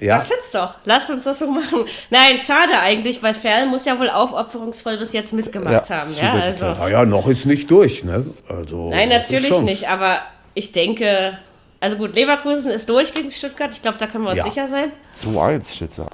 [0.00, 0.16] Ja.
[0.16, 0.74] das wird's doch.
[0.84, 1.84] Lass uns das so machen.
[2.08, 6.10] Nein, schade eigentlich, weil Ferl muss ja wohl aufopferungsvoll bis jetzt mitgemacht Ja, haben.
[6.20, 6.74] Ja, also.
[6.78, 8.24] Na ja, noch ist nicht durch, ne?
[8.48, 10.20] Also, Nein, natürlich nicht, aber
[10.54, 11.38] ich denke,
[11.80, 13.74] also gut, Leverkusen ist durch gegen Stuttgart.
[13.74, 14.44] Ich glaube, da können wir uns Ja.
[14.44, 14.92] sicher sein.
[15.14, 16.08] 2-1 steht da.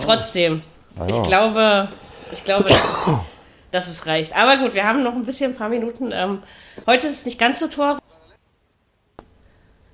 [0.00, 0.62] Trotzdem,
[1.08, 1.88] ich glaube,
[2.32, 3.10] ich glaube, dass,
[3.70, 4.36] dass es reicht.
[4.36, 6.10] Aber gut, wir haben noch ein bisschen, ein paar Minuten.
[6.12, 6.42] Ähm,
[6.86, 7.98] heute ist es nicht ganz so Tor.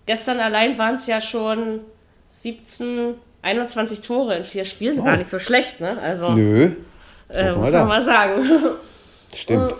[0.06, 1.80] Gestern allein waren es ja schon
[2.30, 5.04] 17, 21 Tore in vier Spielen.
[5.04, 5.98] Gar nicht so schlecht, ne?
[6.00, 6.70] Also, Nö,
[7.28, 8.48] äh, muss man mal sagen.
[9.34, 9.74] stimmt.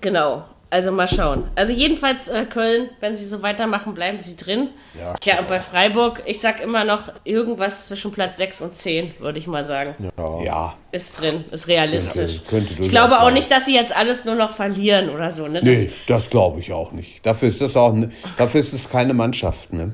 [0.00, 0.44] Genau.
[0.72, 1.48] Also mal schauen.
[1.56, 4.68] Also jedenfalls äh, Köln, wenn sie so weitermachen, bleiben sie drin.
[4.96, 9.14] Ja, Tja, und bei Freiburg, ich sag immer noch irgendwas zwischen Platz 6 und 10,
[9.18, 9.96] würde ich mal sagen.
[10.44, 12.42] Ja, Ist drin, ist realistisch.
[12.48, 13.34] Könnte- könnte ich glaube auch sein.
[13.34, 15.48] nicht, dass sie jetzt alles nur noch verlieren oder so.
[15.48, 15.54] Ne?
[15.58, 17.26] Das, nee, das glaube ich auch nicht.
[17.26, 19.90] Dafür ist das auch, ne- dafür ist es keine Mannschaft, ne?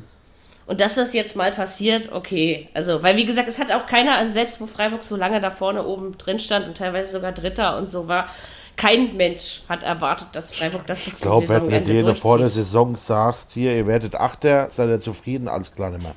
[0.66, 2.68] Und dass das jetzt mal passiert, okay.
[2.74, 5.50] Also, weil wie gesagt, es hat auch keiner, also selbst wo Freiburg so lange da
[5.52, 8.28] vorne oben drin stand und teilweise sogar Dritter und so war,
[8.76, 12.14] kein Mensch hat erwartet, dass Freiburg das bis Ich zum glaube, wenn du Saisonende dir
[12.16, 12.48] vor der.
[12.48, 16.14] Saison sagst, hier, ihr werdet Achter, seid ihr zufrieden, alles klar nicht mehr.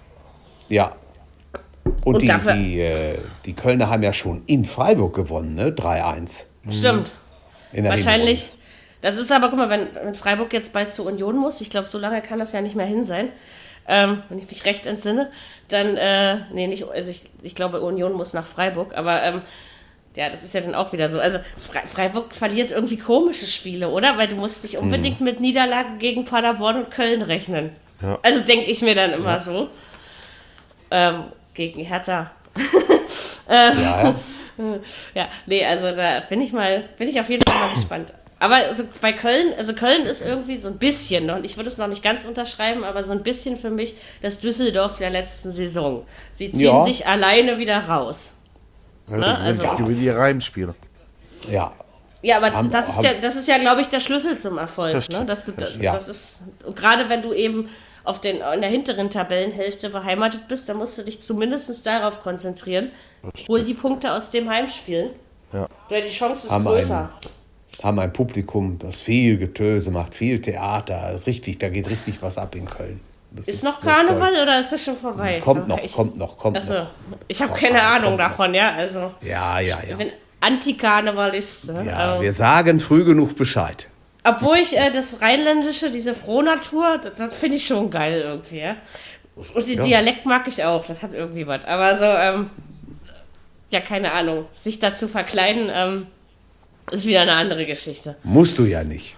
[0.67, 0.95] Ja.
[2.03, 5.71] Und, Und die, dafür- die, äh, die Kölner haben ja schon in Freiburg gewonnen, ne?
[5.71, 6.45] 3-1.
[6.69, 7.13] Stimmt.
[7.71, 8.49] in der Wahrscheinlich.
[9.01, 11.87] Das ist aber, guck mal, wenn, wenn Freiburg jetzt bald zur Union muss, ich glaube,
[11.87, 13.29] so lange kann das ja nicht mehr hin sein,
[13.89, 15.31] ähm, wenn ich mich recht entsinne,
[15.67, 19.41] dann, äh, nee, nicht, also ich, ich glaube, Union muss nach Freiburg, aber ähm,
[20.15, 21.19] ja, das ist ja dann auch wieder so.
[21.19, 24.17] Also Fre Freiburg verliert irgendwie komische Spiele, oder?
[24.17, 27.71] Weil du musst dich unbedingt mit Niederlagen gegen Paderborn und Köln rechnen.
[28.01, 28.19] Ja.
[28.21, 29.69] Also denke ich mir dann immer so.
[30.91, 32.31] Ähm, gegen Hertha.
[33.49, 34.15] Ja, ja.
[35.15, 38.13] Ja, nee, also da bin ich mal, bin ich auf jeden Fall mal gespannt.
[38.41, 41.77] Aber also bei Köln, also Köln ist irgendwie so ein bisschen noch, ich würde es
[41.77, 46.05] noch nicht ganz unterschreiben, aber so ein bisschen für mich das Düsseldorf der letzten Saison.
[46.31, 46.83] Sie ziehen Ja.
[46.83, 48.31] sich alleine wieder raus.
[49.07, 50.75] Weil Ne, die also- gewinnen die Heimspiele.
[51.51, 51.73] ja.
[52.21, 54.57] Ja, aber Haben- das, ist haben- ja, das ist ja, glaube ich, der Schlüssel zum
[54.57, 54.93] Erfolg.
[54.93, 55.15] Das ne?
[55.15, 55.93] stimmt, Dass du, das das, Ja.
[55.93, 56.41] das ist,
[56.75, 57.69] gerade wenn du eben
[58.03, 62.91] auf den, in der hinteren Tabellenhälfte beheimatet bist, dann musst du dich zumindest darauf konzentrieren.
[63.47, 65.11] Hol die Punkte aus dem Heimspielen.
[65.53, 65.67] Ja.
[65.89, 67.09] Die Chance ist Haben größer.
[67.83, 71.09] Haben ein Publikum, das viel Getöse macht, viel Theater.
[71.11, 72.99] Das ist richtig, da geht richtig was ab in Köln.
[73.31, 74.41] Das Ist noch Karneval toll.
[74.43, 75.39] oder ist das schon vorbei?
[75.43, 76.87] Kommt noch, Ich- kommt noch, kommt Achso, noch.
[77.27, 78.27] ich habe keine noch, Ahnung kommt noch.
[78.27, 78.71] davon, ja.
[78.71, 79.95] Also, Ja, ja, ich ja.
[79.95, 80.11] bin
[80.41, 81.71] Anti-Karnevalist.
[81.73, 81.85] ne?
[81.85, 83.87] Ja, Ähm, wir sagen früh genug Bescheid.
[84.23, 88.75] Obwohl ich äh, das Rheinländische, diese Frohnatur, das, das finde ich schon geil irgendwie, ja.
[89.35, 91.63] Und den Dialekt mag ich auch, das hat irgendwie was.
[91.65, 92.49] Aber so, ähm,
[93.69, 96.07] ja, keine Ahnung, sich dazu verkleiden, ähm,
[96.91, 98.15] ist wieder eine andere Geschichte.
[98.23, 99.15] Musst du ja nicht.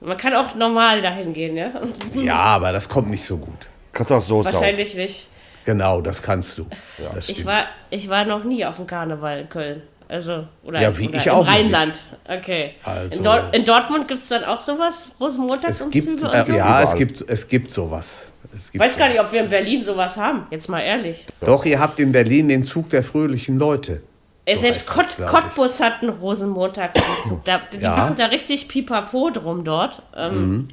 [0.00, 1.70] Man kann auch normal dahin gehen, ja.
[2.14, 3.68] Ja, aber das kommt nicht so gut.
[3.92, 4.44] Kannst auch so.
[4.44, 5.26] Wahrscheinlich nicht.
[5.64, 6.66] Genau, das kannst du.
[7.14, 9.82] Das Ich war, ich war noch nie auf dem Karneval in Köln.
[10.08, 12.02] Also, oder, Ja, wie oder ich im auch Rheinland.
[12.26, 12.74] Okay.
[12.82, 15.12] Also- in, Dor in Dortmund gibt es dann auch sowas?
[15.14, 16.52] es Rosenmontagsumzüge gibt, und äh, so?
[16.52, 18.26] ja, es gibt, es gibt sowas.
[18.56, 19.28] Es gibt Weiß gar nicht, sowas.
[19.28, 20.46] ob wir in Berlin sowas haben.
[20.50, 21.26] Jetzt mal ehrlich.
[21.42, 24.02] Doch, ihr habt in Berlin den Zug der fröhlichen Leute.
[24.50, 25.26] Ey, So selbst das, ich.
[25.26, 27.44] Cottbus hat einen Rosenmontagsumzug.
[27.44, 27.96] Da, die Ja.
[27.96, 30.02] machen da richtig Pipapo drum dort.
[30.16, 30.68] Ähm, Mhm.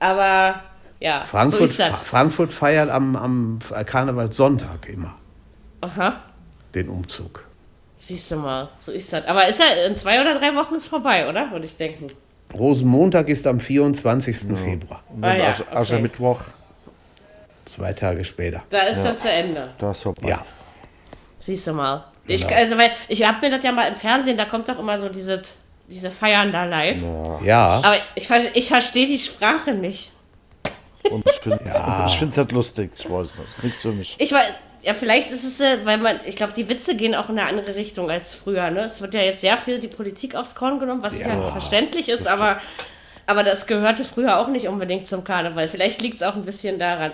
[0.00, 0.60] Aber
[1.00, 2.02] ja, Frankfurt, so ist das.
[2.02, 5.14] Frankfurt feiert am, am Karnevalssonntag immer
[5.80, 6.20] Aha,
[6.74, 7.44] den Umzug.
[7.96, 9.24] siehst du mal, so ist das.
[9.26, 11.50] Aber ist ja in zwei oder drei Wochen ist vorbei, oder?
[11.50, 12.06] Würde ich denken.
[12.52, 14.36] Rosenmontag ist am 24.
[14.56, 15.76] Februar, Und Ah ja, Asche- okay.
[15.76, 16.40] Aschermittwoch,
[17.64, 18.62] zwei Tage später.
[18.68, 19.70] Da ist dann zu Ende.
[19.78, 20.28] da ist vorbei.
[20.28, 20.44] Ja,
[21.44, 22.04] Siehst du mal.
[22.26, 22.58] Ich, Genau.
[22.58, 25.08] also, weil ich habe mir das ja mal im Fernsehen, da kommt doch immer so
[25.10, 25.42] diese,
[25.88, 26.98] diese Feiern da live.
[27.44, 27.66] ja.
[27.84, 30.12] Aber ich, ver- ich verstehe die Sprache nicht.
[31.10, 31.78] Und ich finde es
[32.38, 32.90] halt lustig.
[32.96, 33.48] Ich weiß nicht.
[33.50, 34.16] Das ist nichts für mich.
[34.18, 34.46] Ich weiß,
[34.82, 37.46] ja, vielleicht ist es, äh, weil man, ich glaube, die Witze gehen auch in eine
[37.48, 38.70] andere Richtung als früher.
[38.70, 38.80] Ne?
[38.84, 42.26] Es wird ja jetzt sehr viel die Politik aufs Korn genommen, was ja, verständlich ist,
[42.26, 42.58] aber,
[43.26, 45.68] aber das gehörte früher auch nicht unbedingt zum Karneval.
[45.68, 47.12] Vielleicht liegt es auch ein bisschen daran.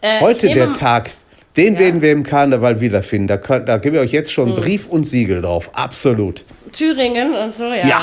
[0.00, 1.10] Äh, ich Heute nehme- der Tag,
[1.56, 3.26] den werden wir im Karneval wiederfinden.
[3.28, 4.60] Da, könnt, da gebe ich euch jetzt schon Hm.
[4.62, 5.70] Brief und Siegel drauf.
[5.74, 6.44] Absolut.
[6.72, 7.86] Thüringen und so, ja.
[7.86, 8.02] Ja,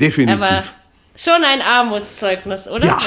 [0.00, 0.42] definitiv.
[0.42, 0.62] Aber
[1.16, 2.86] schon ein Armutszeugnis, oder?
[2.86, 2.98] Ja,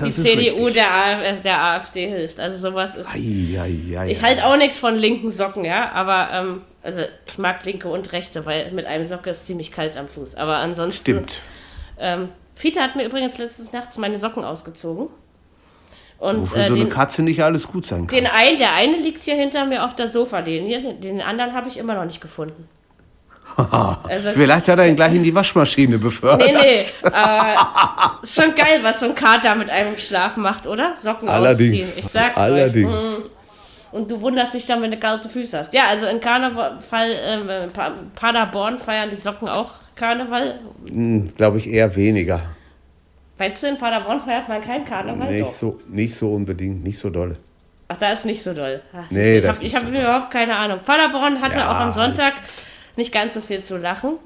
[0.00, 2.38] Wenn die, die CDU der, Af- der AfD hilft.
[2.38, 3.08] Also sowas ist.
[3.14, 7.38] Ei, ei, ei, Ich halte auch nichts von linken Socken, ja, aber ähm, also ich
[7.38, 10.34] mag linke und rechte, weil mit einem Socke ist ziemlich kalt am Fuß.
[10.36, 11.02] Aber ansonsten.
[11.02, 11.40] Stimmt.
[11.98, 15.08] Ähm, Fiete hat mir übrigens letztes nachts meine Socken ausgezogen.
[16.24, 18.16] Und Wofür äh, so eine den, Katze nicht alles gut sein kann.
[18.16, 21.52] den einen, der eine liegt hier hinter mir auf der Sofa, den, hier, den anderen
[21.52, 22.68] habe ich immer noch nicht gefunden.
[23.56, 26.50] Also, Vielleicht hat er ihn gleich in die Waschmaschine befördert.
[26.50, 30.94] nee, nee, aber ist schon geil, was so ein Kater mit einem Schlaf macht, oder?
[30.96, 31.84] Socken Allerdings.
[31.84, 32.04] ausziehen.
[32.04, 32.92] Ich sag's Allerdings.
[32.94, 33.02] euch.
[33.20, 33.96] Mm.
[33.96, 35.72] Und du wunderst dich dann, wenn du kalte Füße hast.
[35.72, 36.78] Ja, also in Karneval,
[37.72, 40.58] Pa- Paderborn feiern die Socken auch Karneval.
[41.36, 42.40] Glaube ich eher weniger.
[43.38, 45.30] Weißt du, in Paderborn feiert man keinen Karneval?
[45.30, 47.36] Nicht so, nicht so unbedingt, nicht so dolle.
[47.88, 48.80] Ach, da ist nicht so doll.
[48.92, 50.80] Ach, Nee, ich das habe ich hab so überhaupt keine Ahnung.
[50.84, 52.34] Paderborn hatte Ja, auch am Sonntag
[52.96, 54.18] nicht ganz so viel zu lachen,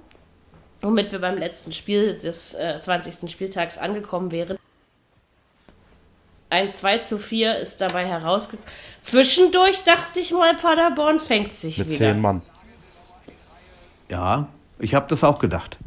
[0.83, 3.31] womit wir beim letzten Spiel des äh, 20.
[3.31, 4.59] Spieltags angekommen wären.
[6.51, 8.65] Ein 2 zu 4 ist dabei herausgekommen.
[9.03, 11.99] Zwischendurch dachte ich mal, Paderborn fängt sich Mit wieder.
[12.13, 12.43] zehn Mann.
[14.11, 14.49] Ja,
[14.79, 15.79] ich habe das auch gedacht.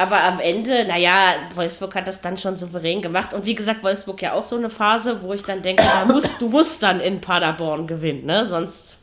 [0.00, 3.34] Aber am Ende, naja, Wolfsburg hat das dann schon souverän gemacht.
[3.34, 6.40] Und wie gesagt, Wolfsburg ja auch so eine Phase, wo ich dann denke, da musst,
[6.40, 8.46] du musst dann in Paderborn gewinnen, ne?
[8.46, 8.98] Sonst.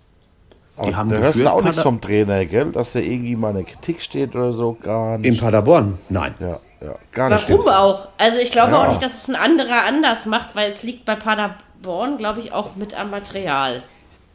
[0.78, 2.72] Aber haben da hörst du auch nichts vom Trainer, gell?
[2.72, 4.74] Dass da irgendwie mal eine Kritik steht oder so.
[4.82, 5.42] Gar In nicht.
[5.42, 5.98] Paderborn?
[6.08, 6.34] Nein.
[6.40, 6.96] Ja, ja.
[7.12, 7.50] Gar nicht.
[7.50, 8.08] Warum auch?
[8.18, 8.84] Also ich glaube Ja.
[8.84, 12.54] auch nicht, dass es ein anderer anders macht, weil es liegt bei Paderborn, glaube ich,
[12.54, 13.84] auch mit am Material.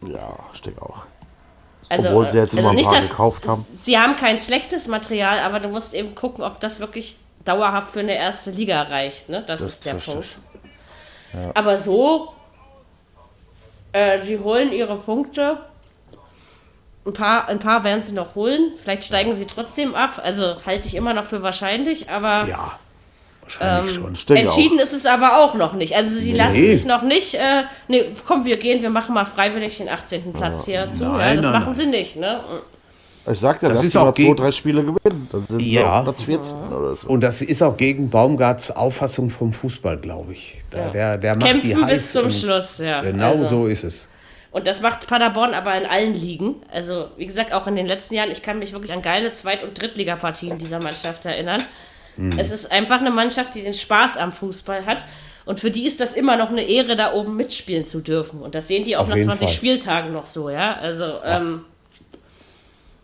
[0.06, 1.06] Ja, denke auch.
[1.91, 3.66] Also, Obwohl sie jetzt immer ein paar dass- gekauft haben.
[3.76, 8.01] Sie haben kein schlechtes Material, aber du musst eben gucken, ob das wirklich dauerhaft für
[8.01, 9.28] eine erste Liga reicht.
[9.28, 9.43] Ne?
[9.47, 10.14] Das, Das ist der richtig.
[10.14, 11.57] Punkt.
[11.57, 12.32] Aber so,
[13.93, 15.59] äh, sie holen ihre Punkte.
[17.05, 18.72] Ein paar, ein paar werden sie noch holen.
[18.80, 20.20] Vielleicht steigen sie trotzdem ab.
[20.22, 22.78] Also halte ich immer noch für wahrscheinlich, aber Ja,
[23.59, 24.14] wahrscheinlich schon.
[24.28, 25.94] Denke entschieden ist es aber auch noch nicht.
[25.96, 26.76] Also sie lassen Nee.
[26.76, 30.32] sich noch nicht, äh, nee, komm, wir gehen, wir machen mal freiwillig den 18.
[30.32, 31.05] Platz hier zu.
[31.05, 31.74] ja, Nein, das nein, machen nein.
[31.74, 32.16] sie nicht.
[32.16, 32.40] Ne?
[32.40, 33.30] auch.
[33.32, 35.28] Ich sag ja, Das dass ist die auch mal zwei, drei Spiele gewinnen.
[35.30, 36.03] Dann sind sie Ja.
[36.03, 37.07] Platz 14 oder so.
[37.09, 40.62] Und das ist auch gegen Baumgarts Auffassung vom Fußball, glaube ich.
[40.70, 43.03] Da, der, der macht die Kämpfen heiß bis zum Schluss, ja.
[43.03, 44.09] Genau Also- so ist es.
[44.53, 46.57] Und das macht Paderborn aber in allen Ligen.
[46.72, 49.62] Also, wie gesagt, auch in den letzten Jahren, ich kann mich wirklich an geile Zweit-
[49.62, 51.62] und Drittligapartien dieser Mannschaft erinnern.
[52.16, 52.38] Hm.
[52.38, 55.04] Es ist einfach eine Mannschaft, die den Spaß am Fußball hat.
[55.46, 58.40] Und für die ist das immer noch eine Ehre, da oben mitspielen zu dürfen.
[58.40, 59.56] Und das sehen die auch Auf nach jeden 20 Fall.
[59.56, 60.74] Spieltagen noch so, ja.
[60.74, 61.64] Also, ähm,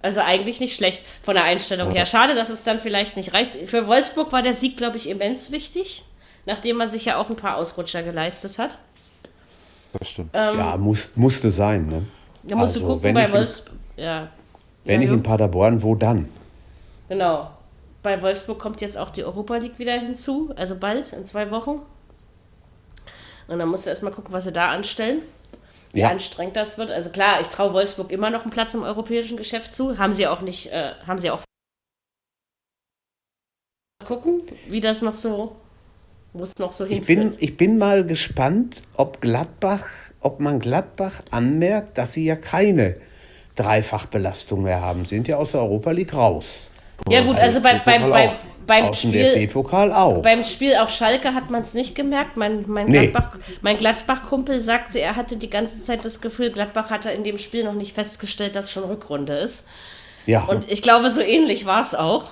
[0.02, 2.06] also eigentlich nicht schlecht von der Einstellung her.
[2.06, 3.56] Schade, dass es dann vielleicht nicht reicht.
[3.68, 6.04] Für Wolfsburg war der Sieg, glaube ich, immens wichtig,
[6.44, 8.78] nachdem man sich ja auch ein paar Ausrutscher geleistet hat.
[9.98, 10.30] Das stimmt.
[10.34, 11.88] Ähm, ja, muss, musste sein.
[11.88, 12.02] Ne?
[12.44, 13.74] Da musst du Also, gucken wenn bei Wolfsburg.
[13.96, 14.28] Ja.
[14.84, 16.28] Wenn ja, ich in Paderborn, wo dann?
[17.08, 17.50] Genau.
[18.06, 21.80] Bei Wolfsburg kommt jetzt auch die Europa League wieder hinzu, also bald, in zwei Wochen.
[23.48, 25.22] Und dann musst du erstmal gucken, was sie da anstellen.
[25.92, 26.10] Wie Ja.
[26.10, 26.92] anstrengend das wird.
[26.92, 29.98] Also klar, ich traue Wolfsburg immer noch einen Platz im europäischen Geschäft zu.
[29.98, 31.40] Haben sie auch nicht, äh, haben sie auch.
[34.06, 35.56] Gucken, wie das noch so,
[36.32, 37.30] wo es noch so Ich hinführt.
[37.30, 39.84] bin, ich bin mal gespannt, ob Gladbach,
[40.20, 43.00] ob man Gladbach anmerkt, dass sie ja keine
[43.56, 45.06] Dreifachbelastung mehr haben.
[45.06, 46.68] Sind ja aus der Europa League raus.
[47.08, 48.30] Ja gut, also bei, beim, beim,
[48.66, 49.48] beim Spiel.
[50.22, 52.36] Beim Spiel auf Schalke hat man es nicht gemerkt.
[52.36, 53.08] Mein, mein Nee.
[53.08, 53.38] Gladbach-
[53.78, 57.74] Gladbach-Kumpel sagte, er hatte die ganze Zeit das Gefühl, Gladbach hatte in dem Spiel noch
[57.74, 59.66] nicht festgestellt, dass schon Rückrunde ist.
[60.26, 62.24] Ja, Und ich glaube, so ähnlich war es auch.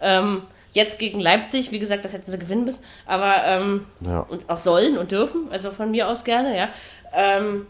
[0.00, 0.42] Ähm,
[0.72, 4.20] jetzt gegen Leipzig, wie gesagt, das hätten sie gewinnen müssen, aber ähm, Ja.
[4.20, 6.68] und auch sollen und dürfen, also von mir aus gerne, ja.
[7.14, 7.66] Ähm,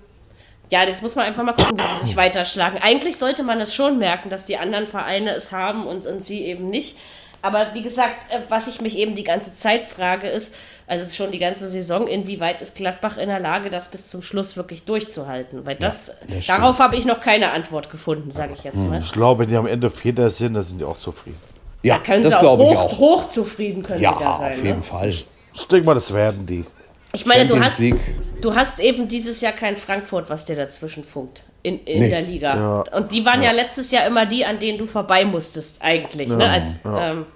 [0.70, 2.78] ja, jetzt muss man einfach mal gucken, wie sie sich weiterschlagen.
[2.82, 6.44] Eigentlich sollte man es schon merken, dass die anderen Vereine es haben und, und sie
[6.44, 6.96] eben nicht.
[7.40, 10.54] Aber wie gesagt, äh, was ich mich eben die ganze Zeit frage, ist,
[10.86, 14.56] also schon die ganze Saison, inwieweit ist Gladbach in der Lage, das bis zum Schluss
[14.56, 15.64] wirklich durchzuhalten?
[15.66, 18.98] Weil das, das darauf habe ich noch keine Antwort gefunden, sage ich jetzt mal.
[18.98, 21.38] Ich glaube, wenn die am Ende Vierter sind, dann sind die auch zufrieden.
[21.82, 22.98] Ja, Da können das sie auch glaube ich hoch, auch.
[22.98, 24.52] hoch zufrieden können Ja, sie da sein.
[24.52, 24.82] auf jeden ne?
[24.82, 25.08] Fall.
[25.08, 25.26] Ich
[25.70, 26.64] denke mal, das werden die.
[27.12, 28.00] Ich meine, du hast, League.
[28.40, 32.10] du hast eben dieses Jahr kein Frankfurt, was dir dazwischen funkt in, in Nee.
[32.10, 32.54] der Liga.
[32.56, 32.96] Ja.
[32.96, 33.52] Und die waren ja.
[33.52, 36.48] letztes Jahr immer die, an denen du vorbei musstest, eigentlich, ne?
[36.48, 37.26] als ähm,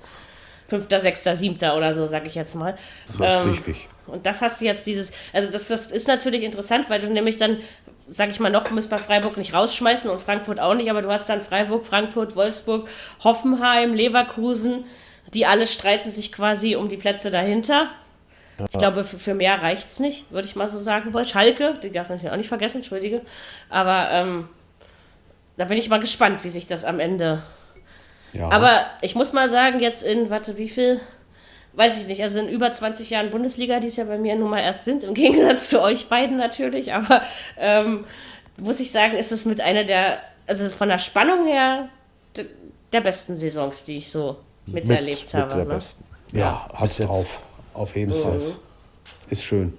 [0.68, 2.76] Fünfter, Sechster, Siebter oder so, sag ich jetzt mal.
[3.06, 3.88] Das ist Ähm, richtig.
[4.06, 7.36] Und das hast du jetzt dieses, also das, das ist natürlich interessant, weil du nämlich
[7.36, 7.58] dann,
[8.08, 11.10] sag ich mal, noch müsst bei Freiburg nicht rausschmeißen und Frankfurt auch nicht, aber du
[11.10, 12.88] hast dann Freiburg, Frankfurt, Wolfsburg,
[13.22, 14.84] Hoffenheim, Leverkusen,
[15.34, 17.90] die alle streiten sich quasi um die Plätze dahinter.
[18.70, 21.24] Ich glaube, für, für mehr reicht es nicht, würde ich mal so sagen wollen.
[21.24, 23.22] Schalke, die darf man natürlich auch nicht vergessen, entschuldige.
[23.68, 24.48] Aber ähm,
[25.56, 27.42] da bin ich mal gespannt, wie sich das am Ende
[28.32, 28.50] Ja.
[28.50, 31.00] aber ich muss mal sagen, jetzt in, warte, wie viel?
[31.74, 34.50] Weiß ich nicht, also in über 20 Jahren Bundesliga, die es ja bei mir nun
[34.50, 37.22] mal erst sind, im Gegensatz zu euch beiden natürlich, aber
[37.56, 38.04] ähm,
[38.58, 41.88] muss ich sagen, ist es mit einer der, also von der Spannung her,
[42.92, 44.36] der besten Saisons, die ich so
[44.66, 45.46] miterlebt mit, habe.
[45.46, 45.74] mit der ne?
[45.74, 46.04] besten.
[46.32, 47.08] ja, hast jetzt.
[47.08, 47.42] drauf.
[47.74, 48.38] Auf jeden Fall.
[49.30, 49.72] Ist schön.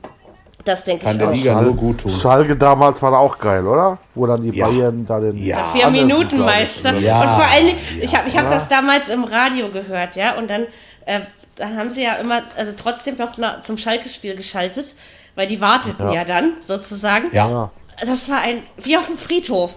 [0.66, 1.34] Das denke Kann ich der auch.
[1.34, 2.12] Liga nur gut tun.
[2.12, 3.98] Schalke damals war da auch geil, oder?
[4.16, 4.68] Wo dann die Ja.
[4.68, 5.36] Bayern da den.
[5.38, 5.64] Ja.
[5.66, 6.40] Vier Minuten.
[6.40, 6.94] Meister.
[7.00, 10.38] Ja, und vor allen Dingen, ich habe ich hab das damals im Radio gehört, ja,
[10.38, 10.66] und dann,
[11.06, 11.20] äh,
[11.56, 14.96] dann haben sie ja immer, also trotzdem noch na, zum Schalke-Spiel geschaltet,
[15.36, 17.28] weil die warteten ja, dann sozusagen.
[17.34, 17.70] Ja.
[18.08, 19.76] Das war ein, wie auf dem Friedhof.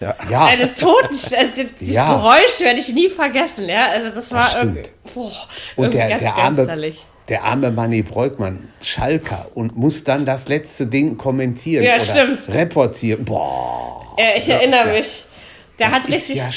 [0.00, 0.46] Ja.
[0.46, 2.14] Eine Toten, also die- dieses Ja.
[2.16, 3.88] Geräusch werde ich nie vergessen, ja.
[3.90, 4.76] Also das war stimmt.
[4.76, 5.32] irgendwie, boah,
[5.76, 7.04] Und irgendwie der, ganz der, arme, geisterlich.
[7.28, 12.48] Der arme Manni Breukmann, Schalker, und muss dann das letzte Ding kommentieren Ja, oder stimmt.
[12.48, 13.24] reportieren.
[13.24, 14.14] Boah.
[14.18, 15.24] Ja, ich erinnere ja- mich.
[15.78, 16.48] Der hat ist richtig, ja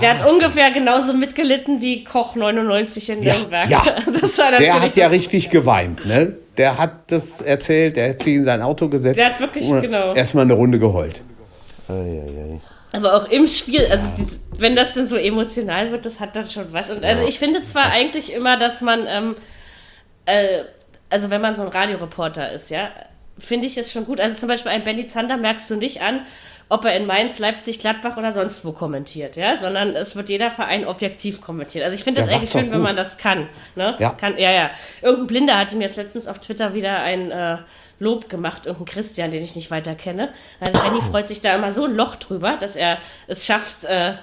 [0.00, 3.68] der hat ungefähr genauso mitgelitten wie Koch 99 in Ja, Nürnberg.
[3.68, 3.82] ja.
[4.22, 6.36] Das war natürlich Der hat ja richtig geweint, ne?
[6.56, 9.18] Der hat das erzählt, der hat sich in sein Auto gesetzt.
[9.18, 10.14] Der hat wirklich, genau.
[10.14, 11.22] Erstmal eine Runde geheult.
[11.88, 12.60] Eieiei.
[12.92, 16.46] Aber auch im Spiel, also dies, wenn das denn so emotional wird, das hat dann
[16.46, 16.90] schon was.
[16.90, 19.36] Und also ich finde zwar eigentlich immer, dass man, ähm,
[20.26, 20.64] äh,
[21.08, 22.90] also wenn man so ein Radioreporter ist, ja,
[23.38, 24.20] finde ich es schon gut.
[24.20, 26.26] Also zum Beispiel ein Benny Zander merkst du nicht an,
[26.68, 30.52] ob er in Mainz, Leipzig, Gladbach oder sonst wo kommentiert, ja, sondern es wird jeder
[30.52, 31.84] Verein objektiv kommentiert.
[31.84, 33.48] Also ich finde das eigentlich schön, wenn man das kann.
[33.74, 33.96] Ne?
[33.98, 34.10] Ja.
[34.10, 34.70] Kann, ja, ja.
[35.02, 37.58] Irgendein Blinder hatte mir jetzt letztens auf Twitter wieder ein äh,
[37.98, 40.32] Lob gemacht, irgendein Christian, den ich nicht weiter kenne.
[40.60, 44.14] Also Benny freut sich da immer so ein Loch drüber, dass er es schafft, äh,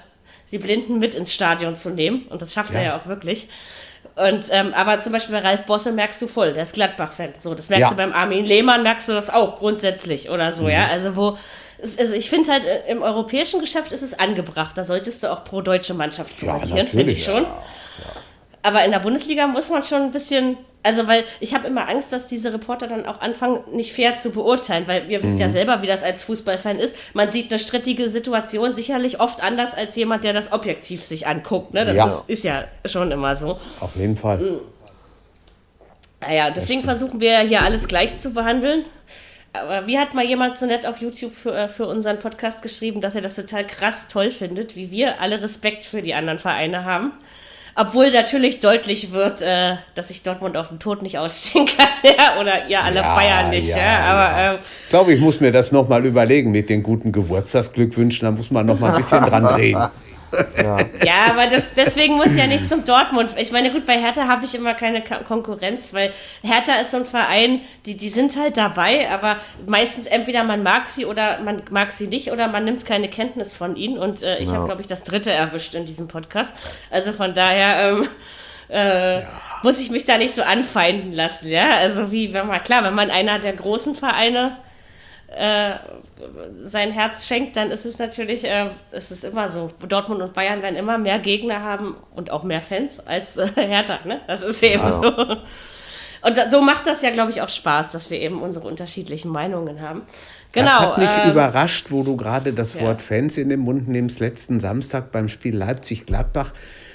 [0.51, 2.27] die Blinden mit ins Stadion zu nehmen.
[2.29, 2.87] Und das schafft er Ja.
[2.87, 3.49] ja auch wirklich.
[4.17, 7.33] Und, ähm, aber zum Beispiel bei Ralf Bosse merkst du voll, der ist Gladbach-Fan.
[7.37, 7.89] So, das merkst Ja.
[7.91, 10.69] du beim Armin Lehmann, merkst du das auch grundsätzlich oder so, Mhm.
[10.69, 10.87] ja.
[10.87, 11.37] Also wo,
[11.79, 14.71] also ich finde halt, äh, im europäischen Geschäft ist es angebracht.
[14.75, 17.45] Da solltest du auch pro deutsche Mannschaft Ja, kommentieren, finde ich schon.
[18.63, 22.13] Aber in der Bundesliga muss man schon ein bisschen, also weil ich habe immer Angst,
[22.13, 25.41] dass diese Reporter dann auch anfangen, nicht fair zu beurteilen, weil ihr wisst Mhm.
[25.41, 26.95] ja selber, wie das als Fußballfan ist.
[27.13, 31.73] Man sieht eine strittige Situation sicherlich oft anders als jemand, der das objektiv sich anguckt.
[31.73, 31.83] Ne?
[31.83, 32.05] Das Ja.
[32.05, 33.59] ist, ist ja schon immer so.
[33.81, 34.37] Auf jeden Fall.
[34.37, 34.59] Mhm.
[36.21, 38.85] Naja, deswegen versuchen wir ja hier alles gleich zu behandeln.
[39.53, 43.01] Aber wie hat mal jemand so nett auf YouTube für, äh, für unseren Podcast geschrieben,
[43.01, 46.85] dass er das total krass toll findet, wie wir alle Respekt für die anderen Vereine
[46.85, 47.11] haben.
[47.79, 52.39] Obwohl natürlich deutlich wird, äh, dass ich Dortmund auf dem Tod nicht ausstehen kann, ja,
[52.41, 53.77] oder ihr alle Ja, Bayern nicht, ja.
[53.77, 54.53] ja, Aber ja.
[54.53, 58.25] ähm, Ich glaube, ich muss mir das nochmal überlegen mit den guten Geburtstagsglückwünschen.
[58.25, 59.79] Da muss man nochmal ein bisschen dran drehen.
[61.05, 63.35] Ja, aber das, deswegen muss ja nicht zum Dortmund.
[63.37, 66.11] Ich meine, gut, bei Hertha habe ich immer keine Konkurrenz, weil
[66.41, 70.87] Hertha ist so ein Verein, die, die sind halt dabei, aber meistens entweder man mag
[70.87, 73.97] sie oder man mag sie nicht oder man nimmt keine Kenntnis von ihnen.
[73.97, 76.53] Und äh, ich habe, glaube ich, das dritte erwischt in diesem Podcast.
[76.91, 78.09] Also von daher ähm,
[78.69, 79.21] äh,
[79.63, 81.77] muss ich mich da nicht so anfeinden lassen, ja.
[81.77, 84.57] Also wie, wenn man, klar, wenn man einer der großen Vereine
[85.37, 85.75] äh,
[86.63, 89.69] sein Herz schenkt, dann ist es natürlich, äh, es ist immer so.
[89.87, 93.99] Dortmund und Bayern werden immer mehr Gegner haben und auch mehr Fans als äh, Hertha,
[94.05, 94.21] ne?
[94.27, 95.37] Das ist eben so.
[96.21, 99.81] Und so macht das ja, glaube ich, auch Spaß, dass wir eben unsere unterschiedlichen Meinungen
[99.81, 100.03] haben.
[100.53, 100.67] Genau.
[100.67, 102.81] das hat mich ähm, überrascht, wo du gerade das ja.
[102.81, 104.19] Wort Fans in den Mund nimmst.
[104.19, 106.53] Letzten Samstag beim Spiel Leipzig-Gladbach.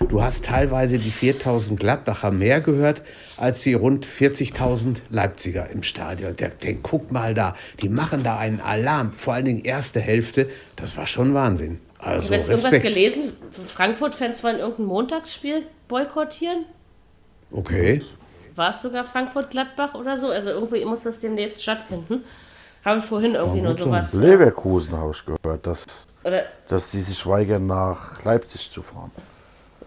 [0.08, 3.02] Du hast teilweise die 4000 Gladbacher mehr gehört
[3.36, 6.34] als die rund 40.000 Leipziger im Stadion.
[6.36, 9.12] Der, den, guck mal da, die machen da einen Alarm.
[9.16, 10.48] Vor allen Dingen erste Hälfte.
[10.76, 11.80] Das war schon Wahnsinn.
[11.98, 13.32] Also habe jetzt irgendwas gelesen,
[13.68, 16.64] Frankfurt-Fans wollen irgendein Montagsspiel boykottieren.
[17.52, 18.02] Okay.
[18.54, 20.28] War es sogar Frankfurt-Gladbach oder so?
[20.28, 22.24] Also irgendwie muss das demnächst stattfinden.
[22.84, 24.12] Habe ich vorhin irgendwie nur sowas.
[24.12, 25.84] Leverkusen habe ich gehört, dass,
[26.24, 29.12] Oder, dass die sich weigern, nach Leipzig zu fahren.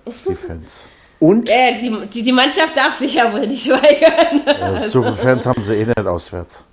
[0.06, 0.88] Die Fans.
[1.20, 4.48] Und äh, die, die, die Mannschaft darf sich ja wohl nicht weigern.
[4.62, 6.64] Also, so viele Fans haben sie eh nicht auswärts.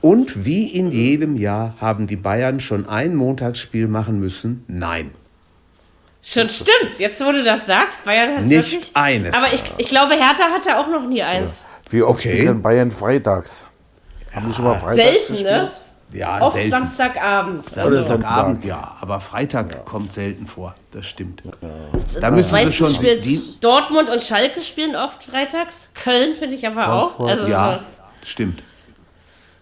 [0.00, 4.64] Und wie in jedem Jahr haben die Bayern schon ein Montagsspiel machen müssen?
[4.68, 5.10] Nein.
[6.22, 6.98] Schon stimmt.
[6.98, 8.90] Jetzt, wo du das sagst, Bayern hat Nicht wirklich.
[8.94, 9.34] eines.
[9.34, 11.64] Aber ich, ich glaube, Hertha hatte auch noch nie eins.
[11.90, 12.32] Wie oft Okay.
[12.34, 13.66] spielt denn Bayern freitags?
[14.34, 15.50] Haben die schon mal freitags Selten, gespielt?
[15.50, 15.70] ne?
[16.10, 16.70] Ja, Oft selten.
[16.70, 17.60] Samstagabend.
[17.72, 18.96] Oder Samstagabend, ja.
[19.00, 20.74] Aber Freitag kommt selten vor.
[20.90, 21.42] Das stimmt.
[22.20, 25.90] Da müssen sie Weißt du, schon spielt die, Dortmund und Schalke spielen oft freitags.
[25.94, 27.20] Köln finde ich aber auch.
[27.20, 27.80] Also Ja,
[28.24, 28.62] stimmt.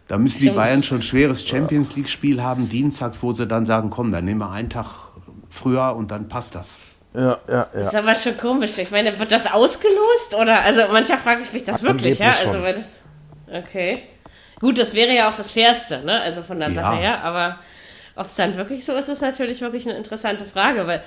[0.08, 0.50] Da müssen die.
[0.50, 4.38] Bayern schon ein schweres Champions League-Spiel haben, dienstags, wo sie dann sagen, komm, dann nehmen
[4.40, 4.86] wir einen Tag
[5.56, 6.76] früher und dann passt das.
[7.14, 7.80] Ja, ja, ja.
[7.80, 8.76] ist aber schon komisch.
[8.78, 10.34] Ich meine, wird das ausgelost?
[10.38, 12.28] Oder, also mancher frage ich mich das wirklich, ja?
[12.44, 13.00] Also, das,
[13.50, 14.02] okay.
[14.60, 16.20] Gut, das wäre ja auch das Fairste, ne?
[16.20, 16.74] Also von der Ja.
[16.74, 17.58] Sache her, aber
[18.16, 21.02] ob es dann wirklich so ist, ist natürlich wirklich eine interessante Frage, weil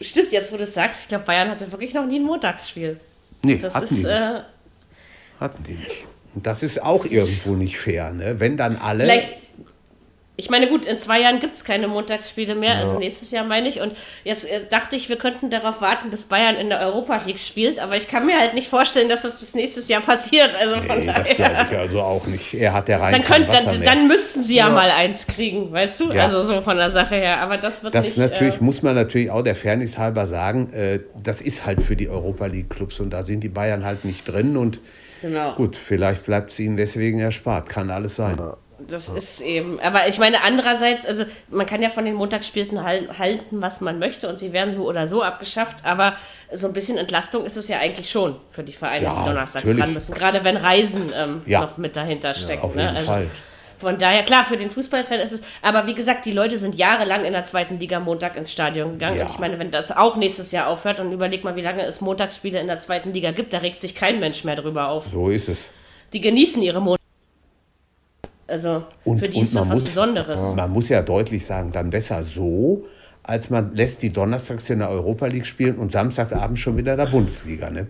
[0.00, 2.98] stimmt jetzt, wo du es sagst, ich glaube, Bayern hatte wirklich noch nie ein Montagsspiel.
[3.42, 4.06] Nee, Das hatten ist, die nicht.
[4.08, 4.40] äh,
[5.40, 6.06] Hatten die nicht.
[6.34, 8.38] Und das ist auch irgendwo nicht fair, ne?
[8.40, 9.04] Wenn dann alle.
[9.04, 9.28] Vielleicht,
[10.40, 13.68] ich meine, gut, in zwei Jahren gibt es keine Montagsspiele mehr, also nächstes Jahr meine
[13.68, 13.80] ich.
[13.80, 17.40] Und jetzt äh, dachte ich, wir könnten darauf warten, bis Bayern in der Europa League
[17.40, 20.54] spielt, aber ich kann mir halt nicht vorstellen, dass das bis nächstes Jahr passiert.
[20.54, 21.66] Also von nee, das glaube daher.
[21.72, 22.54] ich also auch nicht.
[22.54, 23.92] Er hat der rein Dann, könnt, Wasser dann, mehr.
[23.92, 26.12] dann müssten sie ja, mal eins kriegen, weißt du?
[26.12, 26.26] Ja.
[26.26, 27.40] Also so von der Sache her.
[27.40, 28.18] Aber das wird Das nicht.
[28.18, 31.96] natürlich äh, muss man natürlich auch der Fairness halber sagen, äh, das ist halt für
[31.96, 34.80] die Europa League Clubs und da sind die Bayern halt nicht drin und
[35.20, 35.56] Genau.
[35.56, 38.38] gut, vielleicht bleibt es ihnen deswegen erspart, kann alles sein.
[38.88, 43.18] Das ist eben, aber ich meine, andererseits, also man kann ja von den Montagsspielen hal-
[43.18, 46.16] halten, was man möchte und sie werden so oder so abgeschafft, aber
[46.52, 49.64] so ein bisschen Entlastung ist es ja eigentlich schon für die Vereine, Ja, die donnerstags
[49.64, 49.78] natürlich.
[49.84, 51.60] dran müssen, gerade wenn Reisen ähm, Ja.
[51.60, 52.62] noch mit dahinter stecken.
[52.62, 52.82] auf ne?
[52.84, 53.26] jeden also Fall.
[53.76, 57.24] Von daher, klar, für den Fußballfan ist es, aber wie gesagt, die Leute sind jahrelang
[57.24, 59.18] in der zweiten Liga Montag ins Stadion gegangen.
[59.18, 59.26] Ja.
[59.26, 62.00] Und ich meine, wenn das auch nächstes Jahr aufhört und überleg mal, wie lange es
[62.00, 65.04] Montagsspiele in der zweiten Liga gibt, da regt sich kein Mensch mehr drüber auf.
[65.12, 65.70] So ist es.
[66.12, 66.97] Die genießen ihre Montagsspiele.
[68.48, 70.54] Also Und, für die ist das man was muss, Besonderes.
[70.56, 72.86] Man muss ja deutlich sagen, dann besser so,
[73.22, 76.98] als man lässt die donnerstags in der Europa League spielen und samstagsabends schon wieder in
[76.98, 77.68] der Bundesliga.
[77.68, 77.88] Ne?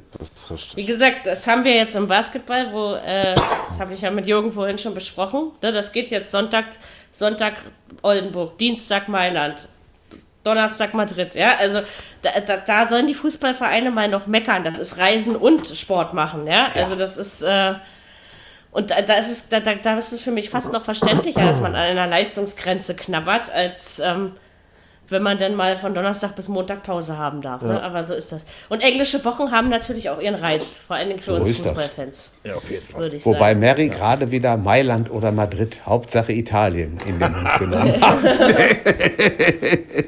[0.75, 4.27] Wie gesagt, das haben wir jetzt im Basketball, wo, äh, das habe ich ja mit
[4.27, 5.53] Jürgen vorhin schon besprochen.
[5.63, 6.65] Ne, das geht jetzt Sonntag,
[7.13, 7.55] Sonntag
[8.03, 9.69] Oldenburg, Dienstag Mailand,
[10.43, 11.37] Donnerstag Madrid.
[11.37, 11.83] Ja, also
[12.23, 14.65] da, da, da sollen die Fußballvereine mal noch meckern.
[14.65, 16.49] Das ist Reisen und Sport machen.
[16.49, 17.43] Ja, also das ist.
[17.43, 17.75] Äh,
[18.71, 21.41] und da, da, ist es, da, da, da ist es für mich fast noch verständlicher,
[21.41, 24.33] dass man an einer Leistungsgrenze knabbert, als ähm,
[25.09, 27.63] wenn man dann mal von Donnerstag bis Montag Pause haben darf.
[27.63, 27.83] Ne?
[27.83, 28.45] Aber so ist das.
[28.69, 31.57] Und englische Wochen haben natürlich auch ihren Reiz, vor allen Dingen für So uns.
[31.57, 32.33] Fußballfans.
[32.45, 33.05] Ja, auf jeden Fall.
[33.05, 33.61] Würde ich Wobei sagen.
[33.61, 38.19] Mary gerade wieder Mailand oder Madrid, Hauptsache Italien, in den Mund genommen hat.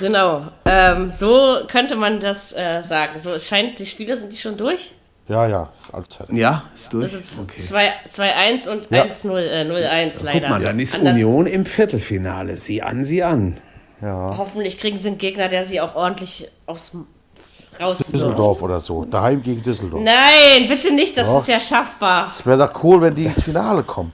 [0.00, 0.46] Genau.
[0.64, 3.18] Ähm, so könnte man das äh, sagen.
[3.18, 4.94] So, es scheint, die Spiele sind die schon durch.
[5.32, 6.26] Ja, ja, Allzeit.
[6.30, 7.10] Ja, ist durch.
[7.10, 7.60] Das ist Okay.
[8.10, 9.04] 2-1 und Ja.
[9.04, 10.40] 1-0, äh, 0-1 leider.
[10.40, 12.56] Guck mal, dann ist Anders- Union im Viertelfinale.
[12.58, 13.56] Sieh an, sieh an.
[14.02, 16.94] Hoffentlich kriegen sie einen Gegner, der sie auch ordentlich aufs
[17.80, 17.98] raus.
[17.98, 19.04] Düsseldorf oder so.
[19.06, 20.02] Daheim gegen Düsseldorf.
[20.02, 21.38] Nein, bitte nicht, das Doch.
[21.40, 22.26] ist ja schaffbar.
[22.26, 24.12] Es wäre doch cool, wenn die ins Finale kommen.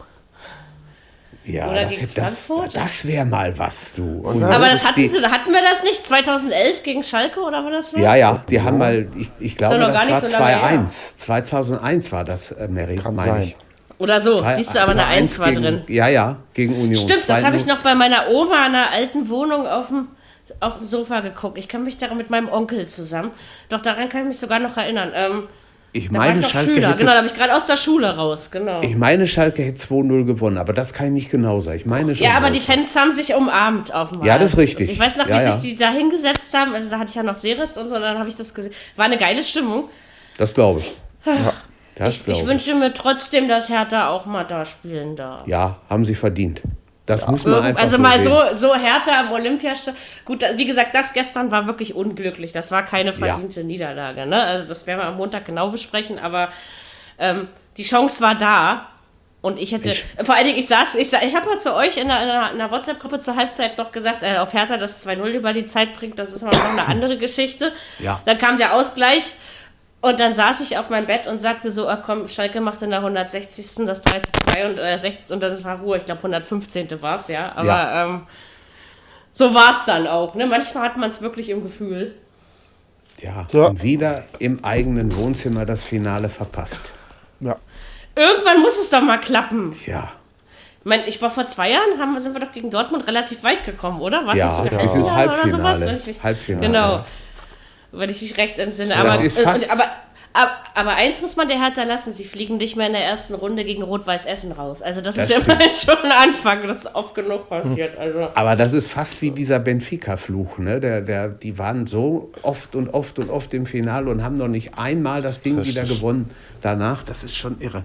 [1.49, 2.77] Ja, Oder das, gegen hätte- das, Frankfurt?
[2.77, 4.03] das wäre mal was, du.
[4.05, 6.07] Und Aber das hatten sie, hatten wir das nicht?
[6.07, 7.99] 2011 gegen Schalke oder war das so?
[7.99, 10.79] Ja, ja, die haben mal, ich, ich glaube, noch das nicht war so lange her.
[10.87, 11.17] 2-1.
[11.17, 13.57] 2001 war das, äh, Mary, Kann meine ich.
[13.99, 15.83] Oder so, Zwei- siehst du, aber eine 2-1 1 war gegen, drin.
[15.89, 16.95] Ja, ja, gegen Union.
[16.95, 20.09] Stimmt, das Zwei habe ich noch bei meiner Oma in einer alten Wohnung auf dem,
[20.61, 21.57] auf dem Sofa geguckt.
[21.59, 23.31] Ich kann mich daran mit meinem Onkel zusammen.
[23.71, 25.13] Doch daran kann ich mich sogar noch erinnern.
[25.15, 25.49] Ähm,
[25.99, 26.89] Ich da ich meine, noch Schalke Schüler.
[26.89, 28.51] hätte, Genau, da habe ich gerade aus der Schule raus.
[28.51, 28.81] Genau.
[28.83, 31.77] ich meine, Schalke hätte 2-0 gewonnen, aber das kann ich nicht genau sagen.
[31.79, 32.27] Ich meine schon.
[32.27, 32.61] Ja, aber die.
[32.61, 34.91] Fans haben sich umarmt auf dem Ja, das ist richtig.
[34.91, 35.53] Ich weiß noch, wie Ja, ja.
[35.53, 36.75] sich die da hingesetzt haben.
[36.75, 38.73] Also da hatte ich ja noch Seres und so, und dann habe ich das gesehen.
[38.97, 39.85] War eine geile Stimmung.
[40.39, 40.97] Das glaube ich.
[41.97, 42.47] Das Ich glaube ich.
[42.47, 45.47] wünsche mir trotzdem, dass Hertha auch mal da spielen darf.
[45.47, 46.63] Ja, haben sie verdient.
[47.09, 48.33] Das muss man einfach Also so mal sehen.
[48.53, 50.01] so, so Hertha am Olympiastadion.
[50.25, 52.53] Gut, wie gesagt, das gestern war wirklich unglücklich.
[52.53, 54.27] Das war keine verdiente Niederlage.
[54.27, 54.41] Ne?
[54.43, 56.19] Also das werden wir am Montag genau besprechen.
[56.19, 56.51] Aber
[57.19, 58.89] ähm, die Chance war da.
[59.41, 61.97] Und ich hätte, Ich- vor allen Dingen, ich saß, ich, ich habe mal zu euch
[61.97, 65.07] in einer, in einer, in einer WhatsApp-Gruppe zur Halbzeit noch gesagt, äh, ob Hertha das
[65.07, 67.73] 2-0 über die Zeit bringt, das ist mal noch eine andere Geschichte.
[68.01, 68.21] Ja.
[68.25, 69.35] Dann kam der Ausgleich
[70.01, 72.91] und dann saß ich auf meinem Bett und sagte so, ah, komm, Schalke macht in
[72.91, 73.87] der 160.
[73.87, 75.97] das 3 zu 2 und, äh, 60, und dann war Ruhe.
[75.99, 77.03] Ich glaube, 115.
[77.03, 77.53] war es, ja.
[77.55, 78.05] Aber Ja.
[78.05, 78.27] Ähm,
[79.33, 80.35] so war es dann auch.
[80.35, 80.47] Ne?
[80.47, 82.15] Manchmal hat man es wirklich im Gefühl.
[83.21, 83.67] Ja, Ja.
[83.67, 86.93] und wieder im eigenen Wohnzimmer das Finale verpasst.
[87.41, 87.55] Ja.
[88.15, 89.71] Irgendwann muss es doch mal klappen.
[89.73, 90.09] Tja,
[90.89, 94.01] meine, ich war vor zwei Jahren, haben, sind wir doch gegen Dortmund relativ weit gekommen,
[94.01, 94.27] oder?
[94.27, 95.99] Was Ja, das das ist Halbfinale.
[96.07, 96.67] Ich Halbfinale.
[96.67, 97.05] Genau.
[97.93, 98.95] Wenn ich mich recht entsinne.
[98.95, 99.85] Das Aber, ist und- fast- aber,
[100.35, 103.35] aber, aber eins muss man der Hertha lassen, sie fliegen nicht mehr in der ersten
[103.35, 104.83] Runde gegen Rot-Weiß Essen raus.
[104.83, 105.59] Also das, Das ist ja stimmt.
[105.59, 107.97] mal schon ein Anfang, das ist oft genug passiert.
[107.99, 108.29] Also.
[108.35, 110.59] Aber das ist fast wie dieser Benfica-Fluch.
[110.59, 110.81] Ne?
[110.81, 114.49] Der, der, die waren so oft und oft und oft im Finale und haben noch
[114.49, 116.31] nicht einmal das Ding wieder gewonnen.
[116.61, 117.85] Danach, das ist schon irre.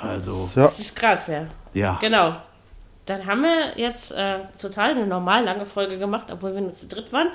[0.00, 0.66] Also, Ja.
[0.66, 1.46] Das ist krass, ja.
[1.74, 1.98] ja.
[2.00, 2.36] Genau.
[3.06, 6.88] Dann haben wir jetzt äh, total eine normal lange Folge gemacht, obwohl wir nur zu
[6.88, 7.28] dritt waren.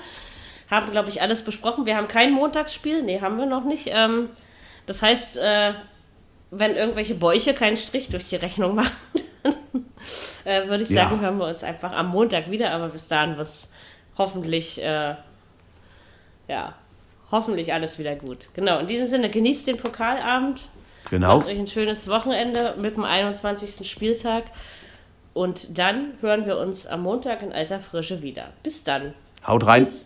[0.72, 1.85] Haben, glaube ich, alles besprochen.
[1.85, 3.03] Wir haben kein Montagsspiel.
[3.03, 3.89] Nee, haben wir noch nicht.
[3.91, 4.30] Ähm,
[4.85, 5.73] das heißt, äh,
[6.49, 8.95] wenn irgendwelche Bäuche keinen Strich durch die Rechnung machen,
[10.45, 11.03] äh, würde ich Ja.
[11.03, 12.72] sagen, hören wir uns einfach am Montag wieder.
[12.72, 13.69] Aber bis dahin wird es
[14.18, 15.15] hoffentlich, äh,
[16.48, 16.73] ja,
[17.31, 18.48] hoffentlich alles wieder gut.
[18.53, 20.61] Genau, in diesem Sinne, genießt den Pokalabend.
[21.10, 21.38] Genau.
[21.38, 23.89] Macht euch ein schönes Wochenende mit dem 21.
[23.89, 24.45] Spieltag.
[25.34, 28.48] Und dann hören wir uns am Montag in alter Frische wieder.
[28.64, 29.14] Bis dann.
[29.45, 29.84] Haut rein.
[29.85, 30.06] Tschüss.